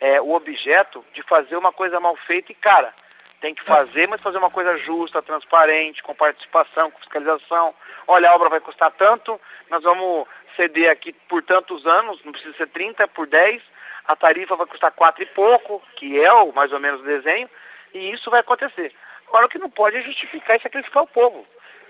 é, 0.00 0.20
o 0.20 0.32
objeto 0.32 1.04
de 1.12 1.22
fazer 1.22 1.56
uma 1.56 1.72
coisa 1.72 2.00
mal 2.00 2.16
feita 2.16 2.52
e 2.52 2.54
cara. 2.54 2.92
Tem 3.40 3.54
que 3.54 3.62
fazer, 3.64 4.08
mas 4.08 4.20
fazer 4.20 4.38
uma 4.38 4.50
coisa 4.50 4.76
justa, 4.78 5.22
transparente, 5.22 6.02
com 6.02 6.14
participação, 6.14 6.90
com 6.90 6.98
fiscalização. 6.98 7.72
Olha, 8.06 8.30
a 8.30 8.34
obra 8.34 8.48
vai 8.48 8.60
custar 8.60 8.90
tanto, 8.92 9.40
nós 9.70 9.82
vamos 9.82 10.26
ceder 10.56 10.90
aqui 10.90 11.12
por 11.28 11.42
tantos 11.42 11.86
anos, 11.86 12.20
não 12.24 12.32
precisa 12.32 12.56
ser 12.56 12.66
30, 12.68 13.06
por 13.08 13.28
10, 13.28 13.62
a 14.08 14.16
tarifa 14.16 14.56
vai 14.56 14.66
custar 14.66 14.90
4 14.90 15.22
e 15.22 15.26
pouco, 15.26 15.80
que 15.94 16.20
é 16.20 16.32
o 16.32 16.52
mais 16.52 16.72
ou 16.72 16.80
menos 16.80 17.00
o 17.00 17.04
desenho, 17.04 17.48
e 17.94 18.10
isso 18.10 18.28
vai 18.28 18.40
acontecer. 18.40 18.92
Agora, 19.28 19.46
o 19.46 19.48
que 19.48 19.58
não 19.58 19.70
pode 19.70 19.96
é 19.96 20.02
justificar 20.02 20.56
e 20.56 20.62
sacrificar 20.62 21.04
o 21.04 21.06
povo. 21.06 21.46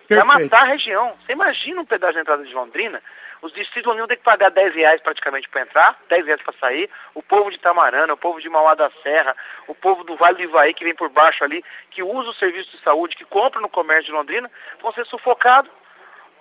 Vai 0.08 0.24
matar 0.24 0.62
a 0.62 0.66
região. 0.66 1.14
Você 1.20 1.32
imagina 1.32 1.80
um 1.80 1.84
pedaço 1.84 2.14
de 2.14 2.20
entrada 2.20 2.42
de 2.42 2.52
Londrina, 2.52 3.02
os 3.40 3.52
distritos 3.52 3.82
de 3.82 3.88
Londrina 3.88 4.08
têm 4.08 4.16
que 4.16 4.24
pagar 4.24 4.50
10 4.50 4.74
reais 4.74 5.00
praticamente 5.00 5.48
para 5.48 5.62
entrar, 5.62 5.98
10 6.08 6.26
reais 6.26 6.42
para 6.42 6.54
sair, 6.58 6.90
o 7.14 7.22
povo 7.22 7.50
de 7.50 7.58
Tamarana, 7.58 8.12
o 8.12 8.16
povo 8.16 8.40
de 8.40 8.48
Mauá 8.48 8.74
da 8.74 8.90
Serra, 9.02 9.36
o 9.66 9.74
povo 9.74 10.02
do 10.04 10.16
Vale 10.16 10.36
do 10.36 10.42
Ivaí 10.42 10.74
que 10.74 10.84
vem 10.84 10.94
por 10.94 11.08
baixo 11.08 11.44
ali, 11.44 11.64
que 11.90 12.02
usa 12.02 12.30
o 12.30 12.34
serviço 12.34 12.70
de 12.76 12.82
saúde, 12.82 13.16
que 13.16 13.24
compra 13.24 13.60
no 13.60 13.68
comércio 13.68 14.06
de 14.06 14.12
Londrina, 14.12 14.50
vão 14.80 14.92
ser 14.92 15.06
sufocados 15.06 15.70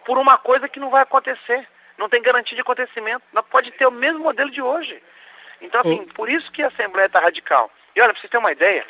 por 0.06 0.18
uma 0.18 0.38
coisa 0.38 0.68
que 0.70 0.80
não 0.80 0.90
vai 0.90 1.04
acontecer. 1.04 1.68
Não 1.98 2.08
tem 2.08 2.22
garantia 2.22 2.56
de 2.56 2.62
acontecimento. 2.62 3.24
Não 3.34 3.44
pode 3.44 3.72
ter 3.72 3.86
o 3.86 3.92
mesmo 3.92 4.20
modelo 4.20 4.50
de 4.50 4.62
hoje. 4.62 5.02
Então, 5.60 5.82
assim, 5.82 6.06
por 6.14 6.30
isso 6.30 6.52
que 6.52 6.62
a 6.62 6.68
Assembleia 6.68 7.08
está 7.08 7.20
radical. 7.20 7.72
E 7.96 8.02
olha, 8.02 8.14
para 8.14 8.22
vocês 8.22 8.30
terem 8.30 8.44
uma 8.44 8.52
ideia, 8.52 8.86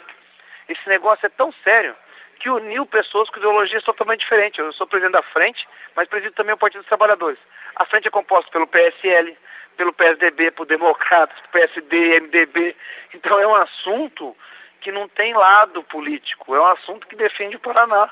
esse 0.68 0.88
negócio 0.88 1.26
é 1.26 1.30
tão 1.30 1.51
sério 1.64 1.95
que 2.39 2.49
uniu 2.49 2.86
pessoas 2.86 3.30
com 3.30 3.39
ideologias 3.39 3.84
totalmente 3.84 4.20
diferentes. 4.20 4.60
Eu 4.60 4.72
sou 4.74 4.86
presidente 4.86 5.14
da 5.14 5.24
frente, 5.24 5.68
mas 5.95 6.08
presido 6.08 6.34
também 6.34 6.53
o 6.53 6.58
Partido 6.58 6.82
dos 6.82 6.88
Trabalhadores. 6.88 7.39
A 7.78 7.86
frente 7.86 8.07
é 8.07 8.11
composta 8.11 8.51
pelo 8.51 8.67
PSL, 8.67 9.38
pelo 9.78 9.93
PSDB, 9.93 10.51
por 10.51 10.65
Democratas, 10.65 11.38
PSD, 11.51 12.19
MDB. 12.21 12.75
Então 13.13 13.39
é 13.39 13.47
um 13.47 13.55
assunto 13.55 14.36
que 14.82 14.91
não 14.91 15.07
tem 15.07 15.34
lado 15.34 15.84
político, 15.84 16.55
é 16.55 16.59
um 16.59 16.67
assunto 16.67 17.07
que 17.07 17.15
defende 17.15 17.55
o 17.55 17.59
Paraná. 17.59 18.09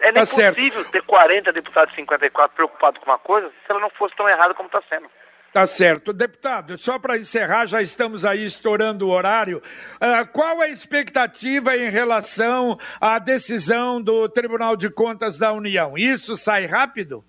É 0.00 0.12
tá 0.12 0.22
impossível 0.22 0.84
ter 0.86 1.02
40 1.02 1.52
deputados 1.52 1.92
e 1.92 1.96
54 1.96 2.56
preocupados 2.56 3.00
com 3.00 3.10
uma 3.10 3.18
coisa 3.18 3.48
se 3.48 3.70
ela 3.70 3.80
não 3.80 3.90
fosse 3.90 4.16
tão 4.16 4.28
errada 4.28 4.54
como 4.54 4.66
está 4.66 4.82
sendo. 4.88 5.08
Tá 5.52 5.66
certo. 5.66 6.12
Deputado, 6.12 6.78
só 6.78 6.98
para 6.98 7.18
encerrar, 7.18 7.66
já 7.66 7.82
estamos 7.82 8.24
aí 8.24 8.44
estourando 8.44 9.06
o 9.06 9.10
horário. 9.10 9.60
Uh, 9.96 10.26
qual 10.32 10.60
a 10.60 10.68
expectativa 10.68 11.76
em 11.76 11.90
relação 11.90 12.78
à 13.00 13.18
decisão 13.18 14.00
do 14.00 14.28
Tribunal 14.28 14.76
de 14.76 14.88
Contas 14.88 15.36
da 15.36 15.52
União? 15.52 15.98
Isso 15.98 16.36
sai 16.36 16.66
rápido? 16.66 17.24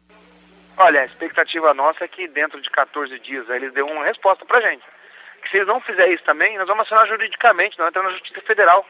Olha, 0.78 1.02
a 1.02 1.06
expectativa 1.06 1.74
nossa 1.74 2.06
é 2.06 2.08
que 2.08 2.28
dentro 2.28 2.62
de 2.62 2.70
14 2.70 3.18
dias 3.20 3.50
eles 3.50 3.74
dêem 3.74 3.86
uma 3.86 4.06
resposta 4.06 4.46
para 4.46 4.62
gente. 4.62 4.84
Que 5.42 5.50
se 5.50 5.58
eles 5.58 5.68
não 5.68 5.82
fizerem 5.82 6.14
isso 6.14 6.24
também, 6.24 6.58
nós 6.58 6.68
vamos 6.68 6.86
assinar 6.86 7.08
juridicamente, 7.08 7.78
nós 7.78 7.90
entrar 7.90 8.04
na 8.04 8.12
Justiça 8.12 8.42
Federal. 8.42 8.86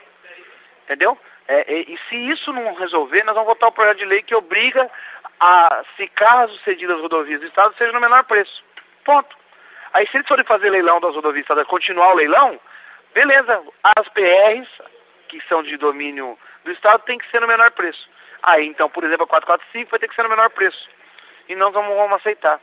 Entendeu? 0.84 1.17
É, 1.47 1.73
e, 1.73 1.93
e, 1.93 1.99
se 2.07 2.15
isso 2.15 2.53
não 2.53 2.73
resolver, 2.75 3.23
nós 3.23 3.36
vamos 3.36 3.49
votar 3.49 3.69
o 3.69 3.71
projeto 3.71 3.97
de 3.97 4.05
lei 4.05 4.21
que 4.21 4.36
obriga 4.36 4.89
a, 5.39 5.84
se 5.95 6.07
carros 6.07 6.61
cedidos 6.63 6.95
às 6.95 7.01
rodovias 7.01 7.41
do 7.41 7.47
Estado, 7.47 7.75
seja 7.77 7.91
no 7.91 7.99
menor 7.99 8.23
preço. 8.25 8.63
Ponto. 9.03 9.36
Aí 9.93 10.07
se 10.07 10.17
eles 10.17 10.27
forem 10.27 10.45
fazer 10.45 10.69
leilão 10.69 10.99
das 10.99 11.15
rodovias 11.15 11.43
estaduais, 11.43 11.67
continuar 11.67 12.13
o 12.13 12.15
leilão, 12.15 12.59
beleza, 13.13 13.61
as 13.84 14.07
PRs, 14.09 14.69
que 15.27 15.41
são 15.47 15.63
de 15.63 15.75
domínio 15.77 16.38
do 16.63 16.71
Estado, 16.71 17.03
tem 17.03 17.17
que 17.17 17.29
ser 17.29 17.41
no 17.41 17.47
menor 17.47 17.71
preço. 17.71 18.07
Aí 18.43 18.65
então, 18.67 18.89
por 18.89 19.03
exemplo, 19.03 19.23
a 19.23 19.27
445 19.27 19.91
vai 19.91 19.99
ter 19.99 20.07
que 20.07 20.15
ser 20.15 20.23
no 20.23 20.29
menor 20.29 20.49
preço. 20.51 20.89
E 21.52 21.56
não 21.56 21.70
vamos 21.70 22.14
aceitar. 22.14 22.62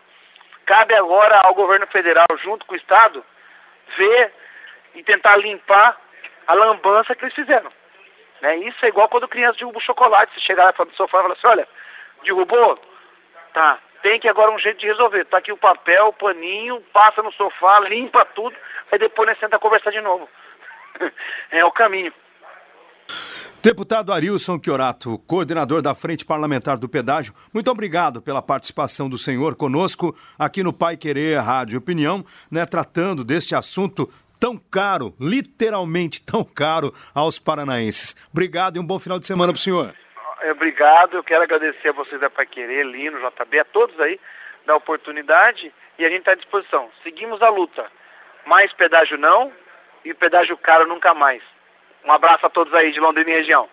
Cabe 0.65 0.95
agora 0.95 1.41
ao 1.41 1.55
governo 1.55 1.87
federal, 1.89 2.27
junto 2.43 2.65
com 2.65 2.73
o 2.73 2.77
Estado, 2.77 3.23
ver 3.99 4.33
e 4.95 5.03
tentar 5.03 5.37
limpar 5.37 5.95
a 6.47 6.55
lambança 6.55 7.15
que 7.15 7.23
eles 7.23 7.35
fizeram. 7.35 7.71
Né? 8.41 8.57
Isso 8.57 8.83
é 8.83 8.89
igual 8.89 9.07
quando 9.11 9.29
criança 9.29 9.59
derruba 9.59 9.77
o 9.77 9.83
chocolate. 9.83 10.33
Você 10.33 10.41
chegar 10.41 10.65
lá 10.65 10.85
no 10.87 10.95
sofá 10.95 11.19
e 11.19 11.23
falar 11.23 11.35
assim, 11.35 11.47
olha, 11.47 11.69
derrubou? 12.25 12.81
Tá, 13.53 13.79
tem 14.01 14.19
que 14.19 14.29
agora 14.29 14.51
um 14.51 14.59
jeito 14.59 14.81
de 14.81 14.87
resolver. 14.87 15.27
Tá 15.27 15.37
aqui 15.37 15.53
o 15.53 15.57
papel, 15.59 16.07
o 16.07 16.13
paninho, 16.15 16.81
passa 16.91 17.23
no 17.23 17.33
sofá, 17.33 17.81
limpa 17.81 18.25
tudo, 18.35 18.57
aí 18.91 18.99
depois 18.99 19.29
nós 19.29 19.39
senta 19.39 19.59
conversar 19.59 19.91
de 19.91 20.01
novo. 20.01 20.27
é 21.51 21.63
o 21.63 21.71
caminho. 21.73 22.13
Deputado 23.61 24.13
Arilson 24.13 24.61
Chiorato, 24.65 25.19
coordenador 25.27 25.83
da 25.83 25.93
Frente 25.93 26.25
Parlamentar 26.25 26.79
do 26.79 26.89
Pedágio, 26.89 27.35
muito 27.53 27.69
obrigado 27.69 28.23
pela 28.23 28.41
participação 28.41 29.09
do 29.09 29.19
senhor 29.19 29.57
conosco 29.57 30.17
aqui 30.39 30.63
no 30.63 30.73
Pai 30.73 30.97
Querer 30.97 31.41
Rádio 31.41 31.81
Opinião, 31.81 32.25
né, 32.49 32.65
tratando 32.65 33.25
deste 33.25 33.57
assunto 33.57 34.09
tão 34.39 34.57
caro, 34.57 35.13
literalmente 35.19 36.23
tão 36.23 36.45
caro 36.45 36.95
aos 37.13 37.41
paranaenses. 37.41 38.15
Obrigado 38.31 38.77
e 38.77 38.79
um 38.79 38.87
bom 38.87 38.97
final 38.97 39.19
de 39.19 39.27
semana 39.27 39.53
para 39.53 39.59
o 39.59 39.63
senhor. 39.63 39.93
É, 40.41 40.53
obrigado, 40.53 41.15
eu 41.17 41.25
quero 41.25 41.43
agradecer 41.43 41.89
a 41.89 41.93
vocês 41.93 42.21
da 42.21 42.31
Pai 42.31 42.47
Querer, 42.47 42.87
Lino, 42.87 43.19
JB, 43.19 43.59
a 43.59 43.65
todos 43.65 43.99
aí 43.99 44.21
da 44.67 44.77
oportunidade 44.77 45.75
e 45.99 46.05
a 46.05 46.09
gente 46.09 46.21
está 46.21 46.31
à 46.31 46.37
disposição. 46.37 46.89
Seguimos 47.03 47.43
a 47.43 47.49
luta. 47.49 47.91
Mais 48.47 48.73
pedágio 48.73 49.19
não 49.19 49.53
e 50.05 50.15
pedágio 50.15 50.57
caro 50.57 50.87
nunca 50.87 51.13
mais. 51.13 51.43
Um 52.09 52.13
abraço 52.13 52.47
a 52.47 52.49
todos 52.51 52.73
aí 52.73 52.91
de 52.91 52.99
Londrina 52.99 53.31
e 53.31 53.35
região. 53.35 53.69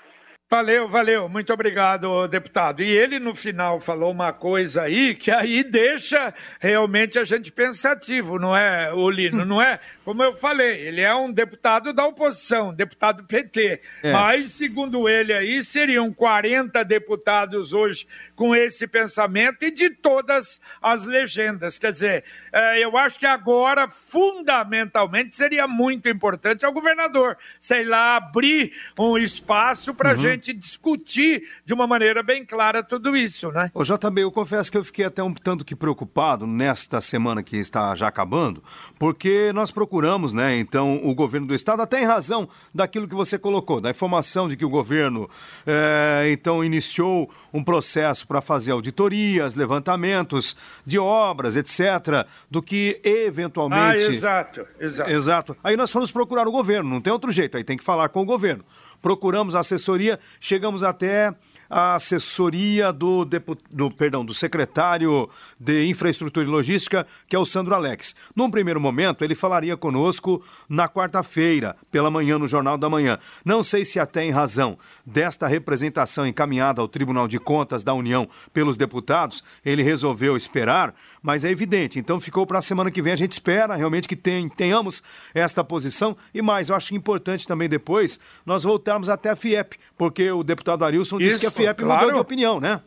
Valeu, 0.51 0.88
valeu, 0.88 1.29
muito 1.29 1.51
obrigado, 1.53 2.27
deputado. 2.27 2.83
E 2.83 2.91
ele 2.91 3.17
no 3.17 3.33
final 3.33 3.79
falou 3.79 4.11
uma 4.11 4.33
coisa 4.33 4.83
aí 4.83 5.15
que 5.15 5.31
aí 5.31 5.63
deixa 5.63 6.33
realmente 6.59 7.17
a 7.17 7.23
gente 7.23 7.51
pensativo, 7.51 8.38
não 8.38 8.55
é, 8.55 8.93
Olino? 8.93 9.43
Não 9.45 9.61
é? 9.61 9.79
Como 10.06 10.22
eu 10.22 10.36
falei, 10.36 10.82
ele 10.82 11.01
é 11.01 11.16
um 11.16 11.32
deputado 11.32 11.91
da 11.91 12.06
oposição, 12.06 12.72
deputado 12.72 13.24
PT. 13.24 13.82
É. 14.03 14.12
Mas, 14.12 14.51
segundo 14.51 15.10
ele 15.10 15.34
aí, 15.34 15.64
seriam 15.64 16.14
40 16.14 16.86
deputados 16.86 17.74
hoje 17.74 18.08
com 18.36 18.56
esse 18.56 18.86
pensamento 18.86 19.64
e 19.66 19.72
de 19.72 19.89
todas 19.89 20.62
as 20.80 21.06
legendas. 21.06 21.80
Quer 21.80 21.91
dizer, 21.91 22.24
é, 22.53 22.84
eu 22.84 22.95
acho 22.95 23.18
que 23.18 23.26
agora, 23.26 23.89
fundamentalmente, 23.89 25.36
seria 25.36 25.68
muito 25.68 26.08
importante 26.08 26.64
ao 26.64 26.72
governador, 26.72 27.36
sei 27.60 27.84
lá, 27.84 28.18
abrir 28.18 28.74
um 28.99 29.18
espaço 29.18 29.91
para 29.91 30.12
a 30.12 30.14
uhum. 30.14 30.20
gente 30.20 30.53
discutir 30.53 31.49
de 31.66 31.74
uma 31.74 31.88
maneira 31.88 32.22
bem 32.22 32.45
clara 32.45 32.84
tudo 32.84 33.18
isso, 33.18 33.51
né? 33.51 33.72
Ô 33.74 33.84
JB, 33.84 34.22
eu 34.22 34.32
confesso 34.32 34.72
que 34.72 34.78
eu 34.78 34.84
fiquei 34.84 35.06
até 35.06 35.24
um 35.24 35.34
tanto 35.34 35.66
que 35.66 35.76
preocupado 35.76 36.45
nesta 36.45 37.01
semana 37.01 37.41
que 37.41 37.58
está 37.58 37.95
já 37.95 38.08
acabando, 38.08 38.64
porque 38.99 39.51
nós 39.51 39.72
procuramos 39.72 39.94
procuramos, 39.95 40.33
né, 40.33 40.59
então, 40.59 40.99
o 41.05 41.15
governo 41.15 41.47
do 41.47 41.55
estado, 41.55 41.81
até 41.81 42.01
em 42.01 42.05
razão 42.05 42.49
daquilo 42.73 43.07
que 43.07 43.15
você 43.15 43.39
colocou, 43.39 43.79
da 43.79 43.89
informação 43.89 44.49
de 44.49 44.57
que 44.57 44.65
o 44.65 44.69
governo, 44.69 45.29
é, 45.65 46.29
então, 46.33 46.61
iniciou 46.61 47.29
um 47.53 47.63
processo 47.63 48.27
para 48.27 48.41
fazer 48.41 48.73
auditorias, 48.73 49.55
levantamentos 49.55 50.57
de 50.85 50.99
obras, 50.99 51.55
etc., 51.55 52.27
do 52.51 52.61
que 52.61 52.99
eventualmente. 53.05 54.03
Ah, 54.03 54.07
exato, 54.09 54.67
exato. 54.81 55.09
Exato. 55.09 55.57
Aí 55.63 55.77
nós 55.77 55.89
fomos 55.91 56.11
procurar 56.11 56.45
o 56.45 56.51
governo, 56.51 56.89
não 56.89 56.99
tem 56.99 57.13
outro 57.13 57.31
jeito, 57.31 57.55
aí 57.55 57.63
tem 57.63 57.77
que 57.77 57.83
falar 57.83 58.09
com 58.09 58.21
o 58.21 58.25
governo. 58.25 58.65
Procuramos 59.01 59.55
a 59.55 59.59
assessoria, 59.59 60.19
chegamos 60.41 60.83
até 60.83 61.33
a 61.70 61.95
assessoria 61.95 62.91
do, 62.91 63.26
do, 63.26 63.91
perdão, 63.91 64.26
do 64.26 64.34
secretário 64.34 65.30
de 65.59 65.88
Infraestrutura 65.88 66.45
e 66.45 66.49
Logística, 66.49 67.05
que 67.28 67.36
é 67.36 67.39
o 67.39 67.45
Sandro 67.45 67.74
Alex. 67.74 68.16
Num 68.36 68.49
primeiro 68.49 68.80
momento, 68.80 69.24
ele 69.24 69.36
falaria 69.36 69.76
conosco 69.76 70.43
na 70.70 70.88
quarta-feira, 70.88 71.76
pela 71.91 72.11
manhã, 72.11 72.38
no 72.38 72.47
Jornal 72.47 72.78
da 72.78 72.89
Manhã. 72.89 73.20
Não 73.43 73.63
sei 73.63 73.86
se 73.86 73.99
até 73.99 74.24
em 74.24 74.32
razão 74.32 74.78
desta 75.05 75.47
representação 75.47 76.26
encaminhada 76.26 76.82
ao 76.82 76.88
Tribunal 76.88 77.28
de 77.28 77.39
Contas 77.39 77.84
da 77.84 77.93
União 77.93 78.28
pelos 78.53 78.78
deputados, 78.78 79.43
ele 79.63 79.84
resolveu 79.84 80.36
esperar 80.36 80.93
mas 81.26 81.43
é 81.43 81.49
evidente. 81.49 81.97
Então 81.97 82.19
ficou 82.19 82.45
para 82.45 82.59
a 82.59 82.61
semana 82.61 82.91
que 82.91 83.01
vem. 83.01 83.11
A 83.11 83.15
gente 83.15 83.32
espera 83.32 83.73
realmente 83.73 84.07
que 84.07 84.15
tenhamos 84.15 85.01
esta 85.34 85.63
posição. 85.63 86.15
E 86.32 86.39
mais, 86.39 86.69
eu 86.69 86.76
acho 86.76 86.93
importante 86.93 87.47
também 87.47 87.67
depois 87.67 88.19
nós 88.45 88.63
voltarmos 88.63 89.09
até 89.09 89.32
a 89.32 89.36
FIEP, 89.36 89.76
porque 89.97 90.30
o 90.30 90.43
deputado 90.43 90.86
Arilson 90.86 91.17
Isso, 91.17 91.30
disse 91.30 91.39
que 91.39 91.47
a 91.47 91.51
FIEP 91.51 91.82
claro. 91.82 92.01
mudou 92.01 92.13
de 92.13 92.19
opinião, 92.19 92.59
né? 92.59 92.80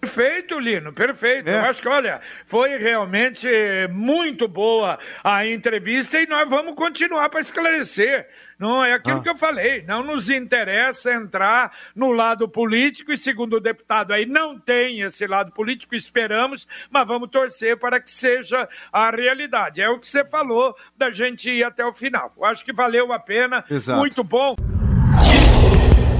Perfeito, 0.00 0.58
Lino, 0.58 0.92
perfeito. 0.92 1.48
É. 1.48 1.60
Eu 1.60 1.70
acho 1.70 1.80
que, 1.80 1.88
olha, 1.88 2.20
foi 2.46 2.76
realmente 2.78 3.48
muito 3.92 4.48
boa 4.48 4.98
a 5.22 5.46
entrevista 5.46 6.20
e 6.20 6.26
nós 6.26 6.50
vamos 6.50 6.74
continuar 6.74 7.28
para 7.30 7.40
esclarecer. 7.40 8.28
Não 8.58 8.84
é 8.84 8.94
aquilo 8.94 9.18
ah. 9.18 9.22
que 9.22 9.28
eu 9.28 9.36
falei. 9.36 9.84
Não 9.86 10.04
nos 10.04 10.28
interessa 10.28 11.12
entrar 11.12 11.72
no 11.94 12.12
lado 12.12 12.48
político 12.48 13.12
e, 13.12 13.16
segundo 13.16 13.56
o 13.56 13.60
deputado 13.60 14.12
aí, 14.12 14.26
não 14.26 14.58
tem 14.58 15.00
esse 15.00 15.26
lado 15.26 15.52
político, 15.52 15.94
esperamos, 15.94 16.66
mas 16.90 17.06
vamos 17.06 17.30
torcer 17.30 17.78
para 17.78 18.00
que 18.00 18.10
seja 18.10 18.68
a 18.92 19.10
realidade. 19.10 19.80
É 19.80 19.88
o 19.88 19.98
que 19.98 20.08
você 20.08 20.24
falou 20.24 20.74
da 20.96 21.10
gente 21.10 21.50
ir 21.50 21.64
até 21.64 21.84
o 21.84 21.92
final. 21.92 22.32
Eu 22.36 22.44
acho 22.44 22.64
que 22.64 22.72
valeu 22.72 23.12
a 23.12 23.18
pena. 23.18 23.64
Exato. 23.70 23.98
Muito 23.98 24.24
bom. 24.24 24.54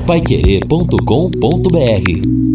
Paiquerê.com.br 0.07 2.54